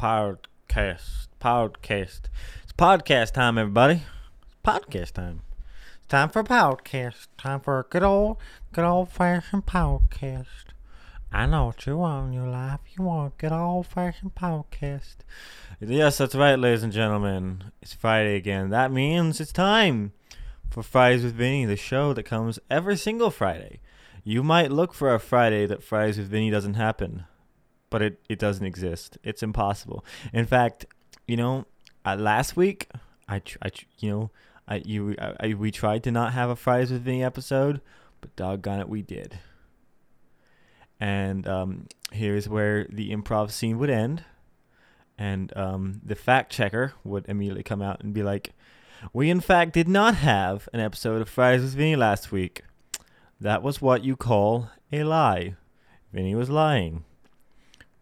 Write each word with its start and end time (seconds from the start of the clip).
podcast. 0.00 1.26
Podcast. 1.42 2.20
It's 2.62 2.72
podcast 2.72 3.32
time, 3.32 3.58
everybody. 3.58 4.00
It's 4.46 4.56
podcast 4.64 5.12
time. 5.12 5.42
It's 5.98 6.06
time 6.08 6.30
for 6.30 6.42
podcast. 6.42 7.26
Time 7.36 7.60
for 7.60 7.78
a 7.78 7.82
good 7.82 8.02
old, 8.02 8.38
good 8.72 8.86
old 8.86 9.10
fashioned 9.10 9.66
podcast. 9.66 10.72
I 11.30 11.44
know 11.44 11.66
what 11.66 11.84
you 11.84 11.98
want 11.98 12.28
in 12.28 12.32
your 12.32 12.48
life. 12.48 12.80
You 12.96 13.04
want 13.04 13.34
a 13.34 13.36
good 13.36 13.52
old 13.52 13.88
fashioned 13.88 14.34
podcast. 14.34 15.16
Yes, 15.80 16.16
that's 16.16 16.34
right, 16.34 16.58
ladies 16.58 16.82
and 16.82 16.94
gentlemen. 16.94 17.64
It's 17.82 17.92
Friday 17.92 18.36
again. 18.36 18.70
That 18.70 18.90
means 18.90 19.38
it's 19.38 19.52
time 19.52 20.12
for 20.70 20.82
Fridays 20.82 21.24
with 21.24 21.34
Vinny, 21.34 21.66
the 21.66 21.76
show 21.76 22.14
that 22.14 22.22
comes 22.22 22.58
every 22.70 22.96
single 22.96 23.30
Friday. 23.30 23.80
You 24.24 24.42
might 24.42 24.72
look 24.72 24.94
for 24.94 25.14
a 25.14 25.20
Friday 25.20 25.66
that 25.66 25.82
Fridays 25.82 26.16
with 26.16 26.28
Vinny 26.28 26.50
doesn't 26.50 26.74
happen, 26.74 27.24
but 27.90 28.02
it, 28.02 28.20
it 28.28 28.38
doesn't 28.38 28.64
exist. 28.64 29.18
It's 29.22 29.42
impossible. 29.42 30.04
In 30.32 30.46
fact, 30.46 30.86
you 31.26 31.36
know, 31.36 31.66
uh, 32.04 32.16
last 32.16 32.56
week 32.56 32.88
I, 33.28 33.40
tr- 33.40 33.58
I 33.62 33.68
tr- 33.68 33.84
you 33.98 34.10
know 34.10 34.30
I 34.66 34.76
you 34.84 35.16
I, 35.20 35.34
I, 35.40 35.54
we 35.54 35.70
tried 35.70 36.04
to 36.04 36.10
not 36.10 36.32
have 36.32 36.48
a 36.48 36.56
Fridays 36.56 36.90
with 36.90 37.02
Vinny 37.02 37.22
episode, 37.22 37.80
but 38.20 38.34
doggone 38.36 38.80
it, 38.80 38.88
we 38.88 39.02
did. 39.02 39.38
And 40.98 41.46
um, 41.48 41.86
here's 42.12 42.48
where 42.48 42.86
the 42.90 43.10
improv 43.10 43.50
scene 43.50 43.78
would 43.78 43.90
end, 43.90 44.24
and 45.18 45.54
um, 45.56 46.00
the 46.04 46.14
fact 46.14 46.52
checker 46.52 46.94
would 47.04 47.26
immediately 47.28 47.62
come 47.62 47.82
out 47.82 48.02
and 48.02 48.14
be 48.14 48.22
like, 48.22 48.52
"We 49.12 49.30
in 49.30 49.40
fact 49.40 49.72
did 49.72 49.88
not 49.88 50.16
have 50.16 50.68
an 50.72 50.80
episode 50.80 51.20
of 51.20 51.28
Fridays 51.28 51.62
with 51.62 51.74
Vinny 51.74 51.96
last 51.96 52.30
week. 52.30 52.62
That 53.40 53.62
was 53.62 53.80
what 53.80 54.04
you 54.04 54.14
call 54.16 54.68
a 54.92 55.02
lie. 55.04 55.56
Vinny 56.12 56.34
was 56.34 56.50
lying." 56.50 57.04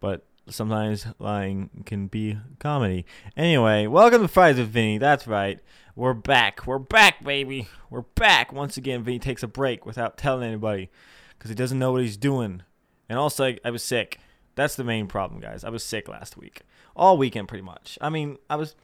But 0.00 0.24
sometimes 0.48 1.06
lying 1.18 1.70
can 1.86 2.06
be 2.06 2.38
comedy. 2.58 3.04
Anyway, 3.36 3.86
welcome 3.86 4.22
to 4.22 4.28
Fridays 4.28 4.58
with 4.58 4.68
Vinny. 4.68 4.98
That's 4.98 5.26
right. 5.26 5.60
We're 5.96 6.14
back. 6.14 6.66
We're 6.66 6.78
back, 6.78 7.24
baby. 7.24 7.68
We're 7.90 8.02
back. 8.02 8.52
Once 8.52 8.76
again, 8.76 9.02
Vinny 9.02 9.18
takes 9.18 9.42
a 9.42 9.48
break 9.48 9.84
without 9.84 10.16
telling 10.16 10.46
anybody 10.46 10.90
because 11.36 11.48
he 11.48 11.54
doesn't 11.54 11.78
know 11.78 11.92
what 11.92 12.02
he's 12.02 12.16
doing. 12.16 12.62
And 13.08 13.18
also, 13.18 13.46
I, 13.46 13.58
I 13.64 13.70
was 13.70 13.82
sick. 13.82 14.20
That's 14.54 14.76
the 14.76 14.84
main 14.84 15.06
problem, 15.06 15.40
guys. 15.40 15.64
I 15.64 15.70
was 15.70 15.82
sick 15.82 16.08
last 16.08 16.36
week. 16.36 16.62
All 16.94 17.18
weekend, 17.18 17.48
pretty 17.48 17.62
much. 17.62 17.98
I 18.00 18.08
mean, 18.08 18.38
I 18.48 18.56
was, 18.56 18.76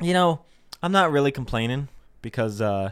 you 0.00 0.12
know, 0.12 0.40
I'm 0.82 0.92
not 0.92 1.10
really 1.10 1.32
complaining 1.32 1.88
because 2.22 2.60
uh, 2.60 2.90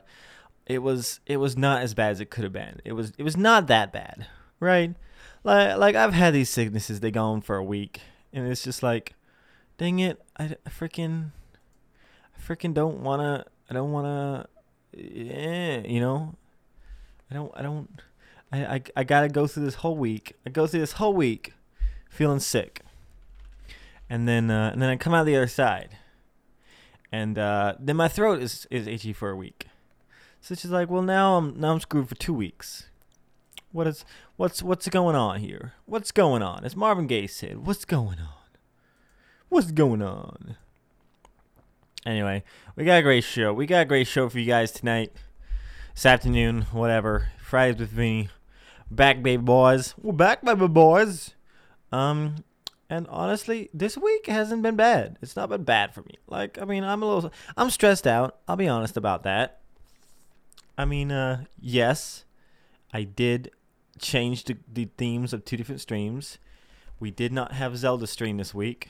it 0.67 0.83
was 0.83 1.21
it 1.27 1.37
was 1.37 1.57
not 1.57 1.83
as 1.83 1.95
bad 1.95 2.11
as 2.11 2.21
it 2.21 2.31
could 2.31 2.45
have 2.45 2.53
been. 2.53 2.81
It 2.85 2.93
was 2.93 3.13
it 3.19 3.23
was 3.23 3.37
not 3.37 3.69
that 3.69 3.93
bad, 3.93 4.27
right? 4.61 4.95
Like 5.47 5.79
like 5.79 5.95
I've 5.95 6.13
had 6.13 6.35
these 6.35 6.51
sicknesses. 6.51 6.99
They 6.99 7.13
go 7.13 7.23
on 7.23 7.41
for 7.41 7.55
a 7.55 7.63
week, 7.63 8.01
and 8.33 8.49
it's 8.49 8.65
just 8.65 8.83
like, 8.83 9.15
dang 9.79 10.01
it, 10.01 10.21
I, 10.37 10.57
I 10.67 10.71
freaking, 10.71 11.31
I 12.37 12.41
freaking 12.43 12.75
don't 12.75 13.05
wanna. 13.05 13.45
I 13.71 13.75
don't 13.75 13.93
wanna. 13.93 14.49
Yeah, 14.93 15.87
you 15.87 16.01
know, 16.01 16.35
I 17.31 17.35
don't. 17.35 17.53
I 17.55 17.63
don't. 17.63 17.89
I, 18.51 18.67
I 18.67 18.83
I 18.97 19.05
gotta 19.05 19.29
go 19.29 19.47
through 19.47 19.65
this 19.67 19.77
whole 19.77 19.97
week. 19.97 20.35
I 20.45 20.51
go 20.51 20.67
through 20.67 20.81
this 20.81 20.93
whole 20.95 21.15
week, 21.15 21.53
feeling 22.11 22.41
sick, 22.41 22.81
and 24.11 24.27
then 24.27 24.51
uh, 24.51 24.71
and 24.73 24.83
then 24.83 24.91
I 24.91 24.97
come 24.97 25.15
out 25.15 25.27
the 25.27 25.37
other 25.37 25.47
side, 25.47 25.97
and 27.13 27.39
uh, 27.39 27.75
then 27.79 27.95
my 27.95 28.09
throat 28.09 28.43
is 28.43 28.67
is 28.69 28.89
itchy 28.89 29.13
for 29.13 29.31
a 29.31 29.37
week. 29.37 29.69
So 30.41 30.57
she's 30.57 30.73
like, 30.73 30.91
well, 30.91 31.03
now 31.03 31.37
I'm 31.37 31.61
now 31.61 31.71
I'm 31.71 31.79
screwed 31.79 32.09
for 32.09 32.17
two 32.17 32.35
weeks. 32.35 32.87
What 33.71 33.87
is 33.87 34.05
what's 34.37 34.63
what's 34.63 34.89
going 34.89 35.17
on 35.17 35.41
here? 35.41 35.73
What's 35.87 36.13
going 36.13 36.43
on? 36.43 36.65
As 36.65 36.77
Marvin 36.77 37.07
Gaye 37.07 37.27
said, 37.27 37.67
what's 37.67 37.85
going 37.85 38.19
on? 38.19 38.29
What's 39.49 39.73
going 39.73 40.03
on? 40.03 40.57
Anyway, 42.05 42.45
we 42.77 42.85
got 42.85 43.01
a 43.01 43.03
great 43.03 43.25
show. 43.25 43.53
We 43.53 43.67
got 43.67 43.83
a 43.83 43.87
great 43.87 44.07
show 44.07 44.29
for 44.29 44.39
you 44.39 44.47
guys 44.47 44.71
tonight. 44.71 45.13
This 45.95 46.07
afternoon, 46.07 46.63
whatever. 46.73 47.31
Fridays 47.39 47.81
with 47.81 47.95
me. 47.95 48.29
Back 48.91 49.23
baby 49.23 49.43
boys. 49.43 49.95
We're 50.01 50.13
back 50.13 50.43
baby 50.45 50.69
boys. 50.69 51.35
Um 51.91 52.37
and 52.89 53.09
honestly, 53.09 53.69
this 53.75 53.99
week 53.99 54.27
hasn't 54.27 54.63
been 54.63 54.77
bad. 54.77 55.19
It's 55.21 55.35
not 55.35 55.49
been 55.49 55.65
bad 55.65 55.93
for 55.93 56.03
me. 56.03 56.19
Like, 56.29 56.57
I 56.63 56.65
mean, 56.65 56.85
I'm 56.85 57.03
a 57.03 57.07
little 57.07 57.33
I'm 57.57 57.71
stressed 57.71 58.07
out. 58.07 58.39
I'll 58.47 58.57
be 58.57 58.69
honest 58.69 58.97
about 58.97 59.25
that. 59.25 59.61
I 60.79 60.85
mean, 60.85 61.11
uh 61.11 61.45
yes, 61.59 62.25
I 62.93 63.03
did 63.03 63.51
change 63.99 64.45
the, 64.45 64.57
the 64.73 64.89
themes 64.97 65.33
of 65.33 65.45
two 65.45 65.57
different 65.57 65.81
streams. 65.81 66.39
We 66.99 67.11
did 67.11 67.33
not 67.33 67.53
have 67.53 67.77
Zelda 67.77 68.07
stream 68.07 68.39
this 68.39 68.55
week, 68.55 68.89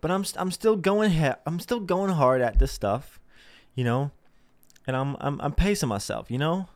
but 0.00 0.10
I'm 0.10 0.24
I'm 0.36 0.50
still 0.50 0.76
going 0.76 1.12
ha- 1.12 1.38
I'm 1.46 1.58
still 1.60 1.80
going 1.80 2.12
hard 2.12 2.42
at 2.42 2.58
this 2.58 2.72
stuff, 2.72 3.18
you 3.74 3.84
know, 3.84 4.10
and 4.86 4.96
I'm 4.96 5.16
I'm 5.20 5.40
I'm 5.40 5.52
pacing 5.52 5.88
myself, 5.88 6.30
you 6.30 6.38
know, 6.38 6.68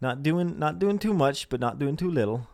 not 0.00 0.22
doing 0.22 0.58
not 0.58 0.78
doing 0.78 0.98
too 0.98 1.14
much, 1.14 1.48
but 1.48 1.60
not 1.60 1.78
doing 1.78 1.96
too 1.96 2.10
little. 2.10 2.48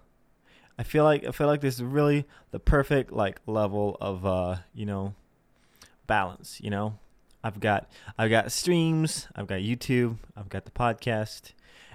I 0.78 0.82
feel 0.82 1.04
like 1.04 1.24
I 1.26 1.30
feel 1.32 1.46
like 1.46 1.60
this 1.60 1.76
is 1.76 1.82
really 1.82 2.26
the 2.50 2.60
perfect 2.60 3.12
like 3.12 3.40
level 3.46 3.96
of 4.00 4.26
uh 4.26 4.56
you 4.74 4.86
know 4.86 5.14
balance, 6.06 6.60
you 6.60 6.70
know. 6.70 6.98
I've 7.44 7.58
got 7.58 7.90
I've 8.16 8.30
got 8.30 8.52
streams, 8.52 9.26
I've 9.34 9.46
got 9.46 9.60
YouTube, 9.60 10.18
I've 10.36 10.48
got 10.48 10.64
the 10.64 10.70
podcast, 10.70 11.52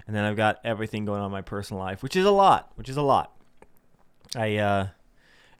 and 0.07 0.15
then 0.15 0.23
I've 0.23 0.37
got 0.37 0.59
everything 0.63 1.05
going 1.05 1.19
on 1.19 1.27
in 1.27 1.31
my 1.31 1.41
personal 1.41 1.83
life, 1.83 2.01
which 2.01 2.15
is 2.15 2.25
a 2.25 2.31
lot, 2.31 2.71
which 2.75 2.89
is 2.89 2.97
a 2.97 3.01
lot. 3.01 3.33
I 4.35 4.57
uh 4.57 4.87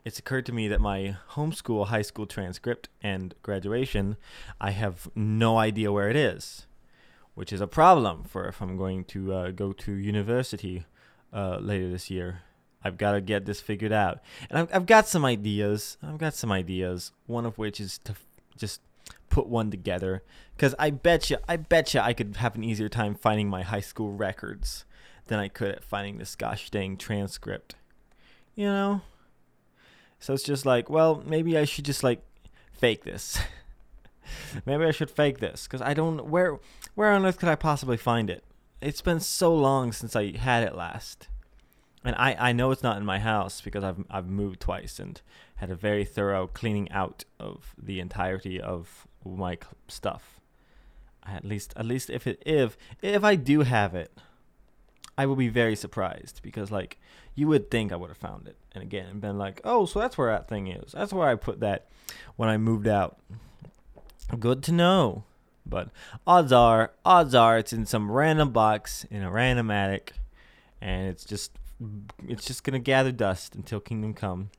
it's 0.04 0.18
occurred 0.18 0.46
to 0.46 0.52
me 0.52 0.68
that 0.68 0.80
my 0.80 1.16
homeschool 1.32 1.88
high 1.88 2.02
school 2.02 2.26
transcript 2.26 2.88
and 3.02 3.34
graduation, 3.42 4.16
I 4.58 4.70
have 4.70 5.08
no 5.14 5.58
idea 5.58 5.92
where 5.92 6.08
it 6.08 6.16
is, 6.16 6.66
which 7.34 7.52
is 7.52 7.60
a 7.60 7.66
problem 7.66 8.24
for 8.24 8.46
if 8.46 8.62
I'm 8.62 8.78
going 8.78 9.04
to 9.04 9.34
uh, 9.34 9.50
go 9.50 9.72
to 9.74 9.92
university 9.92 10.84
uh, 11.32 11.58
later 11.60 11.90
this 11.90 12.10
year. 12.10 12.40
I've 12.82 12.96
got 12.96 13.12
to 13.12 13.20
get 13.20 13.44
this 13.44 13.60
figured 13.60 13.92
out, 13.92 14.20
and 14.48 14.60
I've, 14.60 14.68
I've 14.72 14.86
got 14.86 15.08
some 15.08 15.24
ideas. 15.24 15.98
I've 16.02 16.16
got 16.16 16.32
some 16.32 16.52
ideas. 16.52 17.12
One 17.26 17.44
of 17.44 17.58
which 17.58 17.78
is 17.78 17.98
to 18.04 18.14
just 18.56 18.80
put 19.30 19.46
one 19.46 19.70
together, 19.70 20.22
because 20.56 20.74
I 20.78 20.90
bet 20.90 21.30
you, 21.30 21.38
I 21.48 21.56
bet 21.56 21.94
you, 21.94 22.00
I 22.00 22.12
could 22.12 22.36
have 22.36 22.54
an 22.54 22.64
easier 22.64 22.88
time 22.88 23.14
finding 23.14 23.48
my 23.48 23.62
high 23.62 23.80
school 23.80 24.12
records 24.12 24.84
than 25.26 25.38
I 25.38 25.48
could 25.48 25.76
at 25.76 25.84
finding 25.84 26.18
this 26.18 26.34
gosh 26.34 26.70
dang 26.70 26.96
transcript. 26.96 27.74
You 28.54 28.66
know. 28.66 29.00
So 30.18 30.34
it's 30.34 30.42
just 30.42 30.66
like, 30.66 30.90
well, 30.90 31.22
maybe 31.24 31.56
I 31.56 31.64
should 31.64 31.84
just 31.84 32.02
like 32.02 32.22
fake 32.72 33.04
this. 33.04 33.38
maybe 34.66 34.84
I 34.84 34.90
should 34.90 35.10
fake 35.10 35.38
this 35.38 35.66
because 35.66 35.82
I 35.82 35.94
don't 35.94 36.26
where 36.26 36.58
where 36.94 37.10
on 37.10 37.24
earth 37.24 37.38
could 37.38 37.48
I 37.48 37.54
possibly 37.54 37.96
find 37.96 38.28
it? 38.28 38.42
It's 38.80 39.02
been 39.02 39.20
so 39.20 39.54
long 39.54 39.92
since 39.92 40.16
I 40.16 40.36
had 40.36 40.64
it 40.64 40.74
last. 40.74 41.28
And 42.04 42.14
I, 42.16 42.36
I 42.38 42.52
know 42.52 42.70
it's 42.70 42.82
not 42.82 42.96
in 42.96 43.04
my 43.04 43.18
house 43.18 43.60
because 43.60 43.84
I've 43.84 44.04
I've 44.10 44.28
moved 44.28 44.60
twice 44.60 44.98
and 44.98 45.20
had 45.58 45.70
a 45.70 45.74
very 45.74 46.04
thorough 46.04 46.46
cleaning 46.46 46.90
out 46.90 47.24
of 47.38 47.74
the 47.76 48.00
entirety 48.00 48.60
of 48.60 49.06
my 49.24 49.58
stuff. 49.86 50.40
At 51.26 51.44
least 51.44 51.74
at 51.76 51.84
least 51.84 52.10
if 52.10 52.26
it 52.26 52.42
if 52.46 52.76
if 53.02 53.22
I 53.22 53.34
do 53.36 53.60
have 53.60 53.94
it, 53.94 54.16
I 55.16 55.26
will 55.26 55.36
be 55.36 55.48
very 55.48 55.76
surprised 55.76 56.40
because 56.42 56.70
like 56.70 56.98
you 57.34 57.46
would 57.48 57.70
think 57.70 57.92
I 57.92 57.96
would 57.96 58.08
have 58.08 58.16
found 58.16 58.48
it 58.48 58.56
and 58.72 58.82
again 58.82 59.20
been 59.20 59.36
like, 59.38 59.60
oh, 59.64 59.84
so 59.84 59.98
that's 59.98 60.16
where 60.16 60.30
that 60.30 60.48
thing 60.48 60.68
is. 60.68 60.92
That's 60.92 61.12
where 61.12 61.28
I 61.28 61.34
put 61.34 61.60
that 61.60 61.88
when 62.36 62.48
I 62.48 62.56
moved 62.56 62.88
out. 62.88 63.18
Good 64.38 64.62
to 64.64 64.72
know. 64.72 65.24
But 65.66 65.90
odds 66.26 66.52
are, 66.52 66.92
odds 67.04 67.34
are, 67.34 67.58
it's 67.58 67.72
in 67.72 67.84
some 67.84 68.10
random 68.10 68.50
box 68.52 69.04
in 69.10 69.22
a 69.22 69.30
random 69.30 69.70
attic, 69.70 70.14
and 70.80 71.08
it's 71.08 71.24
just, 71.24 71.52
it's 72.26 72.46
just 72.46 72.64
gonna 72.64 72.78
gather 72.78 73.12
dust 73.12 73.54
until 73.54 73.78
Kingdom 73.80 74.14
Come. 74.14 74.50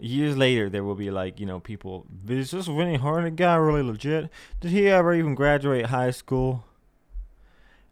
Years 0.00 0.36
later, 0.36 0.70
there 0.70 0.84
will 0.84 0.94
be 0.94 1.10
like, 1.10 1.38
you 1.38 1.46
know, 1.46 1.60
people. 1.60 2.06
Is 2.28 2.50
this 2.50 2.66
Vinny 2.66 2.96
Hardy 2.96 3.30
guy 3.30 3.56
really 3.56 3.82
legit? 3.82 4.30
Did 4.60 4.70
he 4.70 4.88
ever 4.88 5.14
even 5.14 5.34
graduate 5.34 5.86
high 5.86 6.10
school? 6.10 6.64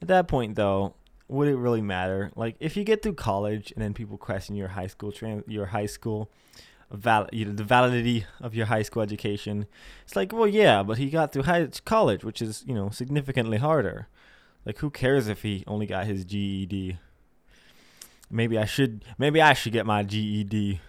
At 0.00 0.08
that 0.08 0.28
point, 0.28 0.54
though, 0.54 0.94
would 1.28 1.48
it 1.48 1.56
really 1.56 1.82
matter? 1.82 2.30
Like, 2.34 2.56
if 2.60 2.76
you 2.76 2.84
get 2.84 3.02
through 3.02 3.14
college 3.14 3.72
and 3.72 3.82
then 3.82 3.94
people 3.94 4.16
question 4.16 4.54
your 4.54 4.68
high 4.68 4.86
school 4.86 5.12
trans- 5.12 5.44
your 5.46 5.66
high 5.66 5.86
school 5.86 6.30
val- 6.90 7.28
you 7.32 7.44
know, 7.44 7.52
the 7.52 7.64
validity 7.64 8.24
of 8.40 8.54
your 8.54 8.66
high 8.66 8.82
school 8.82 9.02
education, 9.02 9.66
it's 10.04 10.16
like, 10.16 10.32
well, 10.32 10.46
yeah, 10.46 10.82
but 10.82 10.98
he 10.98 11.10
got 11.10 11.32
through 11.32 11.42
high 11.42 11.68
college, 11.84 12.24
which 12.24 12.40
is 12.40 12.64
you 12.66 12.74
know 12.74 12.90
significantly 12.90 13.58
harder. 13.58 14.08
Like, 14.64 14.78
who 14.78 14.90
cares 14.90 15.28
if 15.28 15.42
he 15.42 15.64
only 15.66 15.86
got 15.86 16.06
his 16.06 16.24
GED? 16.24 16.98
Maybe 18.30 18.58
I 18.58 18.64
should. 18.64 19.04
Maybe 19.18 19.40
I 19.40 19.52
should 19.52 19.72
get 19.72 19.86
my 19.86 20.02
GED. 20.02 20.80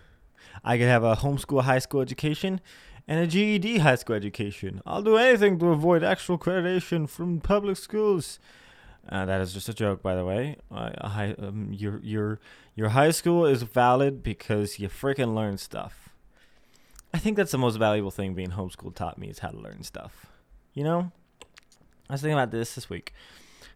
I 0.64 0.78
could 0.78 0.88
have 0.88 1.04
a 1.04 1.18
homeschool 1.18 1.64
high 1.64 1.80
school 1.80 2.02
education 2.02 2.62
and 3.08 3.20
a 3.20 3.28
GED 3.28 3.80
high 3.80 3.96
school 3.96 4.16
education. 4.16 4.82
I'll 4.86 5.02
do 5.02 5.18
anything 5.18 5.58
to 5.60 5.70
avoid 5.70 6.04
actual 6.04 6.38
accreditation 6.38 7.10
from 7.10 7.42
public 7.42 7.78
schools. 7.78 8.40
Uh, 9.08 9.26
that 9.26 9.42
is 9.42 9.54
just 9.54 9.70
a 9.70 9.74
joke, 9.74 10.04
by 10.04 10.16
the 10.16 10.24
way. 10.24 10.58
Uh, 10.72 11.34
um, 11.40 11.70
your 11.72 12.00
your 12.04 12.40
your 12.76 12.90
high 12.90 13.12
school 13.12 13.46
is 13.46 13.64
valid 13.64 14.22
because 14.22 14.80
you 14.80 14.88
freaking 14.88 15.34
learn 15.34 15.58
stuff. 15.58 16.10
I 17.14 17.18
think 17.18 17.38
that's 17.38 17.52
the 17.52 17.58
most 17.58 17.78
valuable 17.78 18.12
thing 18.12 18.36
being 18.36 18.52
homeschooled 18.52 18.96
taught 18.96 19.18
me 19.18 19.30
is 19.30 19.40
how 19.40 19.50
to 19.50 19.58
learn 19.58 19.84
stuff. 19.84 20.28
You 20.74 20.84
know, 20.84 21.12
I 22.10 22.14
was 22.14 22.22
thinking 22.22 22.38
about 22.38 22.52
this 22.52 22.76
this 22.76 22.90
week 22.90 23.14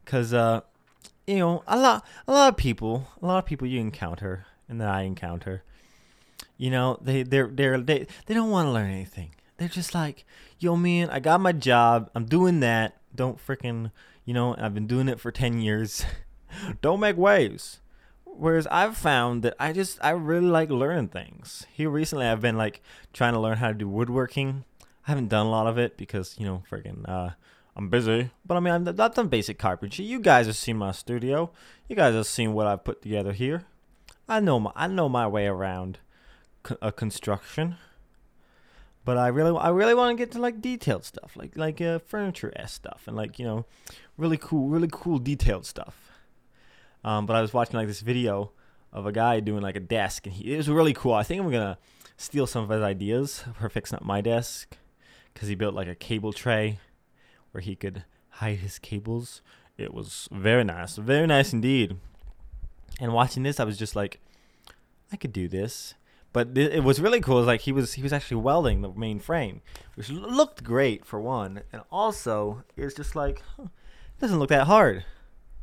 because 0.05 0.33
uh, 0.33 0.61
you 1.25 1.39
know 1.39 1.63
a 1.67 1.77
lot 1.77 2.05
a 2.27 2.31
lot 2.31 2.49
of 2.49 2.57
people 2.57 3.07
a 3.21 3.25
lot 3.25 3.39
of 3.39 3.45
people 3.45 3.67
you 3.67 3.79
encounter 3.79 4.45
and 4.69 4.79
that 4.79 4.89
I 4.89 5.01
encounter, 5.01 5.63
you 6.57 6.69
know 6.69 6.97
they 7.01 7.23
they're 7.23 7.47
they're 7.47 7.79
they 7.79 8.07
they 8.25 8.33
don't 8.33 8.51
want 8.51 8.67
to 8.67 8.71
learn 8.71 8.91
anything. 8.91 9.31
They're 9.57 9.67
just 9.67 9.93
like, 9.93 10.25
yo 10.59 10.75
man, 10.75 11.09
I 11.09 11.19
got 11.19 11.41
my 11.41 11.51
job, 11.51 12.09
I'm 12.15 12.25
doing 12.25 12.59
that. 12.61 12.97
Don't 13.15 13.45
freaking 13.45 13.91
you 14.25 14.33
know 14.33 14.55
I've 14.57 14.73
been 14.73 14.87
doing 14.87 15.07
it 15.07 15.19
for 15.19 15.31
ten 15.31 15.61
years. 15.61 16.05
don't 16.81 16.99
make 16.99 17.17
waves. 17.17 17.79
Whereas 18.25 18.65
I've 18.67 18.97
found 18.97 19.43
that 19.43 19.55
I 19.59 19.73
just 19.73 19.99
I 20.03 20.09
really 20.11 20.47
like 20.47 20.69
learning 20.69 21.09
things. 21.09 21.67
Here 21.71 21.89
recently, 21.89 22.25
I've 22.25 22.41
been 22.41 22.57
like 22.57 22.81
trying 23.13 23.33
to 23.33 23.39
learn 23.39 23.57
how 23.57 23.67
to 23.67 23.73
do 23.73 23.87
woodworking. 23.87 24.63
I 24.81 25.11
haven't 25.11 25.27
done 25.27 25.45
a 25.45 25.51
lot 25.51 25.67
of 25.67 25.77
it 25.77 25.97
because 25.97 26.35
you 26.39 26.45
know 26.45 26.63
friggin' 26.69 27.07
uh, 27.07 27.31
I'm 27.75 27.89
busy. 27.89 28.31
But 28.45 28.57
I 28.57 28.59
mean, 28.59 28.73
I've, 28.73 28.99
I've 28.99 29.13
done 29.13 29.27
basic 29.27 29.59
carpentry. 29.59 30.05
You 30.05 30.19
guys 30.19 30.47
have 30.47 30.55
seen 30.55 30.77
my 30.77 30.91
studio. 30.91 31.51
You 31.87 31.95
guys 31.95 32.15
have 32.15 32.27
seen 32.27 32.53
what 32.53 32.67
I've 32.67 32.83
put 32.83 33.01
together 33.01 33.33
here. 33.33 33.65
I 34.27 34.39
know 34.39 34.59
my 34.59 34.71
I 34.75 34.87
know 34.87 35.09
my 35.09 35.27
way 35.27 35.47
around 35.47 35.99
a 36.81 36.91
construction. 36.91 37.77
But 39.05 39.17
I 39.17 39.27
really 39.27 39.57
I 39.57 39.69
really 39.69 39.93
want 39.93 40.17
to 40.17 40.21
get 40.21 40.31
to 40.31 40.39
like 40.39 40.61
detailed 40.61 41.03
stuff, 41.03 41.35
like 41.35 41.57
like 41.57 41.81
uh, 41.81 41.99
furniture 41.99 42.53
s 42.55 42.73
stuff, 42.73 43.03
and 43.05 43.17
like 43.17 43.37
you 43.37 43.45
know, 43.45 43.65
really 44.17 44.37
cool 44.37 44.69
really 44.69 44.89
cool 44.91 45.19
detailed 45.19 45.65
stuff. 45.65 46.11
Um, 47.03 47.25
but 47.25 47.35
I 47.35 47.41
was 47.41 47.53
watching 47.53 47.75
like 47.75 47.87
this 47.87 47.99
video 47.99 48.51
of 48.93 49.05
a 49.05 49.11
guy 49.11 49.41
doing 49.41 49.61
like 49.61 49.75
a 49.75 49.81
desk, 49.81 50.25
and 50.25 50.35
he, 50.35 50.53
it 50.53 50.57
was 50.57 50.69
really 50.69 50.93
cool. 50.93 51.13
I 51.13 51.23
think 51.23 51.41
I'm 51.41 51.51
gonna 51.51 51.77
steal 52.15 52.47
some 52.47 52.63
of 52.63 52.69
his 52.69 52.81
ideas 52.81 53.43
for 53.59 53.67
fixing 53.67 53.97
up 53.97 54.05
my 54.05 54.21
desk, 54.21 54.77
because 55.33 55.49
he 55.49 55.55
built 55.55 55.75
like 55.75 55.87
a 55.87 55.95
cable 55.95 56.31
tray 56.31 56.79
where 57.51 57.61
he 57.61 57.75
could 57.75 58.05
hide 58.29 58.59
his 58.59 58.79
cables. 58.79 59.41
It 59.77 59.93
was 59.93 60.29
very 60.31 60.63
nice, 60.63 60.95
very 60.95 61.27
nice 61.27 61.51
indeed. 61.51 61.97
And 62.99 63.13
watching 63.13 63.43
this, 63.43 63.59
I 63.59 63.63
was 63.63 63.77
just 63.77 63.95
like, 63.95 64.19
I 65.11 65.17
could 65.17 65.33
do 65.33 65.47
this. 65.47 65.95
But 66.33 66.55
th- 66.55 66.71
it 66.71 66.83
was 66.83 66.99
really 66.99 67.21
cool. 67.21 67.41
Like 67.43 67.61
he 67.61 67.71
was 67.71 67.93
he 67.93 68.01
was 68.01 68.11
actually 68.11 68.41
welding 68.41 68.81
the 68.81 68.89
main 68.89 69.19
frame, 69.19 69.61
which 69.93 70.09
looked 70.09 70.63
great 70.63 71.05
for 71.05 71.21
one, 71.21 71.61
and 71.71 71.83
also 71.91 72.63
it's 72.75 72.95
just 72.95 73.15
like 73.15 73.43
huh, 73.55 73.65
it 73.65 74.19
doesn't 74.19 74.39
look 74.39 74.49
that 74.49 74.65
hard. 74.65 75.05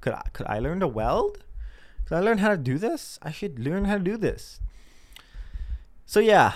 Could 0.01 0.15
I, 0.15 0.23
could 0.33 0.47
I 0.47 0.61
learn 0.61 0.81
to 0.81 0.89
weld? 0.89 1.45
Could 2.07 2.17
I 2.17 2.21
learn 2.21 2.39
how 2.39 2.49
to 2.49 2.57
do 2.57 2.79
this? 2.79 3.19
I 3.21 3.33
should 3.33 3.59
learn 3.59 3.85
how 3.85 3.99
to 3.99 4.03
do 4.03 4.17
this. 4.17 4.61
So 6.07 6.21
yeah, 6.21 6.55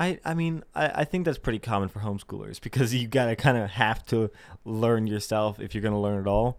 I 0.00 0.18
I 0.24 0.34
mean 0.34 0.64
I, 0.74 0.88
I 0.88 1.04
think 1.04 1.24
that's 1.24 1.38
pretty 1.38 1.60
common 1.60 1.88
for 1.88 2.00
homeschoolers 2.00 2.60
because 2.60 2.92
you 2.92 3.06
gotta 3.06 3.36
kind 3.36 3.56
of 3.56 3.70
have 3.70 4.04
to 4.06 4.30
learn 4.64 5.06
yourself 5.06 5.60
if 5.60 5.74
you're 5.74 5.82
gonna 5.82 6.00
learn 6.00 6.18
at 6.18 6.26
all. 6.26 6.58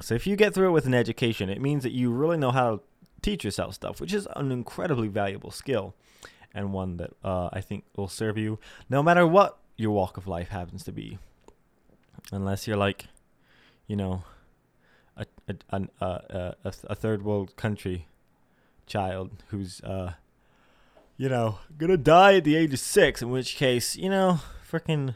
So 0.00 0.14
if 0.14 0.26
you 0.26 0.36
get 0.36 0.54
through 0.54 0.68
it 0.68 0.72
with 0.72 0.86
an 0.86 0.94
education, 0.94 1.50
it 1.50 1.60
means 1.60 1.82
that 1.82 1.92
you 1.92 2.10
really 2.10 2.38
know 2.38 2.52
how 2.52 2.70
to 2.70 2.82
teach 3.22 3.44
yourself 3.44 3.74
stuff, 3.74 4.00
which 4.00 4.12
is 4.12 4.28
an 4.36 4.52
incredibly 4.52 5.08
valuable 5.08 5.50
skill, 5.50 5.94
and 6.54 6.72
one 6.72 6.96
that 6.98 7.12
uh, 7.24 7.48
I 7.52 7.60
think 7.60 7.84
will 7.96 8.08
serve 8.08 8.36
you 8.36 8.58
no 8.90 9.02
matter 9.02 9.26
what 9.26 9.58
your 9.76 9.92
walk 9.92 10.16
of 10.16 10.26
life 10.26 10.48
happens 10.48 10.84
to 10.84 10.92
be. 10.92 11.18
Unless 12.30 12.66
you're 12.66 12.76
like, 12.76 13.06
you 13.86 13.96
know, 13.96 14.24
a 15.16 15.26
a 15.48 15.88
a, 16.00 16.54
a, 16.64 16.72
a, 16.84 16.94
third 16.94 17.24
world 17.24 17.56
country 17.56 18.06
child 18.86 19.30
who's 19.48 19.80
uh 19.82 20.14
you 21.16 21.28
know 21.28 21.58
gonna 21.78 21.96
die 21.96 22.36
at 22.36 22.44
the 22.44 22.56
age 22.56 22.72
of 22.72 22.78
six 22.78 23.22
in 23.22 23.30
which 23.30 23.56
case 23.56 23.96
you 23.96 24.10
know 24.10 24.40
freaking 24.68 25.14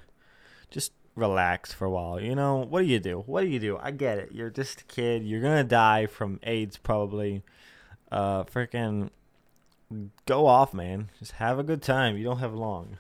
just 0.71 0.93
relax 1.15 1.73
for 1.73 1.87
a 1.87 1.91
while. 1.91 2.21
You 2.21 2.35
know 2.35 2.67
what 2.69 2.83
do 2.83 2.87
you 2.87 3.01
do? 3.01 3.23
What 3.27 3.43
do 3.43 3.49
you 3.49 3.59
do? 3.59 3.79
I 3.79 3.91
get 3.91 4.19
it. 4.19 4.33
You're 4.33 4.51
just 4.51 4.83
a 4.83 4.85
kid. 4.85 5.25
You're 5.25 5.41
gonna 5.41 5.65
die 5.65 6.07
from 6.07 6.39
aids 6.43 6.77
probably 6.77 7.43
uh 8.13 8.45
freaking 8.45 9.11
go 10.27 10.47
off 10.47 10.75
man 10.75 11.11
just 11.19 11.33
have 11.33 11.59
a 11.59 11.63
good 11.63 11.83
time 11.83 12.17
you 12.17 12.25
don't 12.25 12.39
have 12.39 12.55
long 12.55 12.99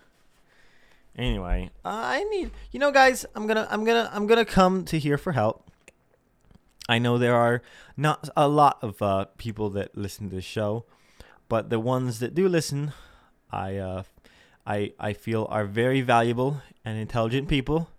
anyway 1.17 1.71
i 1.85 2.23
need 2.25 2.51
you 2.71 2.79
know 2.79 2.93
guys 2.93 3.27
i'm 3.35 3.47
gonna 3.47 3.67
i'm 3.71 3.85
gonna 3.85 4.11
i'm 4.13 4.27
gonna 4.27 4.45
come 4.45 4.85
to 4.85 4.99
here 4.99 5.19
for 5.19 5.33
help 5.33 5.67
I 6.89 6.99
know 6.99 7.19
there 7.19 7.35
are 7.35 7.63
not 7.97 8.29
a 8.37 8.49
lot 8.49 8.79
of 8.83 9.03
uh, 9.03 9.27
people 9.39 9.71
that 9.71 9.97
listen 9.97 10.31
to 10.31 10.37
the 10.37 10.43
show, 10.43 10.85
but 11.49 11.69
the 11.69 11.81
ones 11.81 12.21
that 12.21 12.35
do 12.35 12.49
listen, 12.49 12.93
I 13.51 13.77
uh, 13.77 14.03
I 14.67 14.93
I 14.99 15.13
feel 15.13 15.47
are 15.51 15.65
very 15.65 16.01
valuable 16.01 16.63
and 16.85 16.99
intelligent 16.99 17.49
people. 17.49 17.91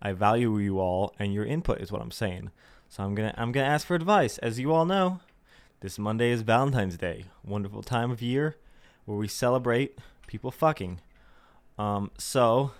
I 0.00 0.12
value 0.12 0.58
you 0.58 0.78
all, 0.78 1.14
and 1.18 1.34
your 1.34 1.44
input 1.44 1.80
is 1.80 1.90
what 1.90 2.02
I'm 2.02 2.10
saying. 2.12 2.50
So 2.88 3.02
I'm 3.02 3.14
gonna 3.14 3.34
I'm 3.36 3.50
gonna 3.50 3.66
ask 3.66 3.86
for 3.86 3.96
advice. 3.96 4.38
As 4.38 4.60
you 4.60 4.72
all 4.72 4.84
know, 4.84 5.20
this 5.84 5.98
Monday 5.98 6.30
is 6.30 6.40
Valentine's 6.40 6.96
Day, 6.96 7.26
wonderful 7.44 7.82
time 7.82 8.10
of 8.10 8.22
year 8.22 8.56
where 9.04 9.18
we 9.18 9.28
celebrate 9.28 9.98
people 10.26 10.50
fucking. 10.50 10.98
Um, 11.76 12.10
so, 12.16 12.70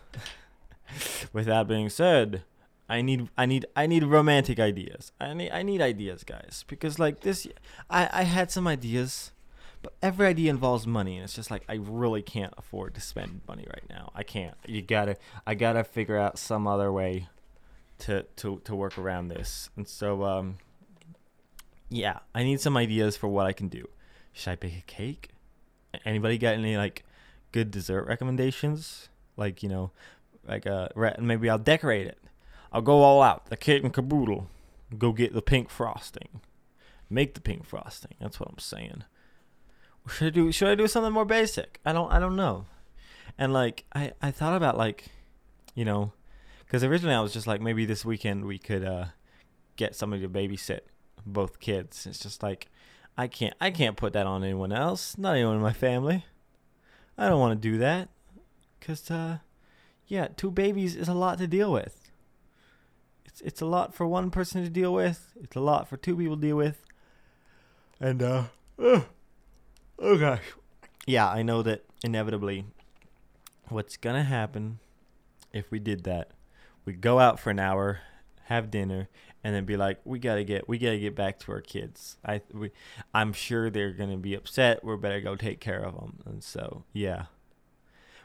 with 1.35 1.45
that 1.45 1.69
being 1.69 1.91
said, 1.91 2.45
I 2.89 3.03
need 3.03 3.29
I 3.37 3.45
need 3.45 3.67
I 3.77 3.87
need 3.87 4.05
romantic 4.05 4.59
ideas. 4.59 5.13
I 5.21 5.35
need 5.35 5.51
I 5.51 5.63
need 5.63 5.83
ideas, 5.83 6.25
guys, 6.25 6.65
because 6.67 6.99
like 6.99 7.21
this 7.21 7.47
I 7.91 8.09
I 8.11 8.23
had 8.23 8.51
some 8.51 8.67
ideas, 8.67 9.33
but 9.83 9.93
every 10.01 10.27
idea 10.27 10.49
involves 10.49 10.87
money 10.87 11.17
and 11.17 11.25
it's 11.25 11.35
just 11.35 11.51
like 11.51 11.65
I 11.69 11.75
really 11.75 12.23
can't 12.23 12.55
afford 12.57 12.95
to 12.95 13.03
spend 13.03 13.43
money 13.47 13.67
right 13.69 13.85
now. 13.91 14.13
I 14.15 14.23
can't. 14.23 14.57
You 14.67 14.81
got 14.81 15.05
to 15.05 15.17
I 15.47 15.55
got 15.55 15.75
to 15.75 15.85
figure 15.85 16.17
out 16.17 16.39
some 16.39 16.67
other 16.67 16.91
way 16.91 17.29
to 17.99 18.23
to 18.37 18.63
to 18.65 18.75
work 18.75 18.97
around 18.97 19.29
this. 19.29 19.69
And 19.77 19.87
so 19.87 20.25
um 20.25 20.57
yeah, 21.89 22.21
I 22.35 22.43
need 22.43 22.61
some 22.61 22.77
ideas 22.77 23.17
for 23.17 23.29
what 23.29 23.47
I 23.47 23.53
can 23.53 23.69
do. 23.69 23.89
Should 24.33 24.51
I 24.51 24.57
bake 24.57 24.79
a 24.79 24.83
cake? 24.83 25.31
Anybody 26.05 26.39
got 26.39 26.55
any 26.55 26.77
like 26.77 27.05
good 27.53 27.71
dessert 27.71 28.07
recommendations? 28.07 29.09
Like, 29.37 29.63
you 29.63 29.69
know, 29.69 29.91
like 30.47 30.67
uh 30.67 30.89
maybe 31.19 31.49
I'll 31.49 31.59
decorate 31.59 32.07
it 32.07 32.19
I'll 32.75 32.83
go 32.83 33.03
all 33.03 33.23
out, 33.23 33.47
the 33.47 33.57
kit 33.57 33.85
and 33.85 33.95
caboodle. 33.95 34.49
Go 34.99 35.13
get 35.13 35.33
the 35.33 35.41
pink 35.41 35.71
frosting. 35.71 36.41
Make 37.09 37.35
the 37.35 37.41
pink 37.41 37.65
frosting. 37.65 38.15
That's 38.21 38.41
what 38.41 38.49
I'm 38.51 38.59
saying. 38.59 39.05
Should 40.09 40.27
I 40.27 40.31
do? 40.31 40.51
Should 40.51 40.69
I 40.69 40.75
do 40.75 40.89
something 40.89 41.13
more 41.13 41.25
basic? 41.25 41.79
I 41.87 41.93
don't. 41.93 42.11
I 42.11 42.19
don't 42.19 42.35
know. 42.35 42.67
And 43.39 43.53
like, 43.53 43.85
I 43.95 44.13
I 44.21 44.33
thought 44.33 44.57
about 44.57 44.77
like, 44.77 45.07
you 45.77 45.85
know, 45.85 46.13
because 46.67 46.83
originally 46.83 47.15
I 47.15 47.21
was 47.21 47.33
just 47.33 47.47
like 47.47 47.61
maybe 47.61 47.87
this 47.87 48.05
weekend 48.05 48.45
we 48.45 48.59
could 48.59 48.85
uh 48.85 49.07
get 49.77 49.95
somebody 49.95 50.23
to 50.23 50.29
babysit 50.29 50.81
both 51.27 51.61
kids. 51.61 52.07
It's 52.07 52.19
just 52.19 52.43
like 52.43 52.69
I 53.17 53.27
can't 53.27 53.55
I 53.61 53.71
can't 53.71 53.97
put 53.97 54.13
that 54.13 54.27
on 54.27 54.45
anyone 54.45 54.73
else. 54.73 55.17
Not 55.19 55.37
anyone 55.37 55.57
in 55.57 55.63
my 55.63 55.73
family. 55.73 56.25
I 57.17 57.29
don't 57.29 57.41
want 57.41 57.61
to 57.61 57.69
do 57.71 57.79
that. 57.79 58.09
Cause 58.81 59.11
uh, 59.11 59.39
yeah, 60.07 60.29
two 60.37 60.51
babies 60.51 60.97
is 60.97 61.09
a 61.09 61.15
lot 61.15 61.39
to 61.39 61.47
deal 61.47 61.73
with 61.73 62.05
it's 63.35 63.41
it's 63.41 63.61
a 63.61 63.67
lot 63.67 63.95
for 63.95 64.07
one 64.07 64.31
person 64.31 64.63
to 64.63 64.71
deal 64.71 64.95
with. 64.95 65.33
It's 65.43 65.57
a 65.57 65.61
lot 65.61 65.89
for 65.89 65.97
two 65.97 66.17
people 66.17 66.37
to 66.37 66.41
deal 66.41 66.57
with. 66.57 66.85
And 68.01 68.23
uh, 68.23 68.45
oh, 68.79 69.07
oh 69.99 70.19
gosh, 70.19 70.43
yeah, 71.07 71.29
I 71.29 71.43
know 71.43 71.63
that 71.63 71.85
inevitably, 72.05 72.65
what's 73.69 73.97
gonna 73.97 74.23
happen 74.23 74.79
if 75.53 75.71
we 75.71 75.81
did 75.81 76.05
that? 76.05 76.31
We 76.85 76.93
go 76.93 77.19
out 77.19 77.41
for 77.41 77.51
an 77.51 77.59
hour, 77.59 78.01
have 78.45 78.71
dinner, 78.71 79.09
and 79.45 79.55
then 79.55 79.65
be 79.65 79.77
like, 79.77 80.01
we 80.05 80.19
gotta 80.19 80.43
get 80.43 80.69
we 80.69 80.79
gotta 80.79 80.99
get 80.99 81.15
back 81.15 81.39
to 81.41 81.53
our 81.53 81.61
kids. 81.61 82.17
I 82.25 82.41
we, 82.53 82.71
I'm 83.13 83.33
sure 83.33 83.71
they're 83.71 83.93
gonna 83.93 84.17
be 84.17 84.35
upset. 84.35 84.83
We 84.83 84.97
better 84.97 85.21
go 85.21 85.37
take 85.37 85.61
care 85.61 85.81
of 85.81 85.95
them. 85.95 86.21
And 86.27 86.43
so 86.43 86.85
yeah. 86.93 87.27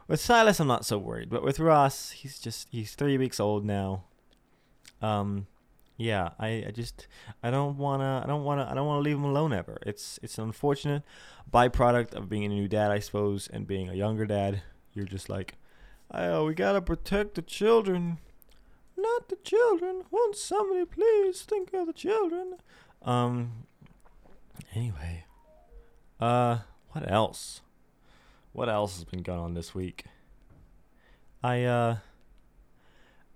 With 0.08 0.20
Silas, 0.20 0.60
I'm 0.60 0.68
not 0.68 0.86
so 0.86 0.98
worried, 0.98 1.30
but 1.30 1.44
with 1.44 1.60
Ross, 1.60 2.10
he's 2.12 2.40
just 2.40 2.68
he's 2.72 2.96
three 2.96 3.18
weeks 3.20 3.40
old 3.40 3.64
now 3.64 4.06
um 5.02 5.48
yeah 5.98 6.30
I, 6.40 6.66
I 6.68 6.72
just 6.74 7.08
i 7.44 7.52
don't 7.52 7.78
want 7.78 8.02
to 8.02 8.22
i 8.24 8.28
don't 8.28 8.44
want 8.44 8.62
to 8.62 8.70
i 8.70 8.74
don't 8.74 8.88
want 8.88 9.00
to 9.00 9.10
leave 9.10 9.18
him 9.18 9.26
alone 9.26 9.54
ever 9.54 9.80
it's 9.86 10.20
it's 10.22 10.38
an 10.38 10.46
unfortunate 10.46 11.04
byproduct 11.52 12.14
of 12.14 12.30
being 12.30 12.46
a 12.46 12.50
new 12.50 12.68
dad 12.68 12.92
i 12.92 13.00
suppose 13.00 13.48
and 13.52 13.68
being 13.68 13.90
a 13.90 13.94
younger 13.94 14.26
dad 14.26 14.62
you're 14.94 15.06
just 15.06 15.30
like 15.30 15.56
oh 16.12 16.46
we 16.46 16.54
gotta 16.54 16.82
protect 16.82 17.36
the 17.36 17.42
children 17.42 18.18
the 19.28 19.36
children 19.38 20.04
won't 20.10 20.36
somebody 20.36 20.86
please 20.86 21.42
think 21.42 21.74
of 21.74 21.88
the 21.88 21.94
children 21.94 22.56
um 23.04 23.66
anyway 24.74 25.26
uh 26.20 26.60
what 26.92 27.10
else 27.12 27.62
what 28.54 28.70
else 28.70 28.96
has 28.96 29.04
been 29.04 29.22
going 29.22 29.40
on 29.40 29.54
this 29.54 29.76
week 29.76 30.06
i 31.44 31.64
uh 31.64 31.98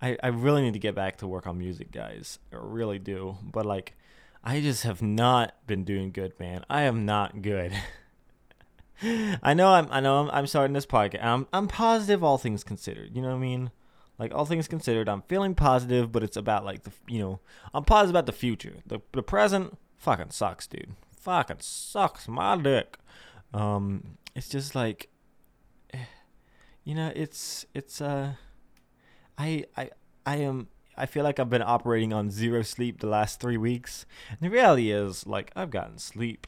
I, 0.03 0.17
I 0.21 0.27
really 0.27 0.61
need 0.61 0.73
to 0.73 0.79
get 0.79 0.95
back 0.95 1.19
to 1.19 1.27
work 1.27 1.47
on 1.47 1.57
music, 1.57 1.89
guys. 1.89 2.37
I 2.51 2.57
really 2.59 2.99
do. 2.99 3.37
But 3.41 3.65
like 3.65 3.95
I 4.43 4.59
just 4.59 4.83
have 4.83 5.01
not 5.01 5.55
been 5.65 5.85
doing 5.85 6.11
good, 6.11 6.37
man. 6.37 6.65
I 6.69 6.81
am 6.81 7.05
not 7.05 7.41
good. 7.41 7.71
I 9.41 9.53
know 9.53 9.69
I'm 9.69 9.87
I 9.89 10.01
know 10.01 10.23
I'm, 10.23 10.29
I'm 10.31 10.47
starting 10.47 10.73
this 10.73 10.85
podcast. 10.85 11.23
I'm 11.23 11.47
I'm 11.53 11.69
positive 11.69 12.21
all 12.21 12.37
things 12.37 12.65
considered. 12.65 13.15
You 13.15 13.21
know 13.21 13.29
what 13.29 13.35
I 13.35 13.39
mean? 13.39 13.71
Like 14.19 14.33
all 14.33 14.45
things 14.45 14.67
considered, 14.67 15.09
I'm 15.09 15.23
feeling 15.23 15.55
positive, 15.55 16.11
but 16.11 16.23
it's 16.23 16.37
about 16.37 16.63
like 16.65 16.83
the 16.83 16.91
you 17.07 17.19
know 17.19 17.39
I'm 17.73 17.83
positive 17.83 18.11
about 18.11 18.25
the 18.25 18.31
future. 18.31 18.75
The 18.85 18.99
the 19.11 19.23
present 19.23 19.77
fucking 19.97 20.31
sucks, 20.31 20.67
dude. 20.67 20.95
Fucking 21.19 21.57
sucks 21.59 22.27
my 22.27 22.57
dick. 22.57 22.97
Um, 23.53 24.17
it's 24.35 24.49
just 24.49 24.75
like, 24.75 25.09
you 26.83 26.95
know, 26.95 27.11
it's 27.15 27.65
it's 27.73 28.01
uh, 28.01 28.33
I 29.37 29.65
I 29.77 29.89
I 30.25 30.37
am 30.37 30.67
I 30.95 31.05
feel 31.05 31.23
like 31.23 31.39
I've 31.39 31.49
been 31.49 31.63
operating 31.63 32.13
on 32.13 32.29
zero 32.29 32.61
sleep 32.61 32.99
the 32.99 33.07
last 33.07 33.39
three 33.39 33.57
weeks. 33.57 34.05
And 34.29 34.39
the 34.39 34.49
reality 34.49 34.91
is, 34.91 35.25
like, 35.25 35.51
I've 35.55 35.71
gotten 35.71 35.97
sleep. 35.97 36.47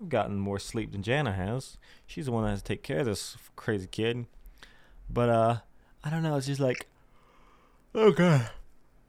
I've 0.00 0.08
gotten 0.08 0.38
more 0.38 0.58
sleep 0.58 0.92
than 0.92 1.02
Jana 1.02 1.32
has. 1.32 1.76
She's 2.06 2.26
the 2.26 2.32
one 2.32 2.44
that 2.44 2.50
has 2.50 2.62
to 2.62 2.64
take 2.64 2.82
care 2.82 3.00
of 3.00 3.06
this 3.06 3.36
crazy 3.56 3.86
kid. 3.86 4.26
But 5.10 5.28
uh, 5.28 5.56
I 6.02 6.10
don't 6.10 6.22
know. 6.22 6.36
It's 6.36 6.46
just 6.46 6.60
like, 6.60 6.86
god, 7.94 8.50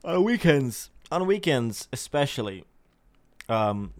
on 0.04 0.22
weekends, 0.22 0.90
on 1.10 1.26
weekends 1.26 1.88
especially. 1.92 2.64
Um, 3.48 3.94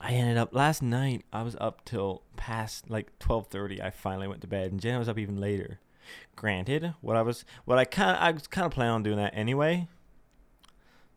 I 0.00 0.12
ended 0.12 0.38
up 0.38 0.54
last 0.54 0.82
night. 0.82 1.26
I 1.30 1.42
was 1.42 1.56
up 1.60 1.84
till 1.84 2.22
past 2.36 2.88
like 2.88 3.18
twelve 3.18 3.48
thirty. 3.48 3.82
I 3.82 3.90
finally 3.90 4.26
went 4.26 4.40
to 4.40 4.46
bed, 4.46 4.70
and 4.70 4.80
Jana 4.80 4.98
was 4.98 5.10
up 5.10 5.18
even 5.18 5.38
later. 5.38 5.78
Granted, 6.36 6.94
what 7.02 7.16
I 7.16 7.22
was, 7.22 7.44
what 7.66 7.76
I 7.76 7.84
kind, 7.84 8.16
I 8.16 8.30
was 8.30 8.46
kind 8.46 8.64
of 8.64 8.72
planning 8.72 8.94
on 8.94 9.02
doing 9.02 9.18
that 9.18 9.34
anyway. 9.36 9.88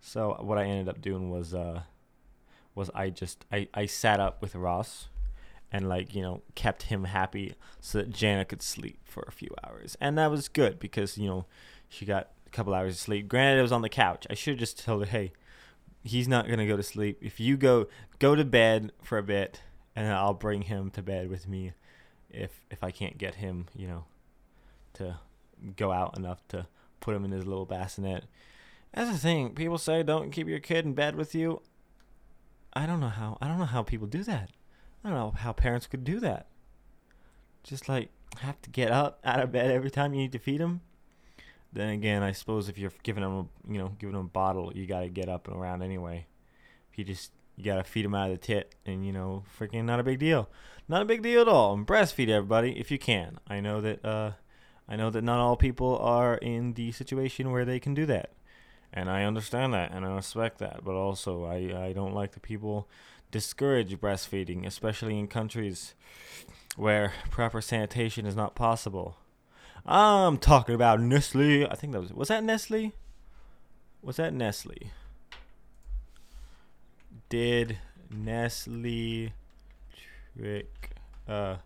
So 0.01 0.35
what 0.41 0.57
I 0.57 0.65
ended 0.65 0.89
up 0.89 0.99
doing 0.99 1.29
was, 1.29 1.53
uh, 1.53 1.83
was 2.75 2.89
I 2.93 3.09
just 3.09 3.45
I 3.53 3.69
I 3.73 3.85
sat 3.85 4.19
up 4.19 4.41
with 4.41 4.53
Ross, 4.53 5.07
and 5.71 5.87
like 5.87 6.13
you 6.13 6.21
know 6.21 6.41
kept 6.55 6.83
him 6.83 7.05
happy 7.05 7.55
so 7.79 7.99
that 7.99 8.09
Jana 8.09 8.43
could 8.43 8.61
sleep 8.61 8.99
for 9.05 9.23
a 9.29 9.31
few 9.31 9.49
hours, 9.63 9.95
and 10.01 10.17
that 10.17 10.29
was 10.29 10.49
good 10.49 10.77
because 10.77 11.17
you 11.17 11.29
know 11.29 11.45
she 11.87 12.05
got 12.05 12.31
a 12.51 12.55
couple 12.55 12.73
hours 12.73 12.95
of 12.95 12.99
sleep. 12.99 13.27
Granted, 13.27 13.59
I 13.59 13.61
was 13.61 13.71
on 13.71 13.81
the 13.81 13.89
couch. 13.89 14.27
I 14.29 14.33
should 14.33 14.53
have 14.53 14.59
just 14.59 14.83
told 14.83 15.05
her, 15.05 15.09
hey, 15.09 15.31
he's 16.03 16.27
not 16.27 16.47
gonna 16.47 16.67
go 16.67 16.77
to 16.77 16.83
sleep. 16.83 17.19
If 17.21 17.39
you 17.39 17.57
go 17.57 17.87
go 18.19 18.35
to 18.35 18.43
bed 18.43 18.91
for 19.01 19.17
a 19.17 19.23
bit, 19.23 19.61
and 19.95 20.07
I'll 20.07 20.33
bring 20.33 20.63
him 20.63 20.89
to 20.91 21.01
bed 21.01 21.29
with 21.29 21.47
me, 21.47 21.73
if 22.29 22.51
if 22.69 22.83
I 22.83 22.91
can't 22.91 23.17
get 23.17 23.35
him, 23.35 23.67
you 23.75 23.87
know, 23.87 24.05
to 24.93 25.19
go 25.75 25.91
out 25.91 26.17
enough 26.17 26.45
to 26.49 26.67
put 26.99 27.15
him 27.15 27.25
in 27.25 27.31
his 27.31 27.45
little 27.45 27.65
bassinet. 27.65 28.25
That's 28.93 29.11
the 29.11 29.17
thing. 29.17 29.55
People 29.55 29.77
say 29.77 30.03
don't 30.03 30.31
keep 30.31 30.47
your 30.47 30.59
kid 30.59 30.85
in 30.85 30.93
bed 30.93 31.15
with 31.15 31.33
you. 31.33 31.61
I 32.73 32.85
don't 32.85 32.99
know 32.99 33.09
how. 33.09 33.37
I 33.41 33.47
don't 33.47 33.59
know 33.59 33.65
how 33.65 33.83
people 33.83 34.07
do 34.07 34.23
that. 34.23 34.49
I 35.03 35.09
don't 35.09 35.17
know 35.17 35.31
how 35.31 35.53
parents 35.53 35.87
could 35.87 36.03
do 36.03 36.19
that. 36.19 36.47
Just 37.63 37.87
like 37.87 38.09
have 38.39 38.61
to 38.61 38.69
get 38.69 38.91
up 38.91 39.19
out 39.23 39.39
of 39.39 39.51
bed 39.51 39.71
every 39.71 39.91
time 39.91 40.13
you 40.13 40.21
need 40.21 40.31
to 40.33 40.39
feed 40.39 40.59
him. 40.59 40.81
Then 41.73 41.89
again, 41.89 42.23
I 42.23 42.33
suppose 42.33 42.67
if 42.67 42.77
you're 42.77 42.91
giving 43.03 43.23
him 43.23 43.31
a 43.31 43.45
you 43.71 43.77
know 43.77 43.95
giving 43.99 44.15
him 44.15 44.25
a 44.25 44.29
bottle, 44.29 44.71
you 44.75 44.85
gotta 44.85 45.09
get 45.09 45.29
up 45.29 45.47
and 45.47 45.55
around 45.55 45.81
anyway. 45.81 46.27
If 46.91 46.99
you 46.99 47.05
just 47.05 47.31
you 47.55 47.63
gotta 47.63 47.83
feed 47.83 48.05
him 48.05 48.15
out 48.15 48.31
of 48.31 48.39
the 48.39 48.45
tit, 48.45 48.75
and 48.85 49.05
you 49.05 49.13
know 49.13 49.43
freaking 49.57 49.85
not 49.85 49.99
a 49.99 50.03
big 50.03 50.19
deal, 50.19 50.49
not 50.87 51.01
a 51.01 51.05
big 51.05 51.21
deal 51.21 51.41
at 51.41 51.47
all. 51.47 51.73
And 51.73 51.87
breastfeed 51.87 52.29
everybody 52.29 52.79
if 52.79 52.91
you 52.91 52.99
can. 52.99 53.39
I 53.47 53.59
know 53.61 53.79
that 53.81 54.03
uh, 54.03 54.31
I 54.91 54.97
know 54.97 55.09
that 55.09 55.23
not 55.23 55.39
all 55.39 55.55
people 55.55 55.97
are 55.99 56.35
in 56.35 56.73
the 56.73 56.91
situation 56.91 57.51
where 57.51 57.63
they 57.63 57.79
can 57.79 57.93
do 57.93 58.05
that. 58.07 58.31
And 58.93 59.09
I 59.09 59.23
understand 59.23 59.73
that 59.73 59.93
and 59.93 60.05
I 60.05 60.13
respect 60.13 60.57
that. 60.57 60.83
But 60.83 60.95
also, 60.95 61.45
I, 61.45 61.87
I 61.87 61.93
don't 61.93 62.13
like 62.13 62.33
the 62.33 62.41
people 62.41 62.89
discourage 63.31 63.97
breastfeeding, 63.97 64.65
especially 64.65 65.17
in 65.17 65.29
countries 65.29 65.95
where 66.75 67.13
proper 67.29 67.61
sanitation 67.61 68.25
is 68.25 68.35
not 68.35 68.53
possible. 68.53 69.15
I'm 69.85 70.37
talking 70.37 70.75
about 70.75 70.99
Nestle. 70.99 71.67
I 71.67 71.75
think 71.75 71.93
that 71.93 72.01
was 72.01 72.13
was 72.13 72.27
that 72.27 72.43
Nestle? 72.43 72.93
Was 74.01 74.17
that 74.17 74.33
Nestle? 74.33 74.91
Did 77.29 77.77
Nestle 78.09 79.31
trick 80.35 80.91
uh 81.27 81.57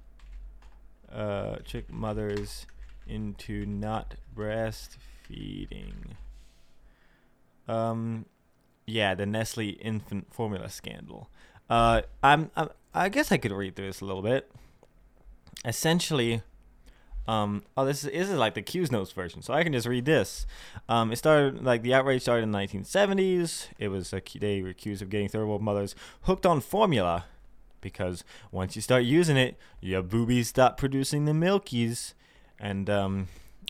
uh 1.12 1.58
trick 1.66 1.92
mothers 1.92 2.66
into 3.08 3.66
not 3.66 4.16
breastfeeding. 4.36 6.16
Um, 7.68 8.26
yeah, 8.86 9.16
the 9.16 9.26
Nestle 9.26 9.70
infant 9.82 10.34
formula 10.34 10.70
scandal. 10.70 11.30
Uh, 11.70 12.02
I'm, 12.22 12.52
I'm 12.56 12.70
I 12.94 13.10
guess 13.10 13.32
I 13.32 13.38
could 13.38 13.52
read 13.52 13.76
through 13.76 13.88
this 13.88 14.02
a 14.02 14.06
little 14.06 14.22
bit. 14.22 14.52
Essentially, 15.64 16.42
um, 17.28 17.64
oh, 17.76 17.86
this 17.86 18.04
is, 18.04 18.12
this 18.12 18.30
is 18.30 18.38
like 18.38 18.54
the 18.54 18.62
Q's 18.62 18.92
Notes 18.92 19.12
version, 19.12 19.42
so 19.42 19.54
I 19.54 19.64
can 19.64 19.74
just 19.74 19.88
read 19.88 20.06
this. 20.06 20.46
Um, 20.88 21.12
it 21.12 21.18
started 21.18 21.64
like 21.64 21.82
the 21.82 21.94
outrage 21.94 22.22
started 22.22 22.44
in 22.44 22.52
the 22.52 22.58
1970s. 22.58 23.68
It 23.80 23.88
was 23.88 24.14
a, 24.14 24.22
they 24.40 24.62
were 24.62 24.70
accused 24.70 25.02
of 25.02 25.10
getting 25.10 25.30
third 25.30 25.48
world 25.48 25.62
mothers 25.62 25.96
hooked 26.24 26.46
on 26.46 26.62
formula 26.62 27.26
because 27.82 28.24
once 28.52 28.76
you 28.76 28.82
start 28.82 29.04
using 29.04 29.38
it, 29.38 29.58
your 29.80 30.02
boobies 30.02 30.50
stop 30.50 30.78
producing 30.78 31.26
the 31.26 31.32
milkies 31.32 32.14
and 32.60 32.90
um, 32.90 33.28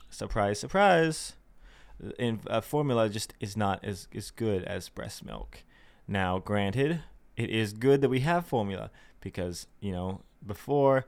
surprise, 0.09 0.59
surprise, 0.59 1.33
in 2.17 2.39
uh, 2.47 2.61
formula 2.61 3.09
just 3.09 3.33
is 3.39 3.55
not 3.55 3.83
as 3.83 4.07
as 4.13 4.31
good 4.31 4.63
as 4.63 4.89
breast 4.89 5.25
milk. 5.25 5.63
Now, 6.07 6.39
granted, 6.39 7.01
it 7.35 7.49
is 7.49 7.73
good 7.73 8.01
that 8.01 8.09
we 8.09 8.21
have 8.21 8.45
formula 8.45 8.91
because 9.21 9.67
you 9.79 9.91
know 9.91 10.21
before, 10.45 11.07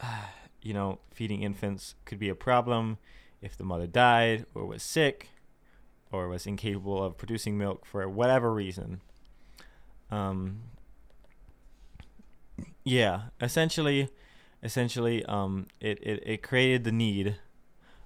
uh, 0.00 0.22
you 0.68 0.74
know, 0.74 0.98
feeding 1.14 1.42
infants 1.42 1.94
could 2.04 2.18
be 2.18 2.28
a 2.28 2.34
problem 2.34 2.98
if 3.40 3.56
the 3.56 3.64
mother 3.64 3.86
died 3.86 4.44
or 4.54 4.66
was 4.66 4.82
sick 4.82 5.30
or 6.12 6.28
was 6.28 6.46
incapable 6.46 7.02
of 7.02 7.16
producing 7.16 7.56
milk 7.56 7.86
for 7.86 8.06
whatever 8.06 8.52
reason. 8.52 9.00
Um, 10.10 10.60
yeah, 12.84 13.22
essentially, 13.40 14.10
essentially 14.62 15.24
um, 15.24 15.68
it, 15.80 15.98
it, 16.02 16.22
it 16.26 16.42
created 16.42 16.84
the 16.84 16.92
need 16.92 17.36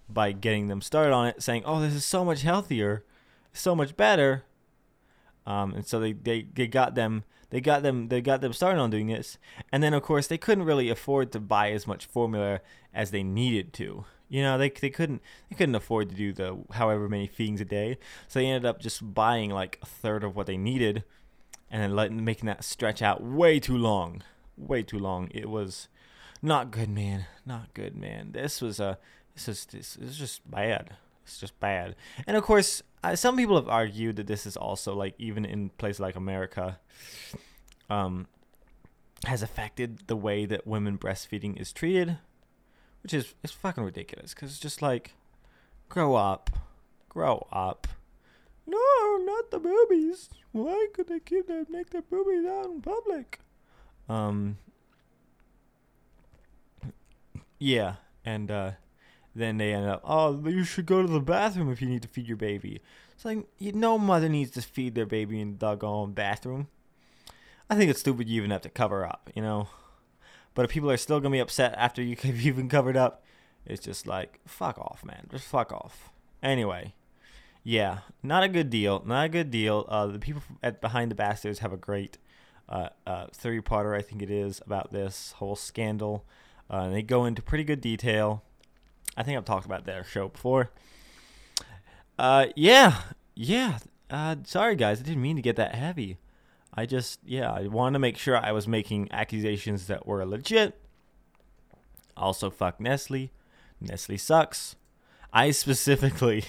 by 0.09 0.31
getting 0.31 0.69
them 0.69 0.81
started 0.81 1.12
on 1.12 1.26
it 1.26 1.42
saying 1.42 1.62
oh 1.64 1.81
this 1.81 1.95
is 1.95 2.04
so 2.04 2.23
much 2.25 2.42
healthier 2.42 3.02
so 3.52 3.75
much 3.75 3.97
better 3.97 4.45
um, 5.46 5.72
and 5.75 5.87
so 5.87 6.00
they, 6.00 6.12
they, 6.12 6.46
they 6.54 6.66
got 6.66 6.94
them 6.94 7.25
they 7.50 7.61
got 7.61 7.82
them 7.82 8.08
they 8.08 8.20
got 8.20 8.40
them 8.40 8.52
started 8.52 8.80
on 8.80 8.90
doing 8.90 9.06
this 9.06 9.38
and 9.70 9.82
then 9.82 9.94
of 9.94 10.02
course 10.02 10.26
they 10.26 10.38
couldn't 10.38 10.64
really 10.64 10.88
afford 10.88 11.32
to 11.32 11.40
buy 11.40 11.70
as 11.70 11.87
much 11.87 12.06
formula 12.06 12.61
as 12.94 13.11
they 13.11 13.22
needed 13.22 13.72
to 13.72 14.04
you 14.28 14.42
know 14.42 14.56
they, 14.56 14.70
they 14.70 14.90
couldn't 14.90 15.22
they 15.49 15.56
couldn't 15.56 15.75
afford 15.75 16.08
to 16.08 16.14
do 16.14 16.32
the 16.32 16.58
however 16.72 17.08
many 17.08 17.26
feedings 17.26 17.61
a 17.61 17.64
day 17.64 17.99
so 18.28 18.38
they 18.38 18.46
ended 18.46 18.64
up 18.64 18.80
just 18.80 19.14
buying 19.14 19.50
like 19.50 19.78
a 19.82 19.87
third 19.87 20.25
of 20.25 20.34
what 20.34 20.46
they 20.46 20.56
needed 20.56 21.04
and 21.70 21.82
then 21.82 21.94
letting 21.94 22.25
making 22.25 22.46
that 22.46 22.64
stretch 22.64 23.02
out 23.02 23.22
way 23.22 23.58
too 23.61 23.76
long 23.76 24.22
way 24.56 24.82
too 24.82 24.99
long 24.99 25.28
it 25.32 25.49
was 25.49 25.88
not 26.42 26.72
good, 26.72 26.90
man. 26.90 27.26
Not 27.46 27.72
good, 27.72 27.96
man. 27.96 28.32
This 28.32 28.61
was 28.61 28.80
a. 28.80 28.99
This 29.34 29.49
is 29.49 29.64
this 29.66 29.96
is 29.96 30.18
just 30.18 30.50
bad. 30.50 30.96
It's 31.24 31.38
just 31.38 31.58
bad. 31.60 31.96
And 32.26 32.36
of 32.36 32.42
course, 32.42 32.82
uh, 33.02 33.16
some 33.16 33.36
people 33.36 33.56
have 33.56 33.68
argued 33.68 34.16
that 34.16 34.26
this 34.26 34.46
is 34.46 34.56
also 34.56 34.94
like 34.94 35.14
even 35.18 35.44
in 35.44 35.70
places 35.70 36.00
like 36.00 36.16
America, 36.16 36.78
um, 37.90 38.26
has 39.26 39.42
affected 39.42 40.06
the 40.06 40.16
way 40.16 40.46
that 40.46 40.66
women 40.66 40.98
breastfeeding 40.98 41.60
is 41.60 41.72
treated, 41.72 42.18
which 43.02 43.14
is 43.14 43.34
is 43.42 43.52
fucking 43.52 43.84
ridiculous. 43.84 44.34
Cause 44.34 44.50
it's 44.50 44.58
just 44.58 44.82
like, 44.82 45.14
grow 45.88 46.14
up, 46.14 46.50
grow 47.08 47.46
up. 47.52 47.86
No, 48.66 48.78
not 49.24 49.50
the 49.50 49.58
boobies. 49.58 50.28
Why 50.52 50.88
could 50.92 51.08
they 51.08 51.20
keep 51.20 51.48
them 51.48 51.66
make 51.68 51.90
their 51.90 52.02
boobies 52.02 52.46
out 52.46 52.66
in 52.66 52.80
public? 52.80 53.40
Um, 54.08 54.58
yeah, 57.58 57.96
and 58.24 58.50
uh, 58.50 58.70
then 59.34 59.58
they 59.58 59.72
end 59.72 59.88
up, 59.88 60.02
oh, 60.04 60.46
you 60.46 60.64
should 60.64 60.86
go 60.86 61.02
to 61.02 61.08
the 61.08 61.20
bathroom 61.20 61.70
if 61.70 61.80
you 61.80 61.88
need 61.88 62.02
to 62.02 62.08
feed 62.08 62.28
your 62.28 62.36
baby. 62.36 62.80
It's 63.14 63.24
like, 63.24 63.46
you, 63.58 63.72
no 63.72 63.98
mother 63.98 64.28
needs 64.28 64.50
to 64.52 64.62
feed 64.62 64.94
their 64.94 65.06
baby 65.06 65.40
in 65.40 65.52
the 65.52 65.58
doggone 65.58 66.12
bathroom. 66.12 66.68
I 67.70 67.76
think 67.76 67.90
it's 67.90 68.00
stupid 68.00 68.28
you 68.28 68.38
even 68.38 68.50
have 68.50 68.62
to 68.62 68.68
cover 68.68 69.06
up, 69.06 69.30
you 69.34 69.42
know? 69.42 69.68
But 70.54 70.66
if 70.66 70.70
people 70.70 70.90
are 70.90 70.96
still 70.96 71.20
going 71.20 71.32
to 71.32 71.36
be 71.36 71.40
upset 71.40 71.74
after 71.78 72.02
you 72.02 72.16
have 72.22 72.44
even 72.44 72.68
covered 72.68 72.96
up, 72.96 73.24
it's 73.64 73.84
just 73.84 74.06
like, 74.06 74.40
fuck 74.46 74.78
off, 74.78 75.04
man. 75.04 75.28
Just 75.30 75.46
fuck 75.46 75.72
off. 75.72 76.10
Anyway, 76.42 76.94
yeah, 77.62 78.00
not 78.22 78.42
a 78.42 78.48
good 78.48 78.70
deal. 78.70 79.02
Not 79.06 79.26
a 79.26 79.28
good 79.28 79.50
deal. 79.50 79.86
Uh, 79.88 80.06
the 80.08 80.18
people 80.18 80.42
at 80.62 80.80
Behind 80.80 81.10
the 81.10 81.14
Bastards 81.14 81.60
have 81.60 81.72
a 81.72 81.76
great 81.76 82.18
uh, 82.68 82.88
uh, 83.06 83.26
three-parter, 83.32 83.96
I 83.96 84.02
think 84.02 84.20
it 84.20 84.30
is, 84.30 84.60
about 84.66 84.92
this 84.92 85.32
whole 85.32 85.56
scandal. 85.56 86.24
Uh, 86.68 86.84
and 86.84 86.94
they 86.94 87.02
go 87.02 87.24
into 87.24 87.40
pretty 87.40 87.64
good 87.64 87.80
detail. 87.80 88.42
I 89.16 89.23
think 89.23 89.37
I've 89.37 89.45
talked 89.45 89.66
about 89.66 89.85
their 89.85 90.04
show 90.04 90.28
before. 90.28 90.71
Uh, 92.19 92.47
yeah, 92.57 93.02
yeah. 93.35 93.78
Uh, 94.11 94.37
sorry 94.45 94.76
guys, 94.76 95.00
I 95.00 95.04
didn't 95.04 95.23
mean 95.23 95.37
to 95.37 95.42
get 95.42 95.57
that 95.57 95.75
heavy. 95.75 96.19
I 96.75 96.87
just, 96.87 97.21
yeah, 97.25 97.52
I 97.52 97.66
wanted 97.66 97.95
to 97.95 97.99
make 97.99 98.16
sure 98.16 98.37
I 98.37 98.52
was 98.52 98.66
making 98.66 99.09
accusations 99.11 99.87
that 99.88 100.07
were 100.07 100.25
legit. 100.25 100.78
Also, 102.16 102.50
fuck 102.50 102.81
Nestle. 102.81 103.31
Nestle 103.81 104.16
sucks. 104.16 104.76
I 105.33 105.50
specifically, 105.50 106.45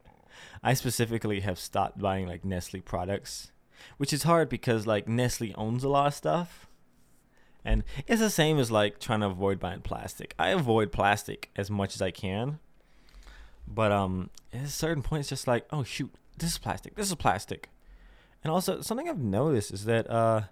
I 0.62 0.74
specifically 0.74 1.40
have 1.40 1.58
stopped 1.58 1.98
buying 1.98 2.26
like 2.26 2.44
Nestle 2.44 2.80
products, 2.80 3.50
which 3.96 4.12
is 4.12 4.22
hard 4.22 4.48
because 4.48 4.86
like 4.86 5.08
Nestle 5.08 5.54
owns 5.56 5.84
a 5.84 5.88
lot 5.88 6.08
of 6.08 6.14
stuff, 6.14 6.67
and 7.64 7.84
it's 8.06 8.20
the 8.20 8.30
same 8.30 8.58
as 8.58 8.70
like 8.70 8.98
trying 8.98 9.20
to 9.20 9.26
avoid 9.26 9.58
buying 9.58 9.80
plastic. 9.80 10.34
I 10.38 10.48
avoid 10.48 10.92
plastic 10.92 11.50
as 11.56 11.70
much 11.70 11.94
as 11.94 12.02
I 12.02 12.10
can, 12.10 12.58
but 13.66 13.92
um, 13.92 14.30
at 14.52 14.62
a 14.62 14.68
certain 14.68 15.02
point, 15.02 15.20
it's 15.20 15.28
just 15.28 15.46
like, 15.46 15.66
oh 15.70 15.82
shoot, 15.82 16.12
this 16.36 16.52
is 16.52 16.58
plastic. 16.58 16.94
This 16.94 17.08
is 17.08 17.14
plastic, 17.14 17.68
and 18.42 18.50
also 18.50 18.80
something 18.80 19.08
I've 19.08 19.18
noticed 19.18 19.72
is 19.72 19.84
that 19.84 20.08
uh, 20.10 20.42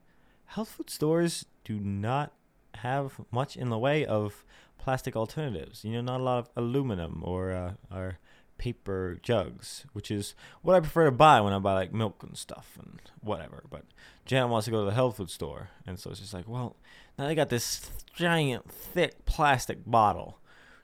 health 0.47 0.69
food 0.71 0.91
stores 0.91 1.47
do 1.65 1.79
not 1.79 2.33
have 2.77 3.21
much 3.31 3.57
in 3.57 3.71
the 3.71 3.79
way 3.79 4.05
of 4.05 4.45
plastic 4.79 5.17
alternatives. 5.17 5.85
You 5.85 5.93
know, 5.93 6.01
not 6.01 6.21
a 6.21 6.25
lot 6.25 6.39
of 6.39 6.51
aluminum 6.57 7.23
or 7.25 7.53
uh, 7.53 7.73
or 7.95 8.19
paper 8.59 9.19
jugs, 9.23 9.85
which 9.93 10.11
is 10.11 10.35
what 10.63 10.75
I 10.75 10.81
prefer 10.81 11.05
to 11.05 11.11
buy 11.11 11.41
when 11.41 11.53
I 11.53 11.59
buy 11.59 11.75
like 11.75 11.93
milk 11.93 12.23
and 12.23 12.37
stuff 12.37 12.79
and 12.79 13.01
whatever. 13.21 13.65
But 13.71 13.85
Janet 14.25 14.51
wants 14.51 14.65
to 14.65 14.71
go 14.71 14.81
to 14.81 14.87
the 14.87 14.95
health 14.95 15.19
food 15.19 15.31
store, 15.31 15.71
and 15.87 15.99
so 15.99 16.11
it's 16.11 16.21
just 16.21 16.35
like, 16.35 16.49
well, 16.49 16.77
now 17.19 17.27
they 17.27 17.35
got 17.35 17.49
this 17.49 17.91
giant, 18.15 18.71
thick 18.71 19.25
plastic 19.25 19.79
bottle. 19.87 20.39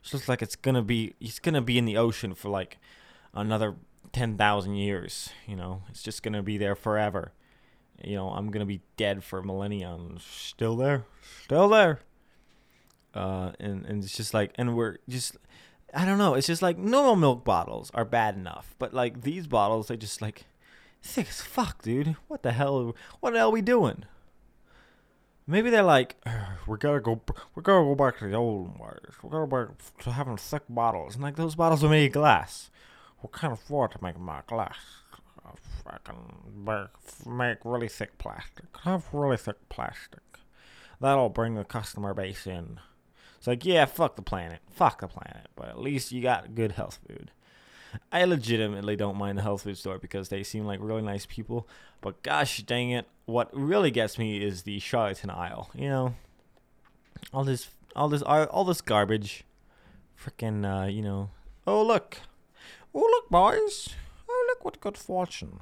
It 0.05 0.13
looks 0.13 0.29
like 0.29 0.43
it's 0.43 0.57
gonna 0.57 0.83
be 0.83 1.15
it's 1.21 1.39
gonna 1.39 1.63
be 1.63 1.79
in 1.79 1.85
the 1.85 1.97
ocean 1.97 2.35
for 2.35 2.49
like 2.49 2.79
another 3.35 3.77
ten 4.13 4.37
thousand 4.37 4.75
years. 4.75 5.31
You 5.47 5.57
know, 5.57 5.83
it's 5.89 6.03
just 6.03 6.23
gonna 6.23 6.43
be 6.43 6.59
there 6.59 6.75
forever. 6.75 7.33
You 8.03 8.17
know, 8.17 8.31
I'm 8.31 8.51
gonna 8.51 8.67
be 8.67 8.81
dead 8.97 9.23
for 9.23 9.43
millennia. 9.43 9.91
And 9.91 10.21
still 10.21 10.77
there, 10.77 11.05
still 11.45 11.69
there. 11.69 12.01
Uh, 13.15 13.53
and 13.61 13.85
and 13.87 14.03
it's 14.03 14.17
just 14.17 14.35
like, 14.35 14.53
and 14.57 14.75
we're 14.75 14.97
just, 15.09 15.37
I 15.95 16.05
don't 16.05 16.19
know. 16.19 16.35
It's 16.35 16.47
just 16.47 16.63
like 16.63 16.79
normal 16.79 17.17
milk 17.17 17.45
bottles 17.45 17.91
are 17.95 18.05
bad 18.05 18.37
enough, 18.37 18.75
but 18.79 18.95
like 18.95 19.23
these 19.23 19.47
bottles, 19.47 19.89
they 19.89 19.97
just 19.97 20.23
like 20.23 20.47
thick 21.03 21.29
as 21.29 21.41
fuck, 21.41 21.83
dude. 21.83 22.17
What 22.29 22.43
the 22.43 22.53
hell? 22.53 22.95
What 23.21 23.33
the 23.33 23.39
hell 23.39 23.49
are 23.49 23.53
we 23.53 23.63
doing? 23.63 24.05
Maybe 25.47 25.71
they're 25.71 25.83
like, 25.83 26.17
we 26.67 26.79
gotta 26.79 27.01
go, 27.01 27.21
we 27.55 27.63
gotta 27.63 27.85
go 27.85 27.95
back 27.95 28.19
to 28.19 28.29
the 28.29 28.37
old 28.37 28.79
ways. 28.79 29.17
We 29.23 29.31
gotta 29.31 29.47
go 29.47 29.67
back 29.67 29.99
to 30.01 30.13
having 30.13 30.37
thick 30.37 30.63
bottles. 30.69 31.15
And 31.15 31.23
like 31.23 31.37
those 31.37 31.57
bottles 31.57 31.85
are 31.85 31.89
made 31.89 32.07
of 32.07 32.13
glass. 32.13 32.71
We 33.23 33.29
can't 33.33 33.53
afford 33.53 33.93
to 33.93 33.99
make 34.03 34.15
them 34.15 34.29
out 34.29 34.41
of 34.41 34.47
glass. 34.47 34.79
Oh, 35.45 35.55
I 35.87 35.99
can 36.05 36.17
make 37.27 37.59
really 37.65 37.89
thick 37.89 38.17
plastic. 38.19 38.65
Have 38.85 39.05
really 39.13 39.37
thick 39.37 39.69
plastic. 39.69 40.21
That'll 41.01 41.29
bring 41.29 41.55
the 41.55 41.65
customer 41.65 42.15
base 42.15 42.47
in. 42.47 42.79
It's 43.43 43.49
like, 43.49 43.65
yeah, 43.65 43.87
fuck 43.87 44.15
the 44.15 44.23
planet. 44.23 44.61
Fuck 44.71 45.01
the 45.01 45.09
planet. 45.09 45.49
But 45.57 45.69
at 45.69 45.81
least 45.81 46.13
you 46.13 46.23
got 46.23 46.55
good 46.55 46.71
health 46.71 47.01
food. 47.05 47.33
I 48.13 48.25
legitimately 48.25 48.95
don't 48.95 49.17
mind 49.17 49.37
the 49.37 49.43
health 49.43 49.63
food 49.63 49.77
store 49.77 49.99
because 49.99 50.29
they 50.29 50.45
seem 50.45 50.65
like 50.65 50.79
really 50.81 51.03
nice 51.03 51.27
people. 51.27 51.67
But 52.01 52.23
gosh 52.23 52.63
dang 52.63 52.93
it, 52.93 53.09
what 53.25 53.51
really 53.53 53.91
gets 53.91 54.17
me 54.17 54.41
is 54.41 54.63
the 54.63 54.79
charlatan 54.79 55.29
aisle. 55.29 55.71
You 55.75 55.89
know, 55.89 56.15
all 57.35 57.43
this, 57.43 57.67
all 57.97 58.09
this, 58.09 58.23
all 58.23 58.65
this 58.65 58.81
garbage. 58.81 59.43
Freaking, 60.17 60.65
uh, 60.65 60.87
you 60.87 61.03
know. 61.03 61.31
Oh 61.67 61.83
look, 61.83 62.19
oh 62.95 63.01
look, 63.01 63.29
boys. 63.29 63.89
Oh 64.29 64.47
look 64.51 64.65
what 64.65 64.81
good 64.81 64.97
fortune. 64.97 65.59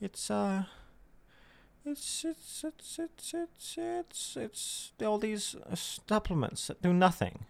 It's 0.00 0.30
uh. 0.30 0.66
It's 1.88 2.24
it's 2.24 2.64
it's 2.64 2.98
it's 2.98 3.32
it's 3.32 3.76
it's 3.78 4.36
it's 4.36 4.92
all 5.00 5.18
these 5.18 5.54
uh, 5.54 5.76
supplements 5.76 6.66
that 6.66 6.82
do 6.82 6.92
nothing. 6.92 7.44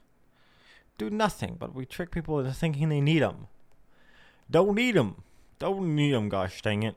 Do 0.98 1.08
nothing, 1.08 1.56
but 1.58 1.74
we 1.74 1.86
trick 1.86 2.10
people 2.10 2.38
into 2.38 2.52
thinking 2.52 2.90
they 2.90 3.00
need 3.00 3.22
them. 3.22 3.46
Don't 4.50 4.74
need 4.74 4.94
them. 4.94 5.22
Don't 5.58 5.96
need 5.96 6.12
them. 6.12 6.28
Gosh 6.28 6.60
dang 6.60 6.82
it. 6.82 6.96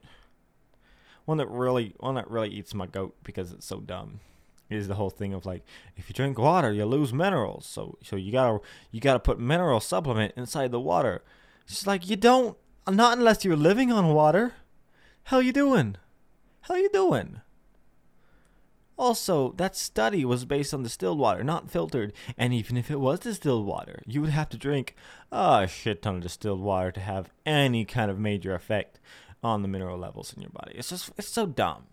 One 1.24 1.38
that 1.38 1.48
really, 1.50 1.94
one 2.02 2.16
that 2.16 2.30
really 2.30 2.50
eats 2.50 2.74
my 2.74 2.88
goat 2.88 3.16
because 3.24 3.54
it's 3.54 3.66
so 3.66 3.80
dumb, 3.80 4.20
is 4.70 4.90
the 4.90 4.96
whole 4.96 5.10
thing 5.10 5.34
of 5.34 5.46
like, 5.46 5.64
if 5.96 6.10
you 6.10 6.14
drink 6.14 6.38
water, 6.38 6.74
you 6.74 6.84
lose 6.84 7.14
minerals. 7.14 7.66
So, 7.66 7.98
so 8.04 8.18
you 8.18 8.34
gotta, 8.34 8.60
you 8.92 9.00
gotta 9.00 9.20
put 9.20 9.40
mineral 9.40 9.80
supplement 9.80 10.34
inside 10.36 10.72
the 10.72 10.80
water. 10.80 11.22
It's 11.68 11.88
like 11.88 12.10
you 12.10 12.18
don't, 12.18 12.58
not 12.86 13.18
unless 13.18 13.46
you're 13.46 13.56
living 13.56 13.94
on 13.94 14.14
water. 14.14 14.56
Hell, 15.24 15.42
you 15.42 15.54
doing? 15.54 15.96
Hell, 16.62 16.78
you 16.78 16.90
doing? 16.90 17.42
Also, 18.98 19.54
that 19.54 19.78
study 19.78 20.26
was 20.26 20.44
based 20.44 20.74
on 20.74 20.84
distilled 20.84 21.18
water, 21.18 21.42
not 21.42 21.72
filtered. 21.72 22.12
And 22.38 22.54
even 22.54 22.76
if 22.76 22.92
it 22.92 23.00
was 23.00 23.20
distilled 23.20 23.66
water, 23.66 24.02
you 24.06 24.20
would 24.20 24.32
have 24.32 24.50
to 24.50 24.58
drink 24.58 24.94
a 25.32 25.68
shit 25.68 26.02
ton 26.02 26.18
of 26.18 26.24
distilled 26.24 26.60
water 26.60 26.92
to 26.92 27.00
have 27.00 27.32
any 27.46 27.86
kind 27.86 28.12
of 28.12 28.20
major 28.20 28.54
effect 28.54 29.00
on 29.42 29.62
the 29.62 29.70
mineral 29.70 29.98
levels 29.98 30.34
in 30.34 30.42
your 30.42 30.52
body. 30.52 30.74
It's 30.76 30.90
just, 30.90 31.12
it's 31.18 31.30
so 31.30 31.46
dumb. 31.46 31.84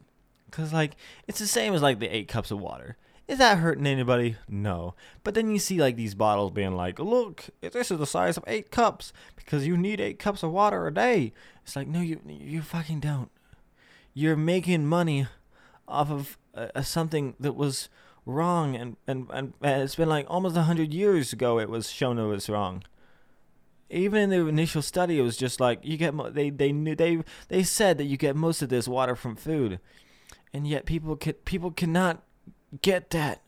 Because, 0.50 0.72
like, 0.72 0.96
it's 1.28 1.38
the 1.38 1.46
same 1.46 1.74
as, 1.74 1.82
like, 1.82 2.00
the 2.00 2.14
eight 2.14 2.26
cups 2.26 2.50
of 2.50 2.58
water. 2.58 2.96
Is 3.28 3.38
that 3.38 3.58
hurting 3.58 3.86
anybody? 3.86 4.36
No. 4.48 4.94
But 5.22 5.34
then 5.34 5.50
you 5.50 5.60
see, 5.60 5.80
like, 5.80 5.94
these 5.94 6.14
bottles 6.14 6.50
being 6.50 6.74
like, 6.74 6.98
look, 6.98 7.44
this 7.60 7.90
is 7.90 7.98
the 7.98 8.06
size 8.06 8.36
of 8.36 8.44
eight 8.48 8.70
cups 8.70 9.12
because 9.36 9.66
you 9.66 9.76
need 9.76 10.00
eight 10.00 10.18
cups 10.18 10.42
of 10.42 10.50
water 10.50 10.86
a 10.86 10.94
day. 10.94 11.32
It's 11.62 11.76
like, 11.76 11.86
no, 11.88 12.00
you, 12.00 12.20
you 12.26 12.62
fucking 12.62 13.00
don't. 13.00 13.30
You're 14.18 14.34
making 14.34 14.86
money 14.86 15.26
off 15.86 16.10
of 16.10 16.38
uh, 16.54 16.80
something 16.80 17.34
that 17.38 17.54
was 17.54 17.90
wrong 18.24 18.74
and, 18.74 18.96
and, 19.06 19.26
and, 19.30 19.52
and 19.60 19.82
it's 19.82 19.94
been 19.94 20.08
like 20.08 20.24
almost 20.26 20.56
a 20.56 20.62
hundred 20.62 20.94
years 20.94 21.34
ago 21.34 21.58
it 21.58 21.68
was 21.68 21.90
shown 21.90 22.18
it 22.18 22.24
was 22.24 22.48
wrong. 22.48 22.82
Even 23.90 24.22
in 24.22 24.30
the 24.30 24.46
initial 24.46 24.80
study 24.80 25.18
it 25.18 25.22
was 25.22 25.36
just 25.36 25.60
like 25.60 25.80
you 25.82 25.98
get 25.98 26.14
mo- 26.14 26.30
they 26.30 26.48
they 26.48 26.72
knew 26.72 26.96
they 26.96 27.22
they 27.48 27.62
said 27.62 27.98
that 27.98 28.04
you 28.04 28.16
get 28.16 28.34
most 28.34 28.62
of 28.62 28.70
this 28.70 28.88
water 28.88 29.16
from 29.16 29.36
food. 29.36 29.80
And 30.50 30.66
yet 30.66 30.86
people 30.86 31.14
can 31.16 31.34
people 31.34 31.70
cannot 31.70 32.22
get 32.80 33.10
that. 33.10 33.42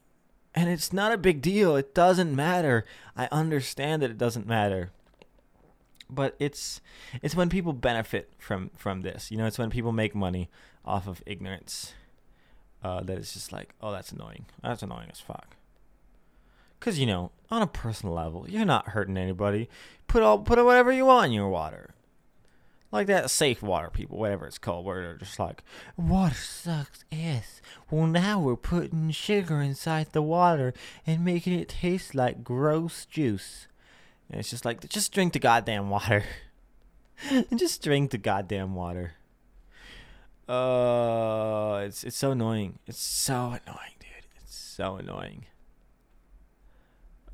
And 0.54 0.68
it's 0.68 0.92
not 0.92 1.12
a 1.12 1.16
big 1.16 1.40
deal. 1.40 1.76
It 1.76 1.94
doesn't 1.94 2.36
matter. 2.36 2.84
I 3.16 3.26
understand 3.32 4.02
that 4.02 4.10
it 4.10 4.18
doesn't 4.18 4.46
matter 4.46 4.90
but 6.10 6.34
it's 6.38 6.80
it's 7.22 7.34
when 7.34 7.48
people 7.48 7.72
benefit 7.72 8.32
from 8.38 8.70
from 8.76 9.02
this 9.02 9.30
you 9.30 9.36
know 9.36 9.46
it's 9.46 9.58
when 9.58 9.70
people 9.70 9.92
make 9.92 10.14
money 10.14 10.48
off 10.84 11.06
of 11.06 11.22
ignorance 11.26 11.94
uh, 12.82 13.02
that 13.02 13.18
it's 13.18 13.32
just 13.32 13.52
like, 13.52 13.74
oh, 13.80 13.92
that's 13.92 14.12
annoying. 14.12 14.46
That's 14.62 14.82
annoying 14.82 15.08
as 15.10 15.20
fuck. 15.20 15.56
Cause 16.80 16.98
you 16.98 17.06
know, 17.06 17.32
on 17.50 17.60
a 17.60 17.66
personal 17.66 18.14
level, 18.14 18.46
you're 18.48 18.64
not 18.64 18.90
hurting 18.90 19.16
anybody. 19.16 19.68
Put 20.06 20.22
all 20.22 20.38
put 20.38 20.64
whatever 20.64 20.92
you 20.92 21.06
want 21.06 21.26
in 21.26 21.32
your 21.32 21.48
water, 21.48 21.90
like 22.92 23.08
that 23.08 23.30
safe 23.30 23.62
water, 23.62 23.90
people, 23.90 24.16
whatever 24.16 24.46
it's 24.46 24.58
called, 24.58 24.84
where 24.84 25.02
they're 25.02 25.16
just 25.16 25.40
like, 25.40 25.64
water 25.96 26.36
sucks 26.36 27.04
ass. 27.10 27.60
Well, 27.90 28.06
now 28.06 28.38
we're 28.38 28.54
putting 28.54 29.10
sugar 29.10 29.60
inside 29.60 30.12
the 30.12 30.22
water 30.22 30.72
and 31.04 31.24
making 31.24 31.58
it 31.58 31.68
taste 31.68 32.14
like 32.14 32.44
gross 32.44 33.04
juice. 33.06 33.66
And 34.30 34.40
it's 34.40 34.50
just 34.50 34.64
like, 34.64 34.86
just 34.88 35.12
drink 35.12 35.32
the 35.32 35.38
goddamn 35.38 35.90
water. 35.90 36.24
just 37.56 37.82
drink 37.82 38.10
the 38.10 38.18
goddamn 38.18 38.74
water. 38.74 39.12
Uh, 40.48 41.82
it's 41.84 42.04
it's 42.04 42.16
so 42.16 42.30
annoying. 42.30 42.78
It's 42.86 43.00
so 43.00 43.34
annoying, 43.48 43.96
dude. 44.00 44.26
It's 44.42 44.56
so 44.56 44.96
annoying. 44.96 45.44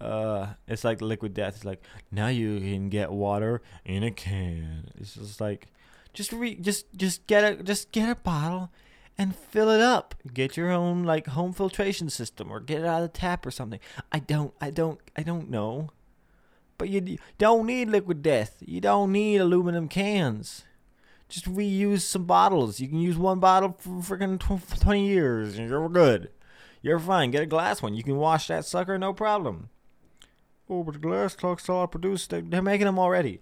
Uh, 0.01 0.55
it's 0.67 0.83
like 0.83 1.01
liquid 1.01 1.33
death. 1.33 1.57
It's 1.57 1.65
like 1.65 1.83
now 2.11 2.27
you 2.27 2.59
can 2.59 2.89
get 2.89 3.13
water 3.13 3.63
in 3.85 4.03
a 4.03 4.11
can. 4.11 4.91
It's 4.97 5.15
just 5.15 5.41
like, 5.41 5.69
just 6.13 6.33
re, 6.33 6.57
just 6.57 6.87
just 6.97 7.27
get 7.29 7.45
a 7.45 7.63
just 7.63 7.93
get 7.93 8.09
a 8.09 8.17
bottle, 8.17 8.73
and 9.17 9.37
fill 9.37 9.71
it 9.71 9.81
up. 9.81 10.17
Get 10.33 10.57
your 10.57 10.73
own 10.73 11.05
like 11.05 11.29
home 11.29 11.53
filtration 11.53 12.11
system, 12.11 12.51
or 12.51 12.59
get 12.59 12.81
it 12.81 12.87
out 12.87 13.03
of 13.03 13.13
the 13.13 13.19
tap 13.19 13.47
or 13.47 13.53
something. 13.53 13.79
I 14.11 14.19
don't, 14.19 14.53
I 14.61 14.71
don't, 14.71 14.99
I 15.17 15.23
don't 15.23 15.49
know. 15.51 15.91
But 16.77 16.89
you 16.89 17.19
don't 17.39 17.67
need 17.67 17.89
liquid 17.89 18.23
death. 18.23 18.57
You 18.61 18.81
don't 18.81 19.13
need 19.13 19.41
aluminum 19.41 19.89
cans 19.89 20.65
just 21.29 21.53
reuse 21.53 22.03
some 22.03 22.25
bottles. 22.25 22.81
You 22.81 22.89
can 22.89 23.01
use 23.01 23.17
one 23.17 23.41
bottle 23.41 23.75
for 23.79 24.17
freaking 24.17 24.39
20 24.39 25.07
years 25.07 25.59
and 25.59 25.69
you're 25.69 25.89
good. 25.89 26.31
You're 26.81 27.01
fine. 27.01 27.31
Get 27.31 27.43
a 27.43 27.47
glass 27.47 27.83
one. 27.83 27.95
You 27.95 28.03
can 28.03 28.17
wash 28.17 28.49
that 28.49 28.65
sucker, 28.65 28.99
no 28.99 29.13
problem. 29.13 29.71
Oh, 30.69 30.85
but 30.85 30.95
the 30.95 31.01
glass 31.01 31.35
talks 31.35 31.69
all 31.69 31.87
produced. 31.87 32.31
They're 32.31 32.63
making 32.63 32.87
them 32.87 32.99
already. 32.99 33.41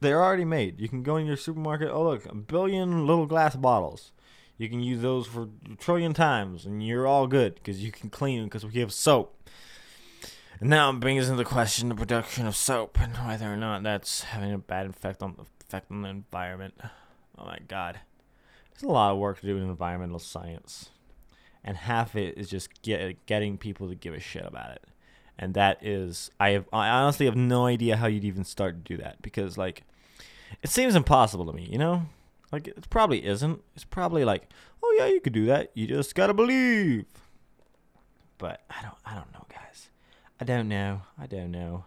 They're 0.00 0.22
already 0.22 0.44
made. 0.44 0.80
You 0.80 0.88
can 0.88 1.02
go 1.02 1.16
in 1.16 1.26
your 1.26 1.36
supermarket. 1.36 1.90
Oh, 1.90 2.04
look, 2.04 2.26
a 2.26 2.34
billion 2.34 3.06
little 3.06 3.26
glass 3.26 3.56
bottles. 3.56 4.12
You 4.58 4.68
can 4.68 4.80
use 4.80 5.02
those 5.02 5.26
for 5.26 5.48
a 5.70 5.76
trillion 5.76 6.14
times, 6.14 6.64
and 6.64 6.86
you're 6.86 7.06
all 7.06 7.26
good 7.26 7.56
because 7.56 7.82
you 7.82 7.92
can 7.92 8.08
clean 8.08 8.44
because 8.44 8.64
we 8.64 8.80
have 8.80 8.92
soap. 8.92 9.35
And 10.60 10.70
now 10.70 10.90
it 10.90 11.00
brings 11.00 11.28
into 11.28 11.44
question 11.44 11.88
the 11.88 11.94
production 11.94 12.46
of 12.46 12.56
soap 12.56 12.98
and 13.00 13.14
whether 13.16 13.52
or 13.52 13.56
not 13.56 13.82
that's 13.82 14.22
having 14.22 14.52
a 14.52 14.58
bad 14.58 14.86
effect 14.86 15.22
on 15.22 15.34
the 15.36 15.44
effect 15.66 15.90
on 15.90 16.02
the 16.02 16.08
environment. 16.08 16.74
Oh 17.38 17.44
my 17.44 17.58
god. 17.68 18.00
There's 18.72 18.82
a 18.82 18.92
lot 18.92 19.12
of 19.12 19.18
work 19.18 19.40
to 19.40 19.46
do 19.46 19.56
in 19.56 19.64
environmental 19.64 20.18
science. 20.18 20.90
And 21.64 21.76
half 21.76 22.14
of 22.14 22.20
it 22.20 22.38
is 22.38 22.48
just 22.48 22.80
get, 22.82 23.26
getting 23.26 23.58
people 23.58 23.88
to 23.88 23.94
give 23.94 24.14
a 24.14 24.20
shit 24.20 24.46
about 24.46 24.70
it. 24.70 24.84
and 25.38 25.54
that 25.54 25.84
is 25.84 26.30
I 26.40 26.50
have 26.50 26.66
I 26.72 26.88
honestly 26.88 27.26
have 27.26 27.36
no 27.36 27.66
idea 27.66 27.96
how 27.96 28.06
you'd 28.06 28.24
even 28.24 28.44
start 28.44 28.84
to 28.84 28.96
do 28.96 29.02
that 29.02 29.20
because 29.22 29.58
like 29.58 29.82
it 30.62 30.70
seems 30.70 30.94
impossible 30.94 31.44
to 31.46 31.52
me, 31.52 31.68
you 31.70 31.78
know? 31.78 32.06
Like 32.52 32.68
it 32.68 32.88
probably 32.88 33.26
isn't. 33.26 33.60
It's 33.74 33.84
probably 33.84 34.24
like, 34.24 34.48
oh 34.82 34.94
yeah, 34.98 35.06
you 35.06 35.20
could 35.20 35.32
do 35.32 35.46
that. 35.46 35.72
You 35.74 35.86
just 35.86 36.14
gotta 36.14 36.32
believe. 36.32 37.04
But 38.38 38.62
I 38.70 38.82
don't 38.82 38.96
I 39.04 39.14
don't 39.14 39.32
know, 39.32 39.44
guys. 39.50 39.90
I 40.40 40.44
don't 40.44 40.68
know. 40.68 41.02
I 41.18 41.26
don't 41.26 41.50
know. 41.50 41.84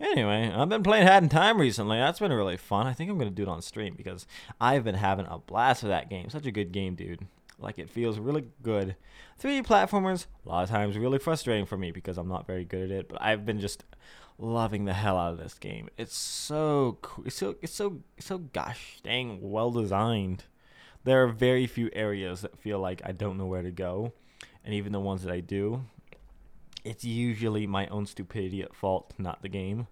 Anyway, 0.00 0.52
I've 0.52 0.68
been 0.68 0.82
playing 0.82 1.06
Hat 1.06 1.22
in 1.22 1.28
Time 1.28 1.60
recently. 1.60 1.98
That's 1.98 2.18
been 2.18 2.32
really 2.32 2.56
fun. 2.56 2.86
I 2.86 2.92
think 2.92 3.10
I'm 3.10 3.18
gonna 3.18 3.30
do 3.30 3.42
it 3.42 3.48
on 3.48 3.62
stream 3.62 3.94
because 3.96 4.26
I've 4.60 4.84
been 4.84 4.96
having 4.96 5.26
a 5.28 5.38
blast 5.38 5.82
with 5.82 5.90
that 5.90 6.10
game. 6.10 6.28
Such 6.28 6.46
a 6.46 6.52
good 6.52 6.72
game, 6.72 6.96
dude. 6.96 7.26
Like 7.58 7.78
it 7.78 7.88
feels 7.88 8.18
really 8.18 8.48
good. 8.62 8.96
3D 9.40 9.64
platformers, 9.64 10.26
a 10.44 10.48
lot 10.48 10.64
of 10.64 10.70
times 10.70 10.98
really 10.98 11.18
frustrating 11.18 11.66
for 11.66 11.76
me 11.76 11.92
because 11.92 12.18
I'm 12.18 12.28
not 12.28 12.46
very 12.46 12.64
good 12.64 12.90
at 12.90 12.90
it. 12.90 13.08
But 13.08 13.22
I've 13.22 13.46
been 13.46 13.60
just 13.60 13.84
loving 14.38 14.84
the 14.84 14.92
hell 14.92 15.16
out 15.16 15.32
of 15.32 15.38
this 15.38 15.54
game. 15.54 15.88
It's 15.96 16.16
so 16.16 16.98
cool. 17.02 17.24
It's 17.26 17.36
so 17.36 17.56
it's 17.62 17.74
so 17.74 18.00
it's 18.16 18.26
so 18.26 18.38
gosh 18.38 18.98
dang 19.02 19.38
well 19.40 19.70
designed. 19.70 20.44
There 21.04 21.22
are 21.22 21.28
very 21.28 21.66
few 21.66 21.90
areas 21.92 22.42
that 22.42 22.58
feel 22.58 22.78
like 22.78 23.02
I 23.04 23.12
don't 23.12 23.38
know 23.38 23.46
where 23.46 23.62
to 23.62 23.70
go, 23.70 24.12
and 24.64 24.74
even 24.74 24.92
the 24.92 25.00
ones 25.00 25.22
that 25.22 25.32
I 25.32 25.40
do, 25.40 25.84
it's 26.84 27.04
usually 27.04 27.66
my 27.66 27.86
own 27.88 28.06
stupidity 28.06 28.62
at 28.62 28.74
fault, 28.74 29.12
not 29.18 29.42
the 29.42 29.48
game. 29.48 29.86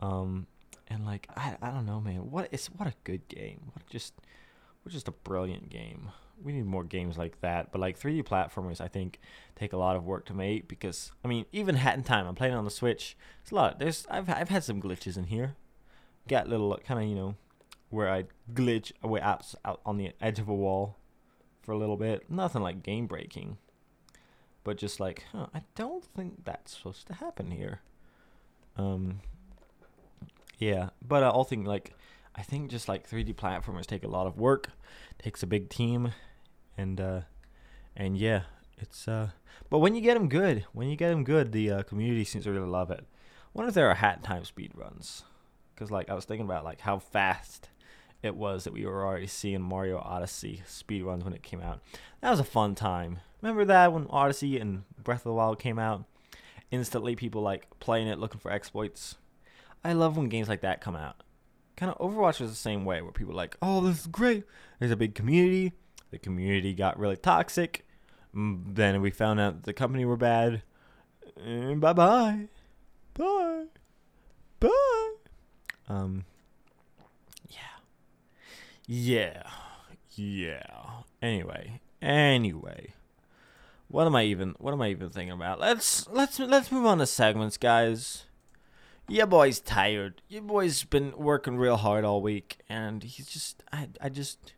Um, 0.00 0.46
and 0.88 1.04
like 1.04 1.28
I 1.36 1.56
I 1.60 1.70
don't 1.70 1.86
know, 1.86 2.00
man. 2.00 2.30
What 2.30 2.48
is 2.52 2.66
what 2.66 2.88
a 2.88 2.94
good 3.04 3.28
game. 3.28 3.72
What 3.72 3.86
just 3.88 4.14
what 4.82 4.92
just 4.92 5.08
a 5.08 5.12
brilliant 5.12 5.70
game 5.70 6.10
we 6.42 6.52
need 6.52 6.66
more 6.66 6.84
games 6.84 7.16
like 7.18 7.40
that. 7.40 7.72
But 7.72 7.80
like 7.80 7.98
3D 7.98 8.24
platformers, 8.24 8.80
I 8.80 8.88
think 8.88 9.20
take 9.56 9.72
a 9.72 9.76
lot 9.76 9.96
of 9.96 10.04
work 10.04 10.26
to 10.26 10.34
make 10.34 10.68
because 10.68 11.12
I 11.24 11.28
mean, 11.28 11.46
even 11.52 11.76
Hat 11.76 11.96
in 11.96 12.02
Time, 12.02 12.26
I'm 12.26 12.34
playing 12.34 12.54
on 12.54 12.64
the 12.64 12.70
Switch. 12.70 13.16
It's 13.42 13.50
a 13.50 13.54
lot. 13.54 13.78
There's 13.78 14.06
I've 14.10 14.28
I've 14.28 14.48
had 14.48 14.64
some 14.64 14.80
glitches 14.80 15.16
in 15.16 15.24
here. 15.24 15.56
Got 16.28 16.48
little 16.48 16.78
kind 16.84 17.02
of 17.02 17.08
you 17.08 17.14
know 17.14 17.34
where 17.90 18.10
I 18.10 18.24
glitch 18.52 18.92
away 19.02 19.20
apps 19.20 19.54
out 19.64 19.80
on 19.84 19.98
the 19.98 20.12
edge 20.20 20.38
of 20.38 20.48
a 20.48 20.54
wall 20.54 20.96
for 21.62 21.72
a 21.72 21.78
little 21.78 21.96
bit. 21.96 22.30
Nothing 22.30 22.62
like 22.62 22.82
game 22.82 23.06
breaking, 23.06 23.58
but 24.64 24.76
just 24.76 24.98
like 24.98 25.24
huh, 25.32 25.46
I 25.54 25.62
don't 25.74 26.04
think 26.04 26.44
that's 26.44 26.76
supposed 26.76 27.06
to 27.08 27.14
happen 27.14 27.50
here. 27.50 27.80
Um. 28.76 29.20
Yeah, 30.58 30.90
but 31.06 31.22
I 31.22 31.28
all 31.28 31.44
think 31.44 31.66
like 31.66 31.94
I 32.34 32.42
think 32.42 32.70
just 32.70 32.88
like 32.88 33.08
3D 33.08 33.34
platformers 33.34 33.86
take 33.86 34.04
a 34.04 34.08
lot 34.08 34.26
of 34.26 34.38
work, 34.38 34.70
takes 35.18 35.42
a 35.42 35.46
big 35.46 35.68
team, 35.68 36.12
and 36.76 37.00
uh, 37.00 37.20
and 37.96 38.16
yeah, 38.16 38.42
it's 38.78 39.06
uh. 39.06 39.30
But 39.70 39.78
when 39.78 39.94
you 39.94 40.00
get 40.00 40.14
them 40.14 40.28
good, 40.28 40.64
when 40.72 40.88
you 40.88 40.96
get 40.96 41.10
them 41.10 41.24
good, 41.24 41.52
the 41.52 41.70
uh, 41.70 41.82
community 41.82 42.24
seems 42.24 42.44
to 42.44 42.52
really 42.52 42.66
love 42.66 42.90
it. 42.90 43.00
I 43.00 43.48
wonder 43.52 43.68
if 43.68 43.74
there 43.74 43.88
are 43.88 43.94
hat 43.94 44.24
time 44.24 44.44
speed 44.44 44.72
runs, 44.74 45.22
because 45.74 45.90
like 45.90 46.08
I 46.08 46.14
was 46.14 46.24
thinking 46.24 46.46
about 46.46 46.64
like 46.64 46.80
how 46.80 46.98
fast 46.98 47.68
it 48.22 48.34
was 48.34 48.64
that 48.64 48.72
we 48.72 48.86
were 48.86 49.04
already 49.04 49.26
seeing 49.26 49.60
Mario 49.60 49.98
Odyssey 49.98 50.62
speed 50.66 51.02
runs 51.02 51.24
when 51.24 51.34
it 51.34 51.42
came 51.42 51.60
out. 51.60 51.82
That 52.20 52.30
was 52.30 52.40
a 52.40 52.44
fun 52.44 52.74
time. 52.74 53.20
Remember 53.44 53.64
that 53.66 53.92
when 53.92 54.08
Odyssey 54.08 54.58
and 54.58 54.82
Breath 55.00 55.20
of 55.20 55.24
the 55.24 55.34
Wild 55.34 55.60
came 55.60 55.78
out? 55.78 56.04
Instantly, 56.72 57.14
people 57.14 57.42
like 57.42 57.68
playing 57.78 58.08
it, 58.08 58.18
looking 58.18 58.40
for 58.40 58.50
exploits. 58.50 59.14
I 59.84 59.92
love 59.92 60.16
when 60.16 60.28
games 60.28 60.48
like 60.48 60.62
that 60.62 60.80
come 60.80 60.96
out 60.96 61.22
kind 61.76 61.92
of 61.92 61.98
Overwatch 61.98 62.40
was 62.40 62.50
the 62.50 62.56
same 62.56 62.84
way, 62.84 63.02
where 63.02 63.12
people 63.12 63.34
like, 63.34 63.56
oh, 63.62 63.80
this 63.80 64.00
is 64.00 64.06
great. 64.06 64.44
There's 64.78 64.90
a 64.90 64.96
big 64.96 65.14
community. 65.14 65.72
The 66.10 66.18
community 66.18 66.74
got 66.74 66.98
really 66.98 67.16
toxic. 67.16 67.86
Mm, 68.34 68.74
then 68.74 69.00
we 69.00 69.10
found 69.10 69.40
out 69.40 69.62
the 69.62 69.72
company 69.72 70.04
were 70.04 70.16
bad. 70.16 70.62
bye 71.36 71.92
bye, 71.92 72.48
bye, 73.14 73.64
bye. 74.60 75.14
Um. 75.88 76.24
Yeah. 77.48 77.58
Yeah. 78.86 79.42
Yeah. 80.16 80.80
Anyway. 81.20 81.80
Anyway. 82.00 82.93
What 83.94 84.06
am 84.06 84.16
I 84.16 84.24
even? 84.24 84.54
What 84.58 84.72
am 84.72 84.82
I 84.82 84.88
even 84.88 85.10
thinking 85.10 85.32
about? 85.32 85.60
Let's 85.60 86.08
let's 86.08 86.38
let's 86.38 86.72
move 86.72 86.84
on 86.84 86.98
to 86.98 87.06
segments, 87.06 87.56
guys 87.56 88.24
your 89.08 89.26
boy's 89.26 89.60
tired. 89.60 90.22
Your 90.28 90.42
boy's 90.42 90.84
been 90.84 91.12
working 91.16 91.56
real 91.56 91.76
hard 91.76 92.04
all 92.04 92.22
week, 92.22 92.58
and 92.68 93.02
he's 93.02 93.26
just, 93.26 93.62
I, 93.72 93.88
I 94.00 94.08
just, 94.08 94.54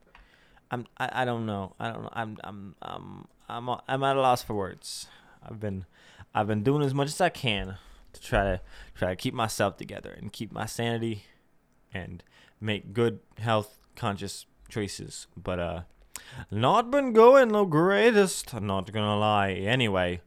I'm, 0.70 0.87
I, 0.99 1.22
I 1.22 1.25
don't 1.25 1.46
know. 1.46 1.75
I 1.81 1.90
don't 1.90 2.03
know. 2.03 2.11
I'm, 2.12 2.38
I'm, 2.44 2.75
I'm, 2.83 3.29
I'm, 3.49 3.81
I'm 3.88 4.05
at 4.05 4.16
a 4.16 4.20
loss 4.20 4.42
for 4.42 4.55
words. 4.55 5.09
I've 5.42 5.61
been, 5.61 5.87
I've 6.35 6.46
been 6.46 6.62
doing 6.62 6.83
as 6.83 6.94
much 6.94 7.09
as 7.09 7.20
I 7.20 7.29
can 7.29 7.77
to 8.12 8.20
try 8.20 8.44
to, 8.44 8.61
try 8.94 9.11
to 9.11 9.16
keep 9.16 9.35
myself 9.35 9.77
together 9.77 10.12
and 10.16 10.33
keep 10.33 10.53
my 10.53 10.66
sanity, 10.66 11.25
and 11.92 12.22
make 12.61 12.92
good 12.92 13.20
health 13.38 13.79
conscious 13.96 14.46
choices. 14.68 15.27
But 15.37 15.59
uh, 15.59 15.81
not 16.50 16.90
been 16.90 17.12
going 17.12 17.48
the 17.48 17.64
greatest. 17.64 18.52
Not 18.60 18.92
gonna 18.92 19.18
lie. 19.18 19.52
Anyway, 19.52 20.20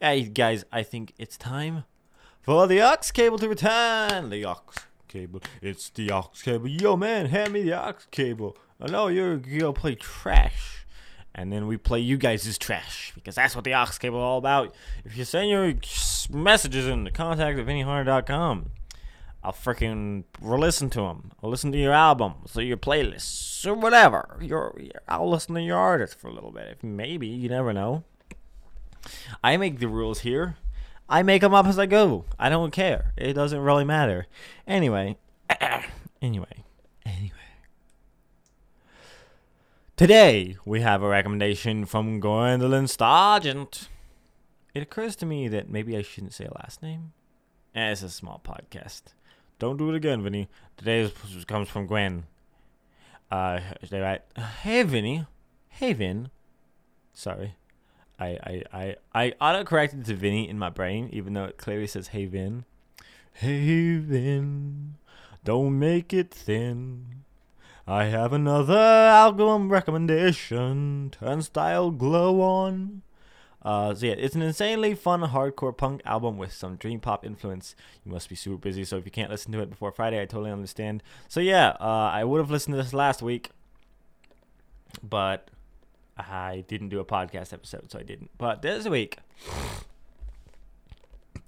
hey 0.00 0.24
guys, 0.24 0.64
I 0.72 0.82
think 0.82 1.12
it's 1.18 1.36
time 1.36 1.84
for 2.42 2.66
the 2.66 2.80
aux 2.80 3.10
cable 3.12 3.38
to 3.38 3.48
return. 3.48 4.30
The 4.30 4.44
aux 4.44 4.62
cable. 5.08 5.42
It's 5.62 5.90
the 5.90 6.10
aux 6.10 6.30
cable. 6.42 6.68
Yo, 6.68 6.96
man, 6.96 7.26
hand 7.26 7.52
me 7.52 7.62
the 7.62 7.72
aux 7.72 7.94
cable. 8.10 8.56
I 8.80 8.90
know 8.90 9.08
you're 9.08 9.36
gonna 9.36 9.72
play 9.72 9.94
trash. 9.94 10.86
And 11.36 11.52
then 11.52 11.66
we 11.66 11.76
play 11.76 11.98
you 11.98 12.16
guys' 12.16 12.56
trash 12.58 13.10
because 13.14 13.34
that's 13.34 13.56
what 13.56 13.64
the 13.64 13.74
aux 13.74 13.86
cable 13.98 14.18
is 14.18 14.22
all 14.22 14.38
about. 14.38 14.72
If 15.04 15.16
you 15.16 15.24
send 15.24 15.50
your 15.50 15.74
messages 16.30 16.86
in 16.86 17.02
the 17.02 17.10
contact 17.10 17.58
at 17.58 17.66
vinnyhunter.com, 17.66 18.70
I'll 19.44 19.52
freaking 19.52 20.24
listen 20.40 20.88
to 20.90 21.00
them. 21.02 21.32
I'll 21.42 21.50
listen 21.50 21.70
to 21.72 21.78
your 21.78 21.92
albums 21.92 22.56
or 22.56 22.62
your 22.62 22.78
playlists 22.78 23.66
or 23.66 23.74
whatever. 23.74 24.38
Your, 24.40 24.74
I'll 25.06 25.28
listen 25.28 25.54
to 25.54 25.60
your 25.60 25.76
artist 25.76 26.18
for 26.18 26.28
a 26.28 26.32
little 26.32 26.50
bit. 26.50 26.68
If 26.68 26.82
maybe 26.82 27.26
you 27.26 27.50
never 27.50 27.74
know. 27.74 28.04
I 29.42 29.58
make 29.58 29.80
the 29.80 29.88
rules 29.88 30.20
here. 30.20 30.56
I 31.10 31.22
make 31.22 31.42
them 31.42 31.52
up 31.52 31.66
as 31.66 31.78
I 31.78 31.84
go. 31.84 32.24
I 32.38 32.48
don't 32.48 32.70
care. 32.70 33.12
It 33.18 33.34
doesn't 33.34 33.60
really 33.60 33.84
matter. 33.84 34.26
Anyway, 34.66 35.18
anyway, 36.22 36.64
anyway. 37.04 37.30
Today 39.94 40.56
we 40.64 40.80
have 40.80 41.02
a 41.02 41.08
recommendation 41.08 41.84
from 41.84 42.18
Gwendolyn 42.18 42.88
Sargent. 42.88 43.90
It 44.72 44.82
occurs 44.82 45.14
to 45.16 45.26
me 45.26 45.48
that 45.48 45.68
maybe 45.68 45.98
I 45.98 46.00
shouldn't 46.02 46.32
say 46.32 46.46
a 46.46 46.54
last 46.54 46.82
name. 46.82 47.12
Eh, 47.74 47.90
it's 47.90 48.02
a 48.02 48.08
small 48.08 48.40
podcast. 48.42 49.02
Don't 49.58 49.76
do 49.76 49.90
it 49.90 49.96
again, 49.96 50.22
Vinny. 50.22 50.48
Today 50.76 51.10
comes 51.46 51.68
from 51.68 51.86
Gwen. 51.86 52.24
Uh, 53.30 53.60
they 53.90 54.00
write, 54.00 54.22
"Hey, 54.62 54.82
Vinny. 54.82 55.26
Hey, 55.68 55.92
Vin. 55.92 56.30
Sorry. 57.12 57.56
I 58.18 58.26
I 58.26 58.62
I 58.72 58.96
I 59.14 59.34
autocorrected 59.40 60.04
to 60.06 60.14
Vinny 60.14 60.48
in 60.48 60.58
my 60.58 60.70
brain, 60.70 61.08
even 61.12 61.32
though 61.32 61.44
it 61.44 61.56
clearly 61.56 61.86
says 61.86 62.08
Hey 62.08 62.26
Vin. 62.26 62.64
Hey 63.32 63.96
Vin, 63.96 64.94
don't 65.44 65.78
make 65.78 66.12
it 66.12 66.30
thin. 66.30 67.24
I 67.86 68.04
have 68.04 68.32
another 68.32 68.78
album 68.78 69.70
recommendation. 69.70 71.10
Turnstile 71.10 71.90
Glow 71.90 72.40
On. 72.40 73.02
Uh, 73.64 73.94
so 73.94 74.06
yeah, 74.06 74.12
it's 74.12 74.34
an 74.34 74.42
insanely 74.42 74.94
fun 74.94 75.22
hardcore 75.22 75.74
punk 75.74 76.02
album 76.04 76.36
with 76.36 76.52
some 76.52 76.76
dream 76.76 77.00
pop 77.00 77.24
influence. 77.24 77.74
You 78.04 78.12
must 78.12 78.28
be 78.28 78.34
super 78.34 78.58
busy, 78.58 78.84
so 78.84 78.96
if 78.98 79.04
you 79.04 79.10
can't 79.10 79.30
listen 79.30 79.52
to 79.52 79.60
it 79.60 79.70
before 79.70 79.90
Friday, 79.90 80.20
I 80.20 80.26
totally 80.26 80.50
understand. 80.50 81.02
So 81.28 81.40
yeah, 81.40 81.70
uh, 81.80 82.10
I 82.12 82.24
would 82.24 82.38
have 82.38 82.50
listened 82.50 82.76
to 82.76 82.82
this 82.82 82.92
last 82.92 83.22
week, 83.22 83.50
but 85.02 85.48
I 86.18 86.64
didn't 86.68 86.90
do 86.90 87.00
a 87.00 87.04
podcast 87.04 87.52
episode, 87.52 87.90
so 87.90 87.98
I 87.98 88.02
didn't. 88.02 88.30
But 88.36 88.60
this 88.60 88.86
week, 88.86 89.18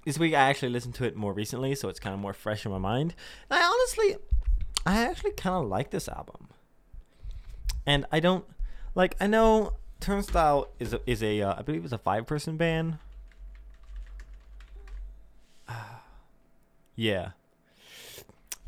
this 0.05 0.17
week 0.17 0.33
I 0.33 0.49
actually 0.49 0.69
listened 0.69 0.95
to 0.95 1.05
it 1.05 1.15
more 1.15 1.33
recently, 1.33 1.75
so 1.75 1.87
it's 1.87 1.99
kind 1.99 2.15
of 2.15 2.19
more 2.19 2.33
fresh 2.33 2.65
in 2.65 2.71
my 2.71 2.79
mind. 2.79 3.13
And 3.49 3.59
I 3.59 3.63
honestly, 3.63 4.15
I 4.87 5.05
actually 5.05 5.31
kind 5.31 5.63
of 5.63 5.69
like 5.69 5.91
this 5.91 6.07
album. 6.07 6.49
And 7.85 8.05
I 8.11 8.19
don't 8.19 8.45
like. 8.95 9.15
I 9.21 9.27
know 9.27 9.73
Turnstile 9.99 10.67
is 10.79 10.93
a, 10.93 11.01
is 11.05 11.23
a 11.23 11.41
uh, 11.41 11.55
I 11.57 11.61
believe 11.61 11.83
it's 11.83 11.93
a 11.93 11.97
five 11.97 12.25
person 12.25 12.57
band. 12.57 12.99
yeah. 16.95 17.31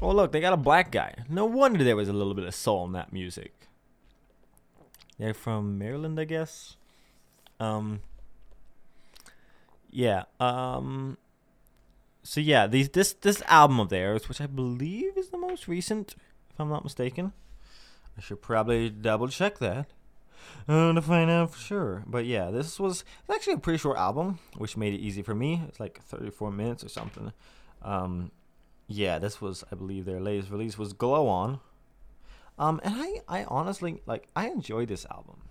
Oh 0.01 0.11
look, 0.11 0.31
they 0.31 0.39
got 0.39 0.53
a 0.53 0.57
black 0.57 0.91
guy. 0.91 1.13
No 1.29 1.45
wonder 1.45 1.83
there 1.83 1.95
was 1.95 2.09
a 2.09 2.13
little 2.13 2.33
bit 2.33 2.45
of 2.45 2.55
soul 2.55 2.85
in 2.85 2.93
that 2.93 3.11
music. 3.11 3.53
They're 5.17 5.33
from 5.33 5.77
Maryland, 5.77 6.19
I 6.19 6.23
guess. 6.23 6.77
Um. 7.59 8.01
Yeah. 9.91 10.23
Um. 10.39 11.17
So 12.23 12.39
yeah, 12.39 12.67
these 12.67 12.89
this 12.89 13.13
this 13.13 13.41
album 13.47 13.79
of 13.79 13.89
theirs, 13.89 14.29
which 14.29 14.39
I 14.39 14.47
believe 14.47 15.17
is 15.17 15.29
the 15.29 15.37
most 15.37 15.67
recent, 15.67 16.15
if 16.51 16.59
I'm 16.59 16.69
not 16.69 16.83
mistaken. 16.83 17.33
I 18.17 18.21
should 18.21 18.41
probably 18.41 18.89
double 18.89 19.27
check 19.27 19.59
that. 19.59 19.87
Uh, 20.67 20.93
to 20.93 21.01
find 21.01 21.29
out 21.29 21.51
for 21.51 21.59
sure. 21.59 22.03
But 22.05 22.25
yeah, 22.25 22.51
this 22.51 22.79
was 22.79 23.03
actually 23.31 23.53
a 23.53 23.59
pretty 23.59 23.77
short 23.79 23.97
album, 23.97 24.39
which 24.57 24.77
made 24.77 24.93
it 24.93 24.99
easy 24.99 25.21
for 25.21 25.35
me. 25.35 25.63
It's 25.67 25.79
like 25.79 26.01
34 26.03 26.51
minutes 26.51 26.83
or 26.83 26.89
something. 26.89 27.31
Um, 27.81 28.31
yeah, 28.87 29.19
this 29.19 29.39
was, 29.39 29.63
I 29.71 29.75
believe, 29.75 30.05
their 30.05 30.19
latest 30.19 30.49
release 30.49 30.77
was 30.77 30.93
Glow 30.93 31.27
On. 31.27 31.59
Um, 32.57 32.81
and 32.83 32.95
I, 32.97 33.39
I 33.39 33.43
honestly 33.45 34.01
like, 34.05 34.27
I 34.35 34.49
enjoyed 34.49 34.89
this 34.89 35.05
album. 35.09 35.41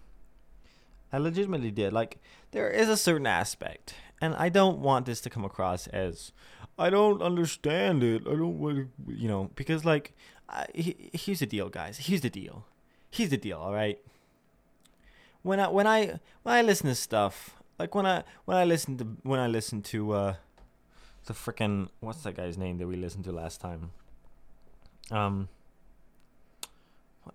I 1.12 1.18
legitimately 1.18 1.70
did. 1.70 1.92
Like, 1.92 2.20
there 2.50 2.68
is 2.68 2.88
a 2.88 2.96
certain 2.96 3.26
aspect, 3.26 3.94
and 4.20 4.34
I 4.34 4.50
don't 4.50 4.80
want 4.80 5.06
this 5.06 5.22
to 5.22 5.30
come 5.30 5.44
across 5.44 5.87
as, 5.87 6.32
I 6.78 6.90
don't 6.90 7.22
understand 7.22 8.02
it. 8.02 8.22
I 8.26 8.32
don't 8.32 8.58
want 8.58 8.76
to, 8.76 9.14
you 9.14 9.26
know, 9.26 9.50
because 9.54 9.84
like, 9.87 10.14
I, 10.48 10.66
he, 10.74 11.11
here's 11.12 11.40
the 11.40 11.46
deal, 11.46 11.70
guys. 11.70 11.98
Here's 11.98 12.20
the 12.20 12.30
deal. 12.30 12.66
Here's 13.11 13.30
the 13.30 13.37
deal. 13.37 13.58
All 13.58 13.72
right. 13.72 13.98
When 15.42 15.61
I 15.61 15.68
when 15.68 15.87
I 15.87 16.18
when 16.42 16.55
I 16.55 16.62
listen 16.62 16.88
to 16.88 16.94
stuff, 16.94 17.57
like 17.79 17.94
when 17.94 18.07
I 18.07 18.24
when 18.44 18.57
I 18.57 18.64
listen 18.64 18.98
to 18.98 19.05
when 19.22 19.40
I 19.40 19.46
listen 19.46 19.83
to 19.83 20.12
uh, 20.12 20.35
the 21.27 21.33
freaking 21.33 21.88
what's 22.01 22.22
that 22.22 22.37
guy's 22.37 22.59
name 22.59 22.79
that 22.79 22.87
we 22.87 22.96
listened 22.96 23.24
to 23.24 23.33
last 23.33 23.61
time? 23.61 23.90
Um. 25.11 25.48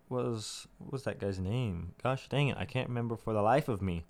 What 0.07 0.25
was 0.25 0.67
what 0.79 0.91
was 0.91 1.03
that 1.03 1.19
guy's 1.19 1.39
name? 1.39 1.93
Gosh 2.01 2.27
dang 2.27 2.47
it, 2.47 2.57
I 2.57 2.65
can't 2.65 2.87
remember 2.89 3.15
for 3.15 3.31
the 3.33 3.41
life 3.41 3.67
of 3.67 3.81
me. 3.81 4.05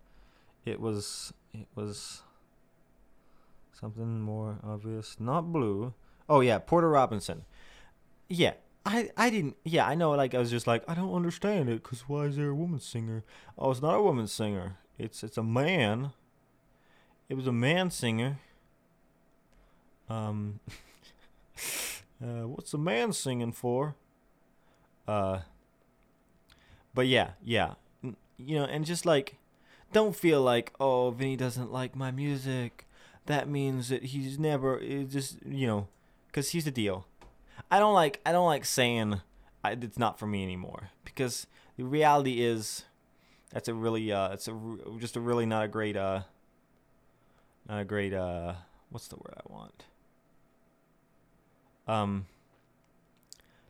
It 0.66 0.80
was 0.80 1.34
it 1.54 1.68
was 1.76 2.22
something 3.74 4.22
more 4.22 4.60
obvious. 4.64 5.18
Not 5.20 5.52
blue. 5.52 5.94
Oh 6.30 6.40
yeah, 6.40 6.60
Porter 6.60 6.90
Robinson. 6.90 7.44
Yeah, 8.30 8.54
I 8.86 9.10
I 9.16 9.30
didn't. 9.30 9.56
Yeah, 9.64 9.88
I 9.88 9.96
know. 9.96 10.12
Like 10.12 10.36
I 10.36 10.40
was 10.40 10.50
just 10.50 10.68
like 10.68 10.84
I 10.88 10.94
don't 10.94 11.14
understand 11.14 11.70
it 11.70 11.84
because 11.84 12.02
why 12.08 12.26
is 12.26 12.36
there 12.36 12.50
a 12.50 12.56
woman 12.56 12.80
singer? 12.80 13.24
Oh, 13.58 13.72
it's 13.72 13.82
not 13.82 13.96
a 13.96 14.02
woman 14.02 14.28
singer. 14.28 14.78
It's 14.98 15.24
it's 15.24 15.38
a 15.38 15.44
man. 15.44 16.12
It 17.30 17.36
was 17.36 17.48
a 17.48 17.54
man 17.54 17.90
singer. 17.90 18.40
Um. 20.10 20.60
uh, 22.22 22.48
what's 22.48 22.74
a 22.74 22.78
man 22.78 23.14
singing 23.14 23.54
for? 23.54 23.96
Uh. 25.08 25.40
But 26.94 27.08
yeah, 27.08 27.32
yeah, 27.44 27.74
you 28.38 28.56
know, 28.60 28.66
and 28.66 28.86
just 28.86 29.06
like, 29.06 29.38
don't 29.94 30.16
feel 30.16 30.42
like 30.42 30.74
oh 30.80 31.12
Vinny 31.12 31.38
doesn't 31.38 31.72
like 31.72 31.96
my 31.96 32.12
music. 32.12 32.86
That 33.26 33.48
means 33.48 33.88
that 33.90 34.04
he's 34.06 34.38
never. 34.38 34.80
Just 35.06 35.38
you 35.46 35.68
know, 35.68 35.88
because 36.28 36.52
here's 36.52 36.66
the 36.66 36.72
deal 36.72 37.08
I 37.72 37.80
don't 37.80 37.94
like 37.94 38.22
I 38.26 38.32
don't 38.32 38.46
like 38.46 38.66
saying 38.66 39.22
it's 39.66 39.98
not 39.98 40.20
for 40.20 40.28
me 40.28 40.44
anymore 40.44 40.90
because 41.06 41.48
the 41.78 41.84
reality 41.84 42.44
is 42.44 42.84
that's 43.52 43.68
a 43.68 43.74
really 43.74 44.12
uh 44.12 44.34
it's 44.34 44.48
a 44.48 44.60
just 45.00 45.16
a 45.16 45.20
really 45.20 45.46
not 45.46 45.64
a 45.64 45.68
great 45.68 45.96
uh 45.96 46.22
not 47.68 47.80
a 47.80 47.86
great 47.86 48.14
uh 48.14 48.54
what's 48.90 49.08
the 49.08 49.16
word 49.16 49.34
I 49.38 49.54
want 49.54 49.86
um 51.88 52.26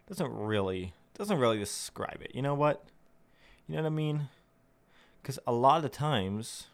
doesn't 0.07 0.31
really 0.31 0.93
doesn't 1.15 1.37
really 1.37 1.59
describe 1.59 2.17
it. 2.21 2.31
You 2.33 2.41
know 2.41 2.55
what? 2.55 2.83
You 3.67 3.75
know 3.75 3.83
what 3.83 3.87
I 3.87 3.91
mean? 3.91 4.29
Cuz 5.23 5.39
a 5.47 5.51
lot 5.51 5.85
of 5.85 5.91
times 5.91 6.67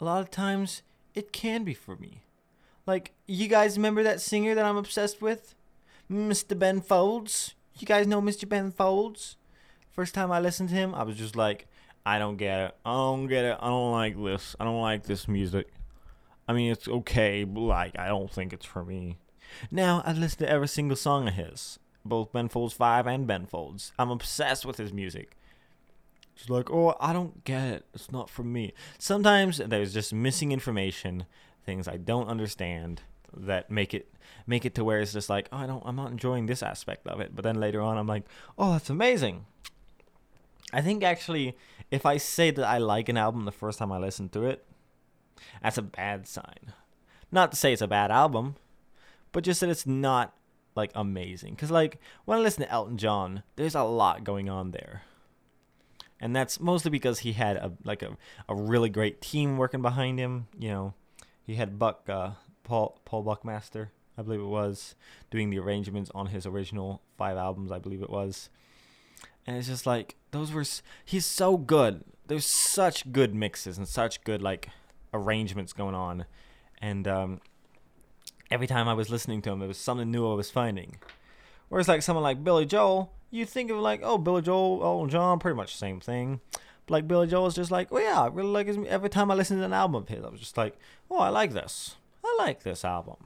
a 0.00 0.04
lot 0.04 0.20
of 0.20 0.30
times 0.30 0.82
it 1.14 1.32
can 1.32 1.64
be 1.64 1.74
for 1.74 1.96
me. 1.96 2.22
Like, 2.86 3.12
you 3.26 3.48
guys 3.48 3.76
remember 3.76 4.02
that 4.04 4.20
singer 4.20 4.54
that 4.54 4.64
I'm 4.64 4.76
obsessed 4.76 5.20
with? 5.20 5.54
Mr. 6.10 6.58
Ben 6.58 6.80
Folds? 6.80 7.54
You 7.78 7.86
guys 7.86 8.06
know 8.06 8.22
Mr. 8.22 8.48
Ben 8.48 8.70
Folds? 8.70 9.36
First 9.90 10.14
time 10.14 10.30
I 10.30 10.40
listened 10.40 10.68
to 10.68 10.74
him, 10.74 10.94
I 10.94 11.02
was 11.02 11.16
just 11.16 11.36
like, 11.36 11.66
I 12.04 12.18
don't 12.18 12.36
get 12.36 12.60
it. 12.60 12.76
I 12.84 12.92
don't 12.92 13.26
get 13.26 13.44
it. 13.44 13.58
I 13.60 13.66
don't 13.66 13.92
like 13.92 14.22
this. 14.22 14.54
I 14.60 14.64
don't 14.64 14.80
like 14.80 15.04
this 15.04 15.26
music. 15.26 15.66
I 16.46 16.52
mean, 16.52 16.70
it's 16.70 16.86
okay, 16.86 17.42
but 17.42 17.60
like, 17.62 17.98
I 17.98 18.06
don't 18.06 18.30
think 18.30 18.52
it's 18.52 18.64
for 18.64 18.84
me. 18.84 19.18
Now, 19.70 20.02
I 20.06 20.12
listen 20.12 20.38
to 20.38 20.48
every 20.48 20.68
single 20.68 20.96
song 20.96 21.26
of 21.26 21.34
his, 21.34 21.80
both 22.04 22.32
Ben 22.32 22.48
Folds 22.48 22.74
5 22.74 23.06
and 23.08 23.26
Ben 23.26 23.46
Folds. 23.46 23.92
I'm 23.98 24.10
obsessed 24.10 24.64
with 24.64 24.76
his 24.76 24.92
music. 24.92 25.36
It's 26.36 26.48
like, 26.48 26.70
oh, 26.70 26.94
I 27.00 27.12
don't 27.12 27.42
get 27.44 27.64
it. 27.64 27.86
It's 27.94 28.12
not 28.12 28.30
for 28.30 28.44
me. 28.44 28.74
Sometimes 28.98 29.58
there's 29.58 29.94
just 29.94 30.12
missing 30.12 30.52
information 30.52 31.24
things 31.66 31.88
I 31.88 31.98
don't 31.98 32.28
understand 32.28 33.02
that 33.36 33.70
make 33.70 33.92
it 33.92 34.08
make 34.46 34.64
it 34.64 34.74
to 34.76 34.84
where 34.84 35.00
it's 35.00 35.12
just 35.12 35.28
like, 35.28 35.48
oh, 35.52 35.58
I 35.58 35.66
don't 35.66 35.82
I'm 35.84 35.96
not 35.96 36.10
enjoying 36.10 36.46
this 36.46 36.62
aspect 36.62 37.06
of 37.06 37.20
it. 37.20 37.34
But 37.34 37.44
then 37.44 37.60
later 37.60 37.82
on 37.82 37.98
I'm 37.98 38.06
like, 38.06 38.24
oh, 38.56 38.72
that's 38.72 38.88
amazing. 38.88 39.44
I 40.72 40.80
think 40.80 41.04
actually 41.04 41.56
if 41.90 42.06
I 42.06 42.16
say 42.16 42.50
that 42.50 42.66
I 42.66 42.78
like 42.78 43.08
an 43.08 43.16
album 43.16 43.44
the 43.44 43.52
first 43.52 43.78
time 43.78 43.92
I 43.92 43.98
listen 43.98 44.28
to 44.30 44.44
it, 44.44 44.64
that's 45.62 45.78
a 45.78 45.82
bad 45.82 46.26
sign. 46.26 46.72
Not 47.30 47.50
to 47.50 47.56
say 47.56 47.72
it's 47.72 47.82
a 47.82 47.88
bad 47.88 48.10
album, 48.10 48.56
but 49.32 49.44
just 49.44 49.60
that 49.60 49.68
it's 49.68 49.86
not 49.86 50.34
like 50.74 50.90
amazing. 50.94 51.56
Cause 51.56 51.70
like 51.70 51.98
when 52.24 52.38
I 52.38 52.42
listen 52.42 52.64
to 52.64 52.70
Elton 52.70 52.96
John, 52.96 53.42
there's 53.56 53.74
a 53.74 53.82
lot 53.82 54.24
going 54.24 54.48
on 54.48 54.70
there. 54.70 55.02
And 56.18 56.34
that's 56.34 56.58
mostly 56.58 56.90
because 56.90 57.18
he 57.18 57.32
had 57.32 57.56
a 57.56 57.72
like 57.84 58.02
a, 58.02 58.16
a 58.48 58.54
really 58.54 58.88
great 58.88 59.20
team 59.20 59.58
working 59.58 59.82
behind 59.82 60.18
him, 60.18 60.46
you 60.58 60.70
know 60.70 60.94
he 61.46 61.54
had 61.54 61.78
Buck 61.78 62.08
uh, 62.08 62.32
Paul 62.64 63.00
Paul 63.04 63.22
Buckmaster, 63.22 63.92
I 64.18 64.22
believe 64.22 64.40
it 64.40 64.46
was, 64.46 64.96
doing 65.30 65.50
the 65.50 65.58
arrangements 65.58 66.10
on 66.14 66.26
his 66.26 66.44
original 66.44 67.00
five 67.16 67.36
albums, 67.36 67.70
I 67.70 67.78
believe 67.78 68.02
it 68.02 68.10
was. 68.10 68.50
And 69.46 69.56
it's 69.56 69.68
just 69.68 69.86
like 69.86 70.16
those 70.32 70.52
were 70.52 70.64
he's 71.04 71.24
so 71.24 71.56
good. 71.56 72.04
There's 72.26 72.46
such 72.46 73.12
good 73.12 73.34
mixes 73.34 73.78
and 73.78 73.86
such 73.86 74.24
good 74.24 74.42
like 74.42 74.70
arrangements 75.14 75.72
going 75.72 75.94
on, 75.94 76.26
and 76.82 77.06
um, 77.06 77.40
every 78.50 78.66
time 78.66 78.88
I 78.88 78.94
was 78.94 79.08
listening 79.08 79.42
to 79.42 79.52
him, 79.52 79.60
there 79.60 79.68
was 79.68 79.78
something 79.78 80.10
new 80.10 80.28
I 80.30 80.34
was 80.34 80.50
finding. 80.50 80.96
Whereas 81.68 81.88
like 81.88 82.02
someone 82.02 82.24
like 82.24 82.42
Billy 82.42 82.66
Joel, 82.66 83.12
you 83.30 83.46
think 83.46 83.70
of 83.70 83.78
like 83.78 84.00
oh 84.02 84.18
Billy 84.18 84.42
Joel, 84.42 84.80
oh 84.82 85.06
John, 85.06 85.38
pretty 85.38 85.56
much 85.56 85.72
the 85.72 85.78
same 85.78 86.00
thing 86.00 86.40
like 86.88 87.08
Billy 87.08 87.26
Joel 87.26 87.44
was 87.44 87.54
just 87.54 87.70
like, 87.70 87.88
oh 87.90 87.98
yeah, 87.98 88.22
I 88.22 88.26
really 88.26 88.50
like 88.50 88.66
his. 88.66 88.78
Every 88.88 89.08
time 89.08 89.30
I 89.30 89.34
listen 89.34 89.58
to 89.58 89.64
an 89.64 89.72
album 89.72 90.02
of 90.02 90.08
his, 90.08 90.24
I 90.24 90.28
was 90.28 90.40
just 90.40 90.56
like, 90.56 90.78
oh, 91.10 91.18
I 91.18 91.28
like 91.28 91.52
this. 91.52 91.96
I 92.24 92.34
like 92.38 92.62
this 92.62 92.84
album. 92.84 93.16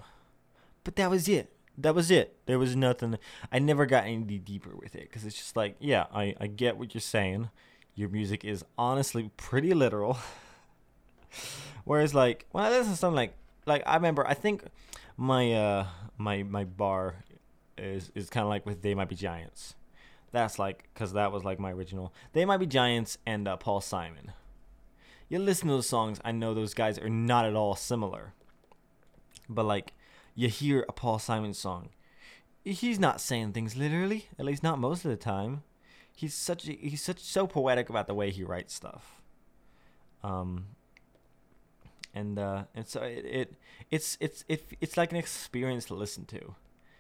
But 0.84 0.96
that 0.96 1.10
was 1.10 1.28
it. 1.28 1.52
That 1.76 1.94
was 1.94 2.10
it. 2.10 2.36
There 2.46 2.58
was 2.58 2.76
nothing. 2.76 3.18
I 3.50 3.58
never 3.58 3.86
got 3.86 4.04
any 4.04 4.38
deeper 4.38 4.74
with 4.74 4.94
it 4.94 5.02
because 5.02 5.24
it's 5.24 5.36
just 5.36 5.56
like, 5.56 5.76
yeah, 5.78 6.06
I, 6.12 6.34
I 6.40 6.46
get 6.46 6.76
what 6.76 6.94
you're 6.94 7.00
saying. 7.00 7.50
Your 7.94 8.08
music 8.08 8.44
is 8.44 8.64
honestly 8.78 9.30
pretty 9.36 9.74
literal. 9.74 10.18
Whereas 11.84 12.14
like 12.14 12.46
when 12.52 12.64
I 12.64 12.70
listen 12.70 12.92
to 12.92 12.98
something 12.98 13.16
like 13.16 13.34
like 13.66 13.82
I 13.86 13.94
remember 13.94 14.26
I 14.26 14.34
think 14.34 14.64
my 15.16 15.52
uh 15.52 15.86
my 16.18 16.42
my 16.42 16.64
bar 16.64 17.24
is 17.78 18.10
is 18.14 18.28
kind 18.30 18.44
of 18.44 18.48
like 18.48 18.66
with 18.66 18.82
They 18.82 18.94
Might 18.94 19.08
Be 19.08 19.16
Giants 19.16 19.74
that's 20.32 20.58
like 20.58 20.88
because 20.94 21.12
that 21.12 21.32
was 21.32 21.44
like 21.44 21.58
my 21.58 21.72
original. 21.72 22.12
They 22.32 22.44
might 22.44 22.58
be 22.58 22.66
Giants 22.66 23.18
and 23.26 23.48
uh, 23.48 23.56
Paul 23.56 23.80
Simon. 23.80 24.32
You 25.28 25.38
listen 25.38 25.68
to 25.68 25.74
those 25.74 25.88
songs, 25.88 26.20
I 26.24 26.32
know 26.32 26.54
those 26.54 26.74
guys 26.74 26.98
are 26.98 27.08
not 27.08 27.44
at 27.44 27.54
all 27.54 27.76
similar. 27.76 28.34
But 29.48 29.64
like, 29.64 29.92
you 30.34 30.48
hear 30.48 30.84
a 30.88 30.92
Paul 30.92 31.18
Simon 31.18 31.54
song, 31.54 31.90
he's 32.64 32.98
not 32.98 33.20
saying 33.20 33.52
things 33.52 33.76
literally. 33.76 34.26
At 34.38 34.44
least 34.44 34.62
not 34.62 34.78
most 34.78 35.04
of 35.04 35.10
the 35.10 35.16
time. 35.16 35.62
He's 36.12 36.34
such 36.34 36.64
he's 36.64 37.02
such 37.02 37.20
so 37.20 37.46
poetic 37.46 37.88
about 37.88 38.06
the 38.06 38.14
way 38.14 38.30
he 38.30 38.44
writes 38.44 38.74
stuff. 38.74 39.22
Um. 40.22 40.66
And 42.12 42.40
uh, 42.40 42.64
and 42.74 42.88
so 42.88 43.02
it, 43.02 43.24
it 43.24 43.54
it's 43.88 44.16
it's 44.18 44.44
it, 44.48 44.64
it's 44.80 44.96
like 44.96 45.12
an 45.12 45.16
experience 45.16 45.84
to 45.84 45.94
listen 45.94 46.24
to. 46.26 46.56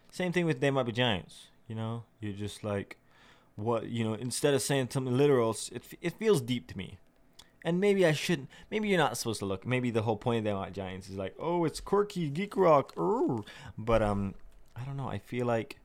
Same 0.08 0.30
thing 0.30 0.46
with 0.46 0.60
They 0.60 0.70
Might 0.70 0.84
Be 0.84 0.92
Giants. 0.92 1.48
You 1.66 1.74
know, 1.74 2.04
you're 2.20 2.32
just 2.32 2.62
like 2.62 2.96
what 3.60 3.88
you 3.88 4.04
know 4.04 4.14
instead 4.14 4.54
of 4.54 4.62
saying 4.62 4.88
something 4.90 5.16
literal 5.16 5.56
it, 5.72 5.82
it 6.00 6.12
feels 6.14 6.40
deep 6.40 6.66
to 6.68 6.76
me. 6.76 6.98
And 7.62 7.78
maybe 7.78 8.06
i 8.06 8.12
shouldn't 8.12 8.48
maybe 8.70 8.88
you're 8.88 8.98
not 8.98 9.18
supposed 9.18 9.40
to 9.40 9.44
look 9.44 9.66
maybe 9.66 9.90
the 9.90 10.02
whole 10.02 10.16
point 10.16 10.38
of 10.38 10.44
them 10.44 10.72
giants 10.72 11.10
is 11.10 11.16
like 11.16 11.34
oh 11.38 11.66
it's 11.66 11.78
quirky 11.78 12.30
geek 12.30 12.56
rock 12.56 12.94
but 13.76 14.00
um 14.00 14.34
i 14.74 14.82
don't 14.82 14.96
know 14.96 15.08
i 15.08 15.18
feel 15.18 15.44
like 15.44 15.78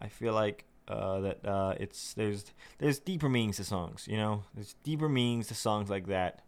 i 0.00 0.08
feel 0.08 0.34
like 0.34 0.66
uh, 0.86 1.20
that 1.20 1.46
uh, 1.46 1.74
it's 1.80 2.12
there's 2.12 2.52
there's 2.76 2.98
deeper 2.98 3.30
meanings 3.30 3.56
to 3.56 3.64
songs 3.64 4.06
you 4.06 4.18
know? 4.18 4.44
There's 4.54 4.74
deeper 4.82 5.08
meanings 5.08 5.46
to 5.46 5.54
songs 5.54 5.88
like 5.88 6.08
that 6.08 6.42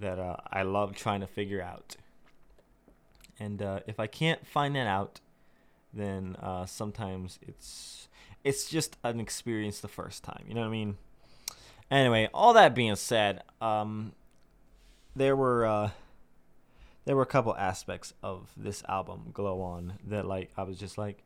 that 0.00 0.18
uh, 0.18 0.38
i 0.50 0.62
love 0.62 0.96
trying 0.96 1.20
to 1.20 1.28
figure 1.28 1.62
out. 1.62 1.94
And 3.38 3.62
uh, 3.62 3.80
if 3.86 4.00
i 4.00 4.08
can't 4.08 4.44
find 4.44 4.74
that 4.74 4.88
out 4.88 5.20
then 5.92 6.36
uh, 6.40 6.66
sometimes 6.66 7.38
it's 7.42 8.08
it's 8.44 8.68
just 8.68 8.96
an 9.04 9.20
experience 9.20 9.80
the 9.80 9.88
first 9.88 10.24
time. 10.24 10.44
You 10.48 10.54
know 10.54 10.62
what 10.62 10.68
I 10.68 10.70
mean? 10.70 10.96
Anyway, 11.90 12.28
all 12.32 12.52
that 12.54 12.74
being 12.74 12.96
said, 12.96 13.42
um, 13.60 14.12
there 15.16 15.34
were 15.36 15.66
uh, 15.66 15.90
there 17.04 17.16
were 17.16 17.22
a 17.22 17.26
couple 17.26 17.54
aspects 17.56 18.14
of 18.22 18.50
this 18.56 18.82
album, 18.88 19.30
Glow 19.32 19.60
On, 19.62 19.94
that 20.06 20.24
like 20.26 20.50
I 20.56 20.62
was 20.62 20.78
just 20.78 20.96
like, 20.98 21.24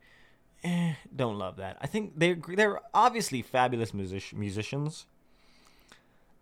eh, 0.64 0.94
don't 1.14 1.38
love 1.38 1.56
that. 1.56 1.76
I 1.80 1.86
think 1.86 2.18
they 2.18 2.34
they're 2.34 2.80
obviously 2.94 3.42
fabulous 3.42 3.92
music- 3.92 4.32
musicians, 4.34 5.06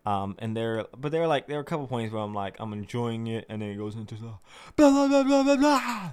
Um, 0.07 0.37
and 0.39 0.57
there, 0.57 0.87
but 0.97 1.13
there 1.13 1.23
are 1.23 1.27
like 1.29 1.47
there 1.49 1.59
are 1.59 1.63
a 1.63 1.65
couple 1.65 1.87
points 1.87 2.13
where 2.13 2.23
I'm 2.23 2.35
like 2.35 2.57
I'm 2.61 2.73
enjoying 2.73 3.27
it, 3.27 3.45
and 3.49 3.61
then 3.61 3.71
it 3.71 3.77
goes 3.77 3.97
into 3.97 4.15
the 4.15 4.33
blah 4.77 4.91
blah 4.91 5.09
blah 5.09 5.23
blah 5.25 5.43
blah 5.43 5.57
blah, 5.57 6.11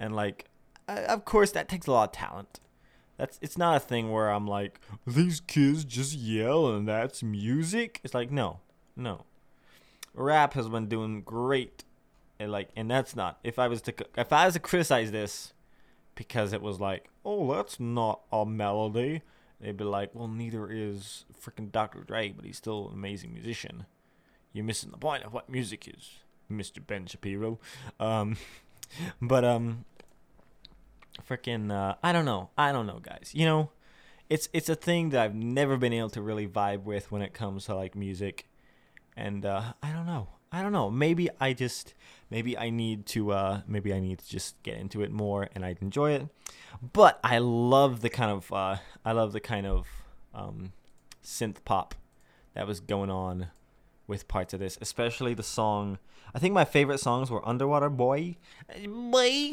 and 0.00 0.14
like, 0.16 0.46
uh, 0.46 0.57
of 0.88 1.24
course 1.24 1.52
that 1.52 1.68
takes 1.68 1.86
a 1.86 1.92
lot 1.92 2.10
of 2.10 2.12
talent. 2.12 2.60
That's 3.16 3.38
it's 3.42 3.58
not 3.58 3.76
a 3.76 3.80
thing 3.80 4.10
where 4.10 4.30
I'm 4.30 4.46
like 4.46 4.80
these 5.06 5.40
kids 5.40 5.84
just 5.84 6.14
yell 6.14 6.74
and 6.74 6.88
that's 6.88 7.22
music. 7.22 8.00
It's 8.04 8.14
like 8.14 8.30
no, 8.30 8.60
no. 8.96 9.24
Rap 10.14 10.54
has 10.54 10.68
been 10.68 10.88
doing 10.88 11.22
great, 11.22 11.84
and 12.40 12.50
like, 12.50 12.70
and 12.74 12.90
that's 12.90 13.14
not. 13.14 13.38
If 13.44 13.58
I 13.58 13.68
was 13.68 13.82
to 13.82 13.94
if 14.16 14.32
I 14.32 14.46
was 14.46 14.54
to 14.54 14.60
criticize 14.60 15.12
this, 15.12 15.52
because 16.14 16.52
it 16.52 16.62
was 16.62 16.80
like, 16.80 17.08
oh, 17.24 17.54
that's 17.54 17.78
not 17.78 18.20
a 18.32 18.44
melody 18.44 19.22
they'd 19.60 19.76
be 19.76 19.84
like, 19.84 20.10
well, 20.14 20.28
neither 20.28 20.70
is 20.70 21.24
freaking 21.40 21.70
Dr. 21.70 22.00
Dre, 22.00 22.30
but 22.30 22.44
he's 22.44 22.56
still 22.56 22.88
an 22.88 22.94
amazing 22.94 23.32
musician. 23.32 23.86
You're 24.52 24.64
missing 24.64 24.90
the 24.90 24.98
point 24.98 25.24
of 25.24 25.32
what 25.32 25.48
music 25.48 25.88
is, 25.88 26.18
Mr. 26.50 26.84
Ben 26.84 27.06
Shapiro. 27.06 27.58
Um, 28.00 28.36
but 29.22 29.44
um, 29.44 29.84
freaking, 31.28 31.72
uh, 31.72 31.94
I 32.02 32.12
don't 32.12 32.24
know, 32.24 32.50
I 32.56 32.72
don't 32.72 32.86
know, 32.86 32.98
guys. 33.00 33.30
You 33.34 33.46
know, 33.46 33.70
it's 34.28 34.48
it's 34.52 34.68
a 34.68 34.74
thing 34.74 35.10
that 35.10 35.22
I've 35.22 35.34
never 35.34 35.76
been 35.76 35.92
able 35.92 36.10
to 36.10 36.22
really 36.22 36.46
vibe 36.46 36.84
with 36.84 37.10
when 37.10 37.22
it 37.22 37.32
comes 37.32 37.66
to 37.66 37.74
like 37.74 37.94
music, 37.94 38.46
and 39.16 39.44
uh, 39.44 39.72
I 39.82 39.92
don't 39.92 40.06
know. 40.06 40.28
I 40.50 40.62
don't 40.62 40.72
know. 40.72 40.90
Maybe 40.90 41.28
I 41.40 41.52
just 41.52 41.94
maybe 42.30 42.56
I 42.56 42.70
need 42.70 43.06
to 43.06 43.32
uh 43.32 43.60
maybe 43.66 43.92
I 43.92 44.00
need 44.00 44.18
to 44.20 44.28
just 44.28 44.60
get 44.62 44.78
into 44.78 45.02
it 45.02 45.10
more 45.10 45.48
and 45.54 45.64
I'd 45.64 45.82
enjoy 45.82 46.12
it. 46.12 46.28
But 46.92 47.20
I 47.22 47.38
love 47.38 48.00
the 48.00 48.08
kind 48.08 48.30
of 48.30 48.52
uh 48.52 48.76
I 49.04 49.12
love 49.12 49.32
the 49.32 49.40
kind 49.40 49.66
of 49.66 49.86
um 50.34 50.72
synth 51.22 51.64
pop 51.64 51.94
that 52.54 52.66
was 52.66 52.80
going 52.80 53.10
on 53.10 53.48
with 54.06 54.26
parts 54.26 54.54
of 54.54 54.60
this, 54.60 54.78
especially 54.80 55.34
the 55.34 55.42
song. 55.42 55.98
I 56.34 56.38
think 56.38 56.54
my 56.54 56.64
favorite 56.64 56.98
songs 56.98 57.30
were 57.30 57.46
Underwater 57.46 57.90
Boy, 57.90 58.36
Boy, 58.86 59.52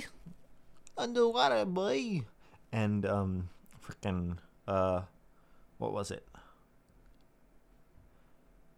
Underwater 0.97 1.65
Boy, 1.65 2.23
and 2.71 3.05
um 3.05 3.49
freaking 3.83 4.37
uh 4.67 5.01
what 5.77 5.93
was 5.93 6.11
it? 6.11 6.25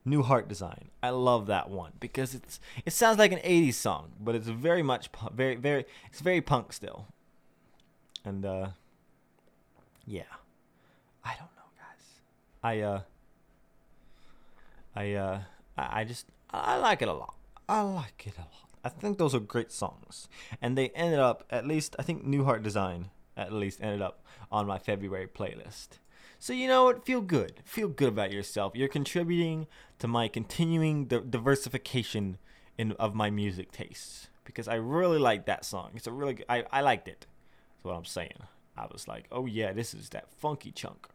New 0.06 0.24
Heart 0.24 0.48
Design. 0.48 0.90
I 1.04 1.10
love 1.10 1.48
that 1.48 1.70
one 1.70 1.92
because 2.00 2.34
it's 2.34 2.60
it 2.86 2.94
sounds 2.94 3.18
like 3.20 3.32
an 3.32 3.40
80s 3.40 3.74
song, 3.74 4.12
but 4.20 4.36
it's 4.36 4.48
very 4.48 4.82
much 4.82 5.10
very 5.34 5.56
very 5.56 5.86
it's 6.10 6.22
very 6.22 6.42
punk 6.42 6.74
still. 6.74 7.08
And 8.24 8.46
uh 8.46 8.70
yeah. 10.06 10.24
I 11.24 11.32
don't 11.32 11.52
know, 11.56 11.70
guys. 11.78 12.06
I 12.64 12.80
uh 12.80 13.02
I 14.96 15.14
uh 15.14 15.40
I, 15.78 16.02
I 16.02 16.04
just 16.06 16.26
I 16.50 16.78
like 16.78 17.02
it 17.02 17.10
a 17.10 17.14
lot. 17.14 17.36
I 17.68 17.82
like 17.82 18.26
it 18.26 18.36
a 18.38 18.42
lot. 18.42 18.67
I 18.88 18.90
think 18.90 19.18
those 19.18 19.36
are 19.36 19.42
great 19.42 19.72
songs. 19.72 20.30
And 20.62 20.78
they 20.78 20.90
ended 20.90 21.20
up 21.20 21.44
at 21.50 21.68
least 21.68 21.96
I 22.00 22.04
think 22.04 22.26
New 22.26 22.46
Heart 22.46 22.64
Design 22.64 23.10
at 23.36 23.52
least 23.52 23.80
ended 23.82 24.02
up 24.02 24.24
on 24.50 24.66
my 24.66 24.80
February 24.80 25.28
playlist. 25.28 26.00
So 26.40 26.54
you 26.54 26.68
know 26.70 26.86
what? 26.86 27.06
Feel 27.06 27.20
good. 27.20 27.62
Feel 27.66 27.90
good 27.90 28.08
about 28.10 28.32
yourself. 28.32 28.74
You're 28.76 28.88
contributing 28.88 29.68
to 30.00 30.08
my 30.08 30.30
continuing 30.30 31.06
di- 31.06 31.20
diversification 31.30 32.38
in 32.78 32.94
of 32.94 33.14
my 33.14 33.30
music 33.30 33.74
tastes 33.74 34.28
because 34.46 34.70
I 34.70 34.76
really 34.76 35.20
like 35.20 35.46
that 35.48 35.66
song. 35.66 35.92
It's 35.96 36.08
a 36.08 36.14
really 36.14 36.36
good, 36.36 36.46
I 36.48 36.64
I 36.72 36.80
liked 36.80 37.10
it. 37.10 37.26
That's 37.76 37.84
what 37.84 37.96
I'm 37.98 38.06
saying. 38.06 38.40
I 38.78 38.86
was 38.90 39.06
like, 39.06 39.26
oh 39.34 39.48
yeah, 39.48 39.74
this 39.74 39.94
is 39.94 40.10
that 40.10 40.32
funky 40.32 40.72
chunk. 40.72 41.10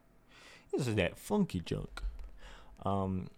This 0.72 0.86
is 0.86 0.94
that 0.96 1.16
funky 1.16 1.60
junk. 1.60 2.02
Um. 2.84 3.28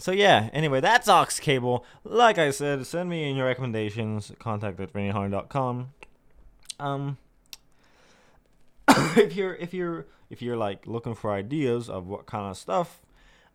So 0.00 0.12
yeah. 0.12 0.48
Anyway, 0.52 0.80
that's 0.80 1.08
Aux 1.08 1.26
Cable. 1.40 1.84
Like 2.04 2.38
I 2.38 2.50
said, 2.50 2.86
send 2.86 3.10
me 3.10 3.28
in 3.28 3.36
your 3.36 3.46
recommendations. 3.46 4.32
Contact 4.38 4.80
at 4.80 4.92
vinnyharn.com. 4.92 5.90
Um. 6.78 7.18
if 8.88 9.36
you're 9.36 9.54
if 9.54 9.74
you're 9.74 10.06
if 10.30 10.40
you're 10.40 10.56
like 10.56 10.86
looking 10.86 11.14
for 11.14 11.32
ideas 11.32 11.90
of 11.90 12.06
what 12.06 12.26
kind 12.26 12.50
of 12.50 12.56
stuff, 12.56 13.02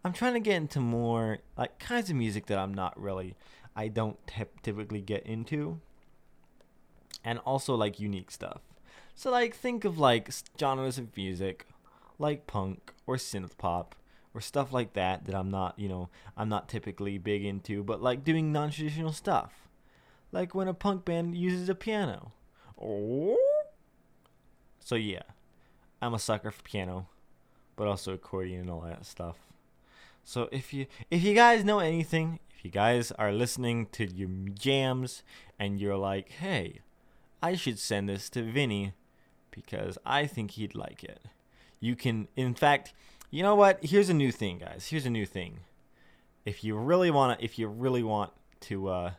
I'm 0.04 0.14
trying 0.14 0.34
to 0.34 0.40
get 0.40 0.56
into 0.56 0.80
more 0.80 1.40
like 1.58 1.80
kinds 1.80 2.12
of 2.12 2.16
music 2.16 2.46
that 2.46 2.60
I'm 2.60 2.74
not 2.74 3.00
really 3.00 3.36
I 3.76 3.88
don't 3.88 4.18
typically 4.62 5.02
get 5.02 5.26
into. 5.26 5.82
And 7.24 7.40
also 7.40 7.74
like 7.74 8.00
unique 8.00 8.30
stuff. 8.30 8.62
So 9.16 9.32
like 9.32 9.56
think 9.56 9.84
of 9.84 9.98
like 9.98 10.30
genres 10.60 11.00
of 11.00 11.16
music 11.18 11.66
like 12.20 12.46
punk 12.48 12.94
or 13.08 13.16
synth 13.16 13.58
pop 13.58 13.96
or 14.36 14.41
stuff 14.41 14.74
like 14.74 14.93
that 14.93 15.26
that 15.26 15.34
I'm 15.34 15.50
not, 15.50 15.80
you 15.80 15.89
know, 15.89 16.10
I'm 16.38 16.50
not 16.50 16.69
typically 16.69 17.17
big 17.17 17.45
into, 17.45 17.84
but 17.84 18.04
like 18.04 18.24
doing 18.24 18.52
non-traditional 18.52 19.13
stuff. 19.13 19.54
Like 20.32 20.54
when 20.54 20.67
a 20.67 20.74
punk 20.74 21.06
band 21.06 21.36
uses 21.36 21.69
a 21.69 21.76
piano. 21.76 22.34
Oh 22.80 23.38
so 24.86 24.93
yeah, 24.93 25.24
I'm 26.00 26.13
a 26.13 26.19
sucker 26.19 26.52
for 26.52 26.62
piano, 26.62 27.08
but 27.76 27.88
also 27.88 28.13
accordion 28.13 28.62
and 28.62 28.69
all 28.69 28.82
that 28.82 29.04
stuff. 29.04 29.38
So 30.24 30.48
if 30.52 30.74
you 30.74 30.86
if 31.10 31.24
you 31.24 31.34
guys 31.34 31.65
know 31.65 31.80
anything, 31.80 32.39
if 32.56 32.63
you 32.63 32.69
guys 32.69 33.12
are 33.13 33.32
listening 33.32 33.88
to 33.93 34.06
your 34.06 34.30
jams 34.54 35.24
and 35.58 35.80
you're 35.80 35.98
like, 35.98 36.30
hey, 36.34 36.82
I 37.41 37.56
should 37.56 37.80
send 37.80 38.10
this 38.10 38.30
to 38.32 38.43
Vinny 38.43 38.93
because 39.50 39.98
I 40.06 40.28
think 40.28 40.52
he'd 40.52 40.76
like 40.76 41.04
it. 41.04 41.21
You 41.80 41.95
can, 41.95 42.28
in 42.36 42.54
fact, 42.54 42.93
you 43.36 43.43
know 43.43 43.56
what? 43.56 43.84
Here's 43.84 44.08
a 44.08 44.13
new 44.13 44.32
thing, 44.32 44.60
guys. 44.60 44.88
Here's 44.88 45.06
a 45.06 45.10
new 45.10 45.26
thing. 45.26 45.60
If 46.45 46.63
you 46.63 46.78
really 46.78 47.12
want 47.12 47.38
to, 47.38 47.43
if 47.43 47.60
you 47.60 47.67
really 47.67 48.02
want 48.02 48.32
to, 48.62 48.88
uh, 48.88 49.12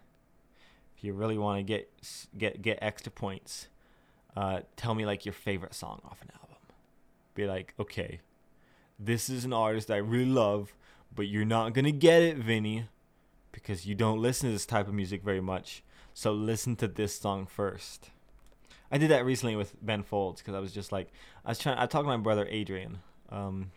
if 0.96 1.04
you 1.04 1.12
really 1.12 1.36
want 1.36 1.58
to 1.58 1.62
get 1.62 1.90
get 2.36 2.62
get 2.62 2.78
extra 2.80 3.12
points, 3.12 3.68
uh, 4.34 4.60
tell 4.74 4.94
me 4.94 5.04
like 5.04 5.26
your 5.26 5.34
favorite 5.34 5.74
song 5.74 6.00
off 6.02 6.22
an 6.22 6.30
album. 6.40 6.56
Be 7.34 7.46
like, 7.46 7.74
okay, 7.78 8.20
this 8.98 9.28
is 9.28 9.44
an 9.44 9.52
artist 9.52 9.90
I 9.90 9.98
really 9.98 10.24
love, 10.24 10.72
but 11.14 11.28
you're 11.28 11.44
not 11.44 11.74
gonna 11.74 11.92
get 11.92 12.22
it, 12.22 12.38
Vinny, 12.38 12.88
because 13.52 13.84
you 13.84 13.94
don't 13.94 14.22
listen 14.22 14.48
to 14.48 14.52
this 14.54 14.64
type 14.64 14.88
of 14.88 14.94
music 14.94 15.22
very 15.22 15.42
much. 15.42 15.82
So 16.14 16.32
listen 16.32 16.74
to 16.76 16.88
this 16.88 17.20
song 17.20 17.44
first. 17.44 18.08
I 18.90 18.96
did 18.96 19.10
that 19.10 19.26
recently 19.26 19.56
with 19.56 19.74
Ben 19.84 20.02
Folds 20.02 20.40
because 20.40 20.54
I 20.54 20.60
was 20.60 20.72
just 20.72 20.90
like, 20.90 21.08
I 21.44 21.50
was 21.50 21.58
trying. 21.58 21.76
I 21.76 21.84
talked 21.84 22.04
to 22.04 22.08
my 22.08 22.16
brother 22.16 22.46
Adrian. 22.48 23.00
Um, 23.28 23.72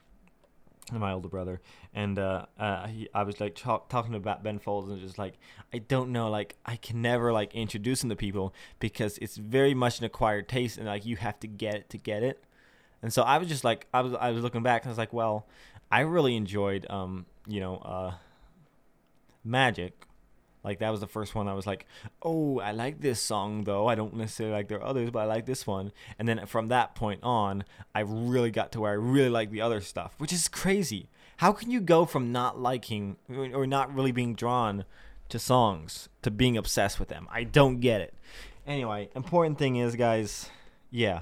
my 0.98 1.12
older 1.12 1.28
brother, 1.28 1.62
and 1.94 2.18
uh, 2.18 2.46
uh, 2.58 2.88
he, 2.88 3.08
I 3.14 3.24
was 3.24 3.40
like 3.40 3.56
talk, 3.56 3.90
talking 3.90 4.16
about 4.16 4.44
Ben 4.44 4.58
Folds, 4.58 4.90
and 4.90 5.00
just 5.00 5.20
like 5.20 5.36
I 5.72 5.78
don't 5.78 6.12
know, 6.12 6.30
like 6.30 6.56
I 6.66 6.78
can 6.78 7.02
never 7.02 7.32
like 7.32 7.54
introduce 7.54 8.04
him 8.04 8.10
to 8.10 8.16
people 8.16 8.54
because 8.80 9.18
it's 9.20 9.38
very 9.38 9.74
much 9.74 10.00
an 10.00 10.06
acquired 10.06 10.48
taste, 10.48 10.78
and 10.78 10.88
like 10.88 11.06
you 11.06 11.18
have 11.18 11.40
to 11.42 11.48
get 11.48 11.76
it 11.76 11.90
to 11.92 11.98
get 11.98 12.24
it. 12.24 12.44
And 13.02 13.14
so 13.14 13.22
I 13.22 13.38
was 13.38 13.48
just 13.48 13.64
like, 13.64 13.88
I 13.94 14.02
was 14.02 14.14
I 14.14 14.32
was 14.32 14.42
looking 14.42 14.64
back, 14.64 14.84
and 14.84 14.90
I 14.90 14.92
was 14.92 14.98
like, 14.98 15.14
well, 15.14 15.48
I 15.92 16.02
really 16.02 16.36
enjoyed, 16.36 16.86
um, 16.90 17.26
you 17.48 17.60
know, 17.60 17.78
uh, 17.78 18.14
Magic. 19.44 20.06
Like 20.64 20.80
that 20.80 20.90
was 20.90 21.00
the 21.00 21.08
first 21.08 21.36
one 21.36 21.48
I 21.48 21.54
was 21.54 21.68
like, 21.68 21.86
oh, 22.22 22.60
I 22.60 22.72
like 22.72 23.02
this 23.02 23.22
song 23.22 23.64
though. 23.64 23.88
I 23.88 23.96
don't 23.96 24.16
necessarily 24.16 24.54
like 24.56 24.68
their 24.68 24.84
others, 24.84 25.10
but 25.10 25.20
I 25.20 25.26
like 25.26 25.46
this 25.46 25.66
one. 25.66 25.92
And 26.18 26.28
then 26.28 26.46
from 26.46 26.68
that 26.68 26.96
point 26.96 27.22
on, 27.24 27.64
I 27.96 28.02
really 28.02 28.52
got 28.52 28.72
to 28.74 28.82
where 28.82 28.92
I 28.92 28.96
really 28.96 29.30
like 29.30 29.52
the 29.52 29.62
other 29.62 29.82
stuff, 29.82 30.14
which 30.18 30.34
is 30.34 30.48
crazy. 30.48 31.10
How 31.38 31.54
can 31.54 31.72
you 31.72 31.80
go 31.80 32.06
from 32.06 32.34
not 32.34 32.60
liking 32.60 33.16
or 33.30 33.66
not 33.66 33.94
really 33.94 34.12
being 34.12 34.36
drawn 34.36 34.84
to 35.30 35.40
songs 35.40 36.10
to 36.22 36.32
being 36.32 36.58
obsessed 36.58 37.00
with 37.00 37.08
them? 37.08 37.28
I 37.32 37.46
don't 37.46 37.80
get 37.80 38.02
it. 38.02 38.14
Anyway, 38.68 39.10
important 39.16 39.58
thing 39.58 39.78
is, 39.78 39.96
guys, 39.96 40.50
yeah, 40.92 41.22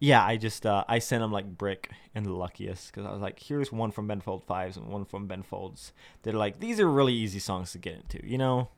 yeah, 0.00 0.24
I 0.24 0.38
just 0.38 0.64
uh, 0.64 0.82
I 0.88 0.98
sent 0.98 1.22
him 1.22 1.30
like 1.30 1.58
brick 1.58 1.90
and 2.14 2.24
the 2.24 2.32
luckiest 2.32 2.90
because 2.90 3.06
I 3.06 3.12
was 3.12 3.20
like, 3.20 3.38
here's 3.38 3.70
one 3.70 3.90
from 3.90 4.06
Ben 4.06 4.22
Folds 4.22 4.44
Fives 4.46 4.78
and 4.78 4.86
one 4.86 5.04
from 5.04 5.26
Ben 5.26 5.42
Folds. 5.42 5.92
They're 6.22 6.32
like, 6.32 6.58
these 6.58 6.80
are 6.80 6.90
really 6.90 7.12
easy 7.12 7.38
songs 7.38 7.72
to 7.72 7.78
get 7.78 7.96
into, 7.96 8.26
you 8.26 8.38
know. 8.38 8.70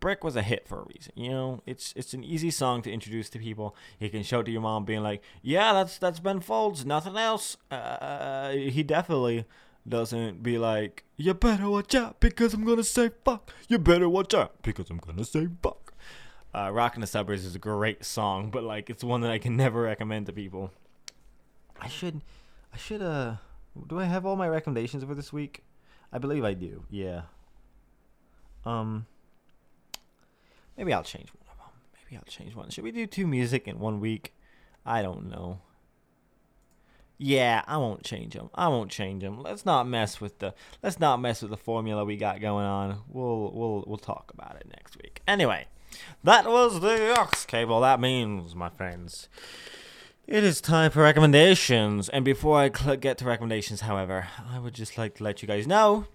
Brick 0.00 0.24
was 0.24 0.34
a 0.34 0.42
hit 0.42 0.66
for 0.66 0.80
a 0.80 0.86
reason, 0.92 1.12
you 1.14 1.30
know. 1.30 1.62
It's 1.66 1.94
it's 1.96 2.14
an 2.14 2.24
easy 2.24 2.50
song 2.50 2.82
to 2.82 2.92
introduce 2.92 3.30
to 3.30 3.38
people. 3.38 3.76
You 4.00 4.10
can 4.10 4.24
show 4.24 4.40
it 4.40 4.44
to 4.44 4.50
your 4.50 4.60
mom, 4.60 4.84
being 4.84 5.04
like, 5.04 5.22
yeah, 5.40 5.72
that's 5.72 5.98
that's 5.98 6.18
Ben 6.18 6.40
Folds, 6.40 6.84
nothing 6.84 7.16
else. 7.16 7.56
Uh, 7.70 8.50
he 8.50 8.82
definitely 8.82 9.44
doesn't 9.88 10.42
be 10.42 10.58
like, 10.58 11.04
you 11.16 11.32
better 11.32 11.70
watch 11.70 11.94
out 11.94 12.18
because 12.18 12.54
I'm 12.54 12.64
gonna 12.64 12.82
say 12.82 13.12
fuck. 13.24 13.52
You 13.68 13.78
better 13.78 14.08
watch 14.08 14.34
out 14.34 14.60
because 14.62 14.90
I'm 14.90 14.98
gonna 14.98 15.24
say 15.24 15.46
fuck 15.62 15.83
uh, 16.54 16.70
"Rockin' 16.72 17.00
the 17.00 17.06
Suburbs" 17.06 17.44
is 17.44 17.54
a 17.54 17.58
great 17.58 18.04
song, 18.04 18.50
but 18.50 18.62
like 18.62 18.88
it's 18.88 19.02
one 19.04 19.20
that 19.22 19.30
I 19.30 19.38
can 19.38 19.56
never 19.64 19.82
recommend 19.82 20.26
to 20.26 20.32
people. 20.32 20.70
I 21.80 21.88
should, 21.88 22.22
I 22.72 22.76
should. 22.76 23.02
Uh, 23.02 23.36
do 23.88 23.98
I 23.98 24.04
have 24.04 24.24
all 24.24 24.36
my 24.36 24.48
recommendations 24.48 25.02
for 25.04 25.14
this 25.14 25.32
week? 25.32 25.64
I 26.12 26.18
believe 26.18 26.44
I 26.44 26.54
do. 26.54 26.84
Yeah. 26.90 27.22
Um. 28.64 29.06
Maybe 30.76 30.92
I'll 30.92 31.04
change 31.04 31.28
one 31.28 31.46
of 31.50 31.58
them. 31.58 31.72
Maybe 32.04 32.16
I'll 32.16 32.24
change 32.24 32.54
one. 32.54 32.70
Should 32.70 32.84
we 32.84 32.92
do 32.92 33.06
two 33.06 33.26
music 33.26 33.68
in 33.68 33.78
one 33.78 34.00
week? 34.00 34.34
I 34.86 35.02
don't 35.02 35.30
know. 35.30 35.60
Yeah, 37.16 37.62
I 37.66 37.76
won't 37.76 38.02
change 38.02 38.34
them. 38.34 38.50
I 38.54 38.68
won't 38.68 38.90
change 38.90 39.22
them. 39.22 39.40
Let's 39.40 39.64
not 39.64 39.86
mess 39.86 40.20
with 40.20 40.40
the 40.40 40.52
let's 40.82 40.98
not 40.98 41.20
mess 41.20 41.42
with 41.42 41.50
the 41.50 41.56
formula 41.56 42.04
we 42.04 42.16
got 42.16 42.40
going 42.40 42.66
on. 42.66 43.02
We'll 43.08 43.52
we'll 43.52 43.84
we'll 43.86 43.98
talk 43.98 44.32
about 44.34 44.56
it 44.56 44.66
next 44.68 44.96
week. 44.96 45.22
Anyway, 45.26 45.66
that 46.22 46.46
was 46.46 46.80
the 46.80 47.14
aux 47.18 47.44
cable. 47.46 47.80
That 47.80 48.00
means, 48.00 48.54
my 48.54 48.68
friends, 48.68 49.28
it 50.26 50.42
is 50.42 50.60
time 50.60 50.90
for 50.90 51.02
recommendations. 51.02 52.08
And 52.08 52.24
before 52.24 52.58
I 52.58 52.70
cl- 52.70 52.96
get 52.96 53.18
to 53.18 53.24
recommendations, 53.24 53.82
however, 53.82 54.28
I 54.48 54.58
would 54.58 54.74
just 54.74 54.96
like 54.96 55.14
to 55.16 55.24
let 55.24 55.42
you 55.42 55.48
guys 55.48 55.66
know 55.66 56.06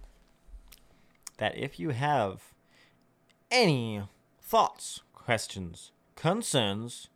that 1.38 1.58
if 1.58 1.80
you 1.80 1.90
have 1.90 2.54
any 3.52 4.04
thoughts, 4.42 5.02
questions, 5.14 5.92
concerns, 6.16 7.10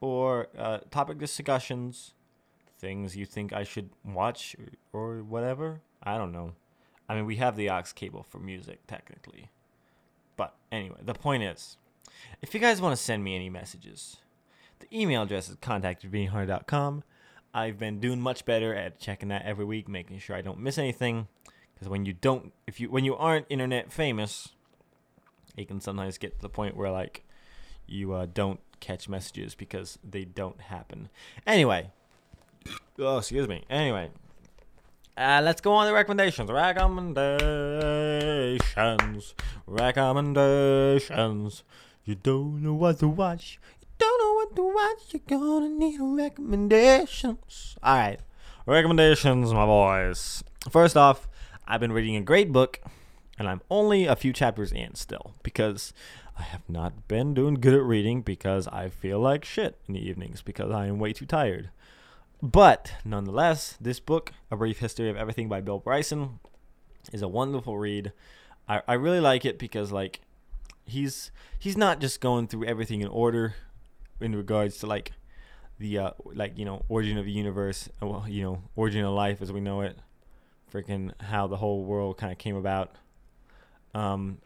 or 0.00 0.48
uh, 0.56 0.78
topic 0.90 1.18
discussions, 1.18 2.14
things 2.78 3.16
you 3.16 3.26
think 3.26 3.52
I 3.52 3.64
should 3.64 3.90
watch 4.04 4.56
or 4.92 5.22
whatever, 5.22 5.80
I 6.02 6.16
don't 6.16 6.32
know. 6.32 6.52
I 7.08 7.14
mean, 7.14 7.26
we 7.26 7.36
have 7.36 7.56
the 7.56 7.70
aux 7.70 7.92
cable 7.94 8.22
for 8.22 8.38
music, 8.38 8.86
technically. 8.86 9.50
But 10.36 10.54
anyway, 10.70 10.98
the 11.02 11.14
point 11.14 11.42
is, 11.42 11.76
if 12.42 12.54
you 12.54 12.60
guys 12.60 12.80
want 12.80 12.96
to 12.96 13.02
send 13.02 13.24
me 13.24 13.34
any 13.34 13.50
messages, 13.50 14.18
the 14.80 14.86
email 14.92 15.22
address 15.22 15.48
is 15.48 15.56
contact@beanghunter.com. 15.60 17.02
I've 17.54 17.78
been 17.78 18.00
doing 18.00 18.20
much 18.20 18.44
better 18.44 18.74
at 18.74 19.00
checking 19.00 19.30
that 19.30 19.44
every 19.44 19.64
week, 19.64 19.88
making 19.88 20.18
sure 20.18 20.36
I 20.36 20.42
don't 20.42 20.60
miss 20.60 20.78
anything. 20.78 21.28
Because 21.74 21.88
when 21.88 22.06
you 22.06 22.12
don't, 22.12 22.52
if 22.66 22.80
you 22.80 22.90
when 22.90 23.04
you 23.04 23.16
aren't 23.16 23.46
internet 23.48 23.92
famous, 23.92 24.50
it 25.56 25.68
can 25.68 25.80
sometimes 25.80 26.18
get 26.18 26.36
to 26.36 26.42
the 26.42 26.48
point 26.48 26.76
where 26.76 26.90
like 26.90 27.24
you 27.86 28.12
uh, 28.12 28.26
don't 28.32 28.60
catch 28.80 29.08
messages 29.08 29.54
because 29.54 29.98
they 30.08 30.24
don't 30.24 30.60
happen. 30.60 31.08
Anyway, 31.46 31.90
oh 32.98 33.18
excuse 33.18 33.46
me. 33.48 33.64
Anyway, 33.70 34.10
uh, 35.16 35.40
let's 35.42 35.60
go 35.60 35.72
on 35.72 35.86
to 35.86 35.92
recommendations. 35.92 36.50
Recommendations. 36.50 39.34
Recommendations. 39.66 41.62
You 42.08 42.14
don't 42.14 42.62
know 42.62 42.72
what 42.72 43.00
to 43.00 43.08
watch. 43.08 43.60
You 43.82 43.86
don't 43.98 44.22
know 44.22 44.32
what 44.32 44.56
to 44.56 44.62
watch. 44.62 45.12
You're 45.12 45.38
gonna 45.38 45.68
need 45.68 46.00
recommendations. 46.00 47.76
All 47.82 47.96
right, 47.96 48.18
recommendations, 48.64 49.52
my 49.52 49.66
boys. 49.66 50.42
First 50.70 50.96
off, 50.96 51.28
I've 51.66 51.80
been 51.80 51.92
reading 51.92 52.16
a 52.16 52.22
great 52.22 52.50
book, 52.50 52.80
and 53.38 53.46
I'm 53.46 53.60
only 53.70 54.06
a 54.06 54.16
few 54.16 54.32
chapters 54.32 54.72
in 54.72 54.94
still 54.94 55.34
because 55.42 55.92
I 56.38 56.44
have 56.44 56.62
not 56.66 57.08
been 57.08 57.34
doing 57.34 57.56
good 57.56 57.74
at 57.74 57.82
reading 57.82 58.22
because 58.22 58.66
I 58.68 58.88
feel 58.88 59.20
like 59.20 59.44
shit 59.44 59.76
in 59.86 59.92
the 59.92 60.00
evenings 60.00 60.40
because 60.40 60.72
I 60.72 60.86
am 60.86 60.98
way 60.98 61.12
too 61.12 61.26
tired. 61.26 61.68
But 62.42 62.94
nonetheless, 63.04 63.76
this 63.78 64.00
book, 64.00 64.32
A 64.50 64.56
Brief 64.56 64.78
History 64.78 65.10
of 65.10 65.16
Everything 65.18 65.50
by 65.50 65.60
Bill 65.60 65.78
Bryson, 65.78 66.40
is 67.12 67.20
a 67.20 67.28
wonderful 67.28 67.76
read. 67.76 68.14
I, 68.66 68.80
I 68.88 68.94
really 68.94 69.20
like 69.20 69.44
it 69.44 69.58
because 69.58 69.92
like 69.92 70.22
he's 70.88 71.30
he's 71.58 71.76
not 71.76 72.00
just 72.00 72.20
going 72.20 72.48
through 72.48 72.64
everything 72.64 73.00
in 73.00 73.08
order 73.08 73.54
in 74.20 74.34
regards 74.34 74.78
to 74.78 74.86
like 74.86 75.12
the 75.78 75.98
uh 75.98 76.10
like 76.24 76.58
you 76.58 76.64
know 76.64 76.82
origin 76.88 77.18
of 77.18 77.24
the 77.24 77.30
universe 77.30 77.88
uh, 78.02 78.06
well 78.06 78.24
you 78.28 78.42
know 78.42 78.62
origin 78.74 79.04
of 79.04 79.12
life 79.12 79.40
as 79.40 79.52
we 79.52 79.60
know 79.60 79.80
it 79.80 79.98
freaking 80.72 81.12
how 81.22 81.46
the 81.46 81.56
whole 81.56 81.84
world 81.84 82.18
kind 82.18 82.32
of 82.32 82.38
came 82.38 82.56
about. 82.56 82.92
Um 83.94 84.38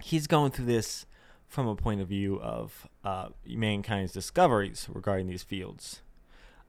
he's 0.00 0.26
going 0.26 0.50
through 0.50 0.64
this 0.64 1.06
from 1.46 1.68
a 1.68 1.76
point 1.76 2.00
of 2.00 2.08
view 2.08 2.40
of 2.40 2.88
uh 3.04 3.28
mankind's 3.46 4.12
discoveries 4.12 4.88
regarding 4.92 5.26
these 5.26 5.42
fields. 5.42 6.02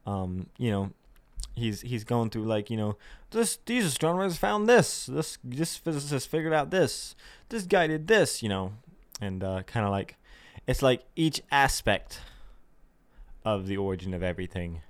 Um 0.05 0.47
you 0.57 0.71
know 0.71 0.91
he's 1.55 1.81
he's 1.81 2.03
going 2.03 2.29
through 2.29 2.45
like 2.45 2.69
you 2.69 2.77
know 2.77 2.97
this 3.31 3.59
these 3.65 3.85
astronomers 3.85 4.37
found 4.37 4.67
this 4.67 5.05
this 5.05 5.37
this 5.43 5.77
physicist 5.77 6.27
figured 6.27 6.53
out 6.53 6.71
this 6.71 7.15
this 7.49 7.63
guy 7.63 7.87
did 7.87 8.07
this 8.07 8.41
you 8.41 8.49
know 8.49 8.73
and 9.21 9.43
uh, 9.43 9.63
kind 9.63 9.85
of 9.85 9.91
like 9.91 10.15
it's 10.67 10.81
like 10.81 11.03
each 11.15 11.41
aspect 11.51 12.21
of 13.45 13.67
the 13.67 13.77
origin 13.77 14.13
of 14.13 14.23
everything 14.23 14.81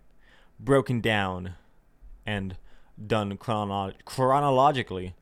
broken 0.59 1.01
down 1.01 1.55
and 2.26 2.55
done 3.07 3.36
chrono- 3.38 3.93
chronologically 4.05 5.16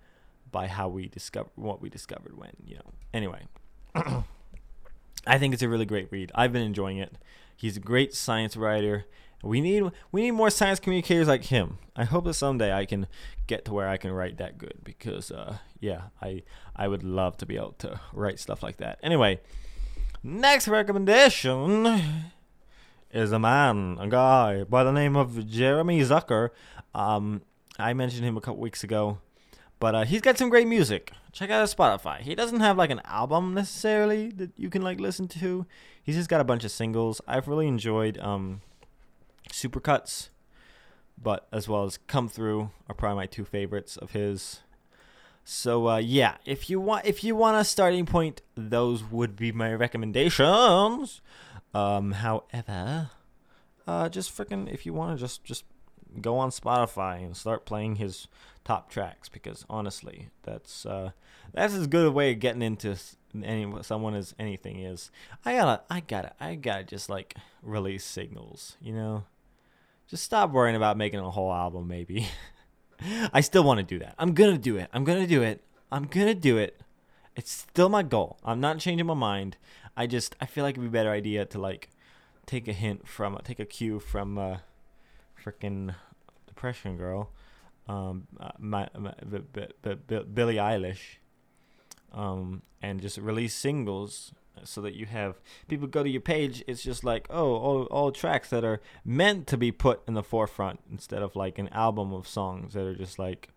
by 0.52 0.68
how 0.68 0.88
we 0.88 1.08
discover 1.08 1.50
what 1.56 1.82
we 1.82 1.90
discovered 1.90 2.38
when 2.38 2.52
you 2.66 2.76
know. 2.76 2.92
Anyway 3.14 3.46
i 5.26 5.38
think 5.38 5.54
it's 5.54 5.64
a 5.64 5.70
really 5.70 5.86
great 5.86 6.12
read. 6.12 6.32
I've 6.36 6.54
been 6.54 6.62
enjoying 6.62 6.98
it. 6.98 7.18
He's 7.56 7.78
a 7.78 7.82
great 7.82 8.14
science 8.14 8.58
writer 8.58 9.06
we 9.44 9.62
need 9.62 9.84
we 10.12 10.22
need 10.22 10.32
more 10.32 10.50
science 10.50 10.80
communicators 10.80 11.28
like 11.28 11.46
him. 11.46 11.78
I 11.96 12.04
hope 12.04 12.26
that 12.26 12.36
someday 12.36 12.74
I 12.74 12.86
can 12.86 13.08
get 13.48 13.66
to 13.66 13.74
where 13.74 13.88
I 13.88 13.98
can 13.98 14.12
write 14.12 14.38
that 14.38 14.58
good 14.58 14.76
because 14.84 15.32
uh, 15.32 15.58
yeah, 15.80 16.04
I 16.22 16.44
I 16.76 16.88
would 16.88 17.04
love 17.04 17.38
to 17.38 17.46
be 17.46 17.56
able 17.56 17.74
to 17.80 18.00
write 18.14 18.40
stuff 18.40 18.64
like 18.64 18.78
that. 18.78 19.00
Anyway, 19.04 19.40
next 20.24 20.68
recommendation 20.68 22.02
is 23.12 23.32
a 23.32 23.40
man, 23.40 23.98
a 24.00 24.08
guy 24.08 24.64
by 24.64 24.84
the 24.84 24.92
name 24.92 25.16
of 25.16 25.48
Jeremy 25.48 26.00
Zucker. 26.02 26.50
Um, 26.94 27.42
I 27.80 27.94
mentioned 27.94 28.26
him 28.26 28.38
a 28.38 28.42
couple 28.42 28.62
weeks 28.62 28.84
ago, 28.84 29.20
but 29.80 29.96
uh, 29.96 30.04
he's 30.06 30.22
got 30.22 30.38
some 30.38 30.50
great 30.50 30.68
music. 30.68 31.12
Check 31.32 31.50
out 31.50 31.62
his 31.62 31.74
Spotify. 31.74 32.20
He 32.20 32.36
doesn't 32.36 32.60
have 32.60 32.78
like 32.78 32.90
an 32.90 33.02
album 33.06 33.54
necessarily 33.54 34.30
that 34.32 34.52
you 34.58 34.70
can 34.70 34.82
like 34.82 35.00
listen 35.00 35.28
to. 35.30 35.66
He's 36.04 36.16
just 36.16 36.30
got 36.30 36.42
a 36.42 36.46
bunch 36.46 36.64
of 36.64 36.72
singles. 36.72 37.22
I've 37.28 37.48
really 37.48 37.68
enjoyed 37.68 38.18
um 38.20 38.62
Supercuts, 39.50 40.30
but 41.22 41.48
as 41.52 41.68
well 41.68 41.84
as 41.84 41.98
Come 42.08 42.30
Through 42.30 42.72
are 42.88 42.96
probably 42.96 43.18
my 43.18 43.26
two 43.26 43.46
favorites 43.46 43.98
of 43.98 44.12
his. 44.12 44.62
So 45.44 45.90
uh, 45.90 45.98
yeah, 45.98 46.38
if 46.46 46.70
you 46.70 46.80
want 46.80 47.06
if 47.06 47.24
you 47.24 47.36
want 47.36 47.58
a 47.58 47.64
starting 47.64 48.06
point, 48.06 48.42
those 48.56 49.04
would 49.04 49.36
be 49.36 49.52
my 49.52 49.74
recommendations. 49.74 51.22
Um, 51.74 52.12
however, 52.12 53.10
uh, 53.88 54.10
just 54.10 54.36
freaking 54.36 54.72
if 54.72 54.86
you 54.86 54.94
want 54.94 55.18
to 55.18 55.24
just 55.24 55.44
just 55.44 55.64
go 56.20 56.38
on 56.38 56.50
Spotify 56.50 57.24
and 57.24 57.36
start 57.36 57.66
playing 57.66 57.96
his 57.96 58.28
top 58.64 58.90
tracks 58.90 59.30
because 59.30 59.66
honestly, 59.70 60.30
that's 60.44 60.86
uh, 60.86 61.12
that's 61.54 61.74
as 61.74 61.88
good 61.88 62.06
a 62.06 62.12
way 62.12 62.32
of 62.32 62.40
getting 62.40 62.62
into 62.62 62.98
any 63.44 63.68
someone 63.84 64.16
as 64.16 64.34
anything 64.40 64.80
is. 64.80 65.12
I 65.46 65.56
gotta 65.56 65.82
I 65.90 66.00
gotta 66.00 66.34
I 66.40 66.56
gotta 66.56 66.84
just 66.84 67.10
like 67.10 67.36
release 67.62 68.04
signals, 68.04 68.78
you 68.82 68.94
know. 68.94 69.26
Just 70.08 70.24
stop 70.24 70.52
worrying 70.52 70.76
about 70.76 70.98
making 70.98 71.20
a 71.20 71.32
whole 71.32 71.54
album, 71.54 71.88
maybe. 71.88 72.28
I 73.34 73.42
still 73.42 73.64
want 73.64 73.80
to 73.80 73.84
do 73.84 74.00
that. 74.00 74.16
I'm 74.20 74.34
gonna 74.34 74.58
do 74.58 74.78
it. 74.78 74.90
I'm 74.94 75.04
gonna 75.04 75.28
do 75.28 75.42
it. 75.42 75.64
I'm 75.92 76.06
gonna 76.06 76.36
do 76.36 76.58
it. 76.58 76.82
It's 77.36 77.52
still 77.52 77.90
my 77.90 78.04
goal. 78.04 78.38
I'm 78.44 78.60
not 78.60 78.80
changing 78.80 79.08
my 79.08 79.14
mind. 79.14 79.58
I 79.96 80.08
just 80.08 80.36
I 80.42 80.46
feel 80.46 80.64
like 80.64 80.74
it'd 80.74 80.84
be 80.84 80.88
a 80.88 81.02
better 81.02 81.12
idea 81.12 81.46
to 81.46 81.60
like 81.60 81.90
take 82.46 82.68
a 82.68 82.74
hint 82.74 83.08
from 83.08 83.40
take 83.44 83.60
a 83.60 83.66
cue 83.66 84.00
from 84.00 84.38
uh 84.38 84.58
freaking 85.44 85.96
depression 86.48 86.98
girl 86.98 87.32
um 87.88 88.28
uh, 88.40 88.52
my, 88.60 88.88
my 88.98 89.14
b- 89.28 89.40
b- 89.82 89.96
b- 90.08 90.26
Billie 90.34 90.56
Eilish 90.56 91.18
um 92.14 92.62
and 92.82 93.02
just 93.02 93.18
release 93.18 93.54
singles 93.54 94.34
so 94.64 94.82
that 94.82 94.94
you 94.94 95.06
have 95.06 95.36
people 95.68 95.88
go 95.88 96.04
to 96.04 96.10
your 96.10 96.22
page 96.22 96.64
it's 96.68 96.84
just 96.84 97.04
like 97.04 97.26
oh 97.30 97.56
all, 97.56 97.84
all 97.86 98.12
tracks 98.12 98.50
that 98.50 98.64
are 98.64 98.82
meant 99.04 99.48
to 99.48 99.58
be 99.58 99.72
put 99.72 100.02
in 100.08 100.14
the 100.14 100.24
forefront 100.24 100.80
instead 100.92 101.22
of 101.22 101.36
like 101.36 101.58
an 101.58 101.70
album 101.70 102.14
of 102.14 102.28
songs 102.28 102.74
that 102.74 102.86
are 102.86 102.96
just 102.96 103.18
like 103.18 103.50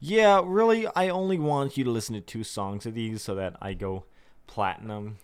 yeah 0.00 0.40
really 0.44 0.86
i 0.96 1.08
only 1.08 1.38
want 1.38 1.76
you 1.76 1.84
to 1.84 1.90
listen 1.90 2.14
to 2.14 2.20
two 2.20 2.44
songs 2.44 2.86
of 2.86 2.94
these 2.94 3.22
so 3.22 3.34
that 3.34 3.56
i 3.60 3.72
go 3.74 4.04
platinum. 4.46 5.18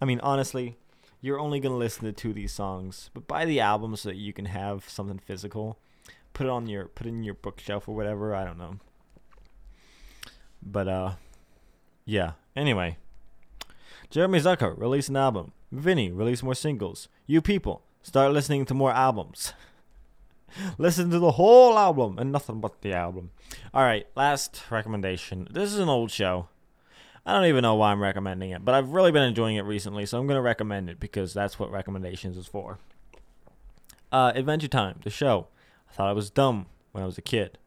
I 0.00 0.04
mean 0.04 0.20
honestly 0.20 0.76
you're 1.20 1.40
only 1.40 1.58
going 1.58 1.72
to 1.72 1.78
listen 1.78 2.04
to 2.04 2.12
two 2.12 2.28
of 2.28 2.34
these 2.34 2.52
songs 2.52 3.10
but 3.14 3.26
buy 3.26 3.46
the 3.46 3.60
album 3.60 3.96
so 3.96 4.10
that 4.10 4.16
you 4.16 4.32
can 4.32 4.44
have 4.44 4.86
something 4.88 5.18
physical. 5.18 5.78
Put 6.34 6.46
it 6.46 6.50
on 6.50 6.66
your 6.66 6.86
put 6.86 7.06
it 7.06 7.10
in 7.10 7.24
your 7.24 7.34
bookshelf 7.34 7.88
or 7.88 7.94
whatever 7.94 8.34
i 8.34 8.44
don't 8.44 8.58
know 8.58 8.78
but 10.64 10.88
uh 10.88 11.12
yeah. 12.04 12.32
Anyway, 12.56 12.98
Jeremy 14.10 14.40
Zucker 14.40 14.78
release 14.78 15.08
an 15.08 15.16
album. 15.16 15.52
Vinny 15.72 16.10
release 16.10 16.42
more 16.42 16.54
singles. 16.54 17.08
You 17.26 17.40
people 17.40 17.82
start 18.02 18.32
listening 18.32 18.64
to 18.66 18.74
more 18.74 18.92
albums. 18.92 19.52
Listen 20.78 21.10
to 21.10 21.18
the 21.18 21.32
whole 21.32 21.76
album 21.76 22.18
and 22.18 22.30
nothing 22.30 22.60
but 22.60 22.80
the 22.82 22.92
album. 22.92 23.30
All 23.72 23.82
right, 23.82 24.06
last 24.14 24.62
recommendation. 24.70 25.48
This 25.50 25.72
is 25.72 25.78
an 25.78 25.88
old 25.88 26.10
show. 26.10 26.48
I 27.26 27.32
don't 27.32 27.46
even 27.46 27.62
know 27.62 27.74
why 27.74 27.90
I'm 27.90 28.02
recommending 28.02 28.50
it, 28.50 28.64
but 28.64 28.74
I've 28.74 28.90
really 28.90 29.10
been 29.10 29.22
enjoying 29.22 29.56
it 29.56 29.64
recently, 29.64 30.04
so 30.04 30.18
I'm 30.18 30.26
going 30.26 30.36
to 30.36 30.42
recommend 30.42 30.90
it 30.90 31.00
because 31.00 31.32
that's 31.32 31.58
what 31.58 31.70
recommendations 31.70 32.36
is 32.36 32.46
for. 32.46 32.78
Uh, 34.12 34.32
Adventure 34.34 34.68
Time, 34.68 35.00
the 35.02 35.10
show. 35.10 35.48
I 35.90 35.94
thought 35.94 36.10
it 36.10 36.16
was 36.16 36.30
dumb 36.30 36.66
when 36.92 37.02
I 37.02 37.06
was 37.06 37.18
a 37.18 37.22
kid. 37.22 37.58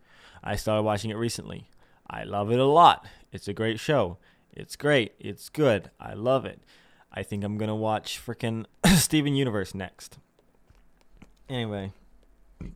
I 0.43 0.55
started 0.55 0.83
watching 0.83 1.09
it 1.09 1.17
recently. 1.17 1.69
I 2.09 2.23
love 2.23 2.51
it 2.51 2.59
a 2.59 2.65
lot. 2.65 3.05
It's 3.31 3.47
a 3.47 3.53
great 3.53 3.79
show. 3.79 4.17
It's 4.51 4.75
great. 4.75 5.13
It's 5.19 5.49
good. 5.49 5.91
I 5.99 6.13
love 6.13 6.45
it. 6.45 6.61
I 7.11 7.23
think 7.23 7.43
I'm 7.43 7.57
gonna 7.57 7.75
watch 7.75 8.19
freaking 8.23 8.65
Steven 8.95 9.35
Universe 9.35 9.73
next. 9.75 10.17
Anyway, 11.49 11.91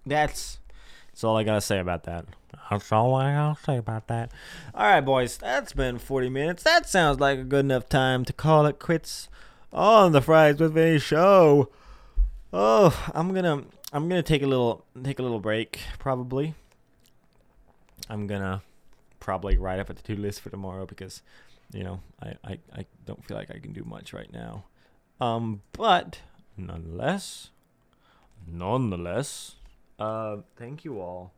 that's 0.06 0.60
that's 1.08 1.24
all 1.24 1.38
I 1.38 1.44
gotta 1.44 1.62
say 1.62 1.80
about 1.80 2.04
that. 2.04 2.26
That's 2.70 2.92
all 2.92 3.16
I 3.16 3.34
gotta 3.34 3.62
say 3.62 3.78
about 3.78 4.08
that. 4.08 4.32
All 4.74 4.86
right, 4.86 5.02
boys, 5.02 5.38
that's 5.38 5.74
been 5.74 6.00
40 6.00 6.30
minutes. 6.30 6.64
That 6.64 6.88
sounds 6.90 7.20
like 7.20 7.40
a 7.40 7.44
good 7.44 7.66
enough 7.66 7.90
time 7.90 8.26
to 8.26 8.34
call 8.34 8.66
it 8.66 8.80
quits 8.80 9.30
on 9.74 10.12
the 10.12 10.22
Fridays 10.22 10.60
with 10.60 10.74
Vinny 10.74 11.00
show. 11.00 11.70
Oh, 12.54 13.12
I'm 13.14 13.34
gonna 13.34 13.64
I'm 13.94 14.08
gonna 14.08 14.24
take 14.24 14.44
a 14.44 14.48
little 14.48 14.86
take 15.04 15.20
a 15.20 15.24
little 15.24 15.40
break 15.40 15.80
probably. 16.00 16.56
I'm 18.10 18.28
gonna 18.28 18.62
probably 19.22 19.58
write 19.58 19.80
up 19.80 19.90
a 19.90 19.94
to 19.94 20.04
do 20.04 20.22
list 20.22 20.42
for 20.42 20.50
tomorrow 20.50 20.86
because 20.86 21.22
you 21.72 21.86
know 21.86 22.02
I, 22.22 22.34
I, 22.44 22.60
I 22.76 22.86
don't 23.06 23.24
feel 23.24 23.38
like 23.38 23.50
I 23.50 23.60
can 23.60 23.72
do 23.72 23.86
much 23.86 24.12
right 24.12 24.32
now. 24.34 24.66
Um, 25.22 25.62
but 25.72 26.20
nonetheless, 26.58 27.52
nonetheless, 28.46 29.56
uh, 29.98 30.38
thank 30.58 30.84
you 30.84 31.00
all 31.00 31.32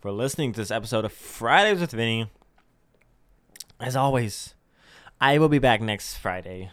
for 0.00 0.10
listening 0.10 0.52
to 0.52 0.60
this 0.60 0.72
episode 0.72 1.04
of 1.04 1.12
Fridays 1.12 1.80
with 1.80 1.92
Vinny. 1.92 2.28
As 3.78 3.94
always, 3.94 4.54
I 5.20 5.38
will 5.38 5.48
be 5.48 5.60
back 5.60 5.80
next 5.80 6.16
Friday 6.16 6.70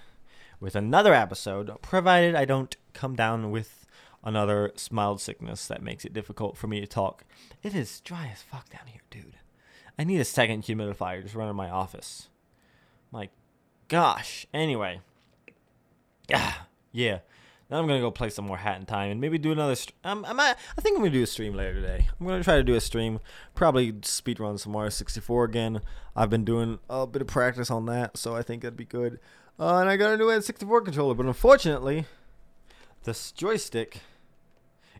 with 0.59 0.75
another 0.75 1.13
episode, 1.13 1.71
provided 1.81 2.33
I 2.33 2.45
don't 2.45 2.75
come 2.93 3.15
down 3.15 3.51
with 3.51 3.85
another 4.23 4.71
mild 4.89 5.21
sickness 5.21 5.67
that 5.67 5.83
makes 5.83 6.05
it 6.05 6.13
difficult 6.13 6.57
for 6.57 6.67
me 6.67 6.79
to 6.79 6.87
talk. 6.87 7.23
It 7.61 7.75
is 7.75 7.99
dry 7.99 8.29
as 8.31 8.41
fuck 8.41 8.69
down 8.69 8.87
here, 8.87 9.01
dude. 9.11 9.35
I 9.97 10.03
need 10.03 10.19
a 10.19 10.25
second 10.25 10.63
humidifier 10.63 11.23
just 11.23 11.35
running 11.35 11.55
my 11.55 11.69
office. 11.69 12.29
My 13.11 13.29
gosh. 13.87 14.45
Anyway. 14.53 15.01
Yeah. 16.29 16.53
Yeah. 16.91 17.19
Now 17.69 17.79
I'm 17.79 17.87
gonna 17.87 17.99
go 17.99 18.11
play 18.11 18.29
some 18.29 18.45
more 18.45 18.57
Hat 18.57 18.79
in 18.79 18.85
Time 18.85 19.11
and 19.11 19.19
maybe 19.19 19.37
do 19.37 19.51
another. 19.51 19.75
St- 19.75 19.95
um, 20.03 20.23
I 20.27 20.55
I 20.77 20.81
think 20.81 20.95
I'm 20.95 21.01
gonna 21.01 21.11
do 21.13 21.23
a 21.23 21.27
stream 21.27 21.55
later 21.55 21.73
today. 21.73 22.07
I'm 22.19 22.27
gonna 22.27 22.43
try 22.43 22.57
to 22.57 22.63
do 22.63 22.75
a 22.75 22.81
stream, 22.81 23.19
probably 23.55 23.93
speed 24.03 24.39
run 24.39 24.57
some 24.57 24.71
Mario 24.71 24.89
64 24.89 25.45
again. 25.45 25.81
I've 26.15 26.29
been 26.29 26.45
doing 26.45 26.77
a 26.89 27.07
bit 27.07 27.23
of 27.23 27.27
practice 27.27 27.71
on 27.71 27.87
that, 27.87 28.17
so 28.17 28.35
I 28.35 28.43
think 28.43 28.61
that'd 28.61 28.77
be 28.77 28.85
good. 28.85 29.19
Uh, 29.59 29.77
and 29.77 29.89
I 29.89 29.97
got 29.97 30.13
a 30.13 30.17
new 30.17 30.25
N64 30.25 30.83
controller, 30.85 31.15
but 31.15 31.25
unfortunately, 31.25 32.05
this 33.03 33.31
joystick 33.31 34.01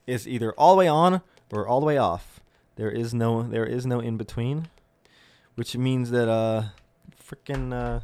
is 0.08 0.28
either 0.28 0.54
all 0.54 0.76
the 0.76 0.80
way 0.80 0.88
on 0.88 1.22
or 1.52 1.68
all 1.68 1.80
the 1.80 1.86
way 1.86 1.98
off. 1.98 2.40
There 2.78 2.90
is 2.90 3.14
no, 3.14 3.44
there 3.44 3.66
is 3.66 3.86
no 3.86 4.00
in 4.00 4.18
between, 4.18 4.70
which 5.56 5.76
means 5.76 6.12
that 6.12 6.30
uh, 6.30 6.64
freaking 7.22 7.74
uh, 7.74 8.02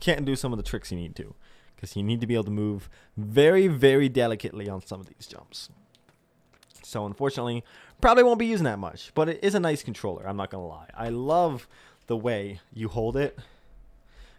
can't 0.00 0.24
do 0.24 0.36
some 0.36 0.52
of 0.52 0.56
the 0.56 0.62
tricks 0.62 0.92
you 0.92 0.98
need 0.98 1.16
to 1.16 1.34
because 1.74 1.96
you 1.96 2.02
need 2.02 2.20
to 2.20 2.26
be 2.26 2.34
able 2.34 2.44
to 2.44 2.50
move 2.50 2.88
very, 3.16 3.66
very 3.68 4.08
delicately 4.08 4.68
on 4.68 4.84
some 4.84 5.00
of 5.00 5.06
these 5.06 5.26
jumps. 5.26 5.70
So 6.82 7.06
unfortunately, 7.06 7.64
probably 8.00 8.22
won't 8.22 8.38
be 8.38 8.46
using 8.46 8.64
that 8.64 8.78
much, 8.78 9.12
but 9.14 9.28
it 9.28 9.40
is 9.42 9.54
a 9.54 9.60
nice 9.60 9.82
controller. 9.82 10.28
I'm 10.28 10.36
not 10.36 10.50
gonna 10.50 10.66
lie. 10.66 10.88
I 10.94 11.08
love 11.08 11.66
the 12.06 12.16
way 12.16 12.60
you 12.72 12.88
hold 12.88 13.16
it, 13.16 13.38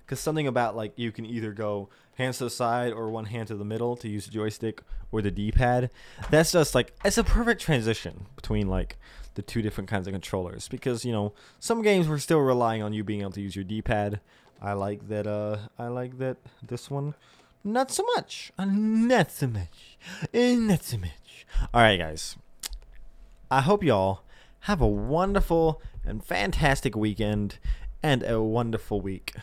because 0.05 0.19
something 0.19 0.47
about 0.47 0.75
like 0.75 0.93
you 0.97 1.11
can 1.11 1.25
either 1.25 1.51
go 1.51 1.89
hands 2.15 2.37
to 2.37 2.45
the 2.45 2.49
side 2.49 2.93
or 2.93 3.09
one 3.09 3.25
hand 3.25 3.47
to 3.47 3.55
the 3.55 3.65
middle 3.65 3.95
to 3.97 4.07
use 4.07 4.25
the 4.25 4.31
joystick 4.31 4.81
or 5.11 5.21
the 5.21 5.31
D-pad. 5.31 5.89
That's 6.29 6.51
just 6.51 6.75
like 6.75 6.93
it's 7.03 7.17
a 7.17 7.23
perfect 7.23 7.59
transition 7.59 8.27
between 8.35 8.67
like 8.67 8.97
the 9.35 9.41
two 9.41 9.61
different 9.61 9.89
kinds 9.89 10.07
of 10.07 10.13
controllers 10.13 10.67
because 10.67 11.05
you 11.05 11.11
know 11.11 11.33
some 11.59 11.81
games 11.81 12.09
we're 12.09 12.17
still 12.17 12.39
relying 12.39 12.81
on 12.81 12.93
you 12.93 13.03
being 13.03 13.21
able 13.21 13.31
to 13.31 13.41
use 13.41 13.55
your 13.55 13.65
D-pad. 13.65 14.19
I 14.61 14.73
like 14.73 15.07
that. 15.09 15.27
Uh, 15.27 15.57
I 15.77 15.87
like 15.87 16.17
that 16.17 16.37
this 16.65 16.89
one 16.89 17.13
not 17.65 17.91
so 17.91 18.03
much. 18.15 18.51
Uh, 18.57 18.65
not 18.65 19.31
so 19.31 19.47
much. 19.47 19.97
Uh, 20.33 20.55
not 20.55 20.83
so 20.83 20.97
much. 20.97 21.45
All 21.73 21.81
right, 21.81 21.97
guys. 21.97 22.37
I 23.49 23.61
hope 23.61 23.83
y'all 23.83 24.21
have 24.61 24.81
a 24.81 24.87
wonderful 24.87 25.81
and 26.05 26.23
fantastic 26.23 26.95
weekend 26.95 27.57
and 28.03 28.23
a 28.23 28.41
wonderful 28.41 29.01
week. 29.01 29.33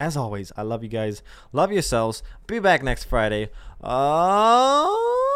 As 0.00 0.16
always, 0.16 0.52
I 0.56 0.62
love 0.62 0.82
you 0.82 0.88
guys. 0.88 1.22
Love 1.52 1.70
yourselves. 1.70 2.22
Be 2.46 2.58
back 2.58 2.82
next 2.82 3.04
Friday. 3.04 3.50
Oh. 3.82 5.29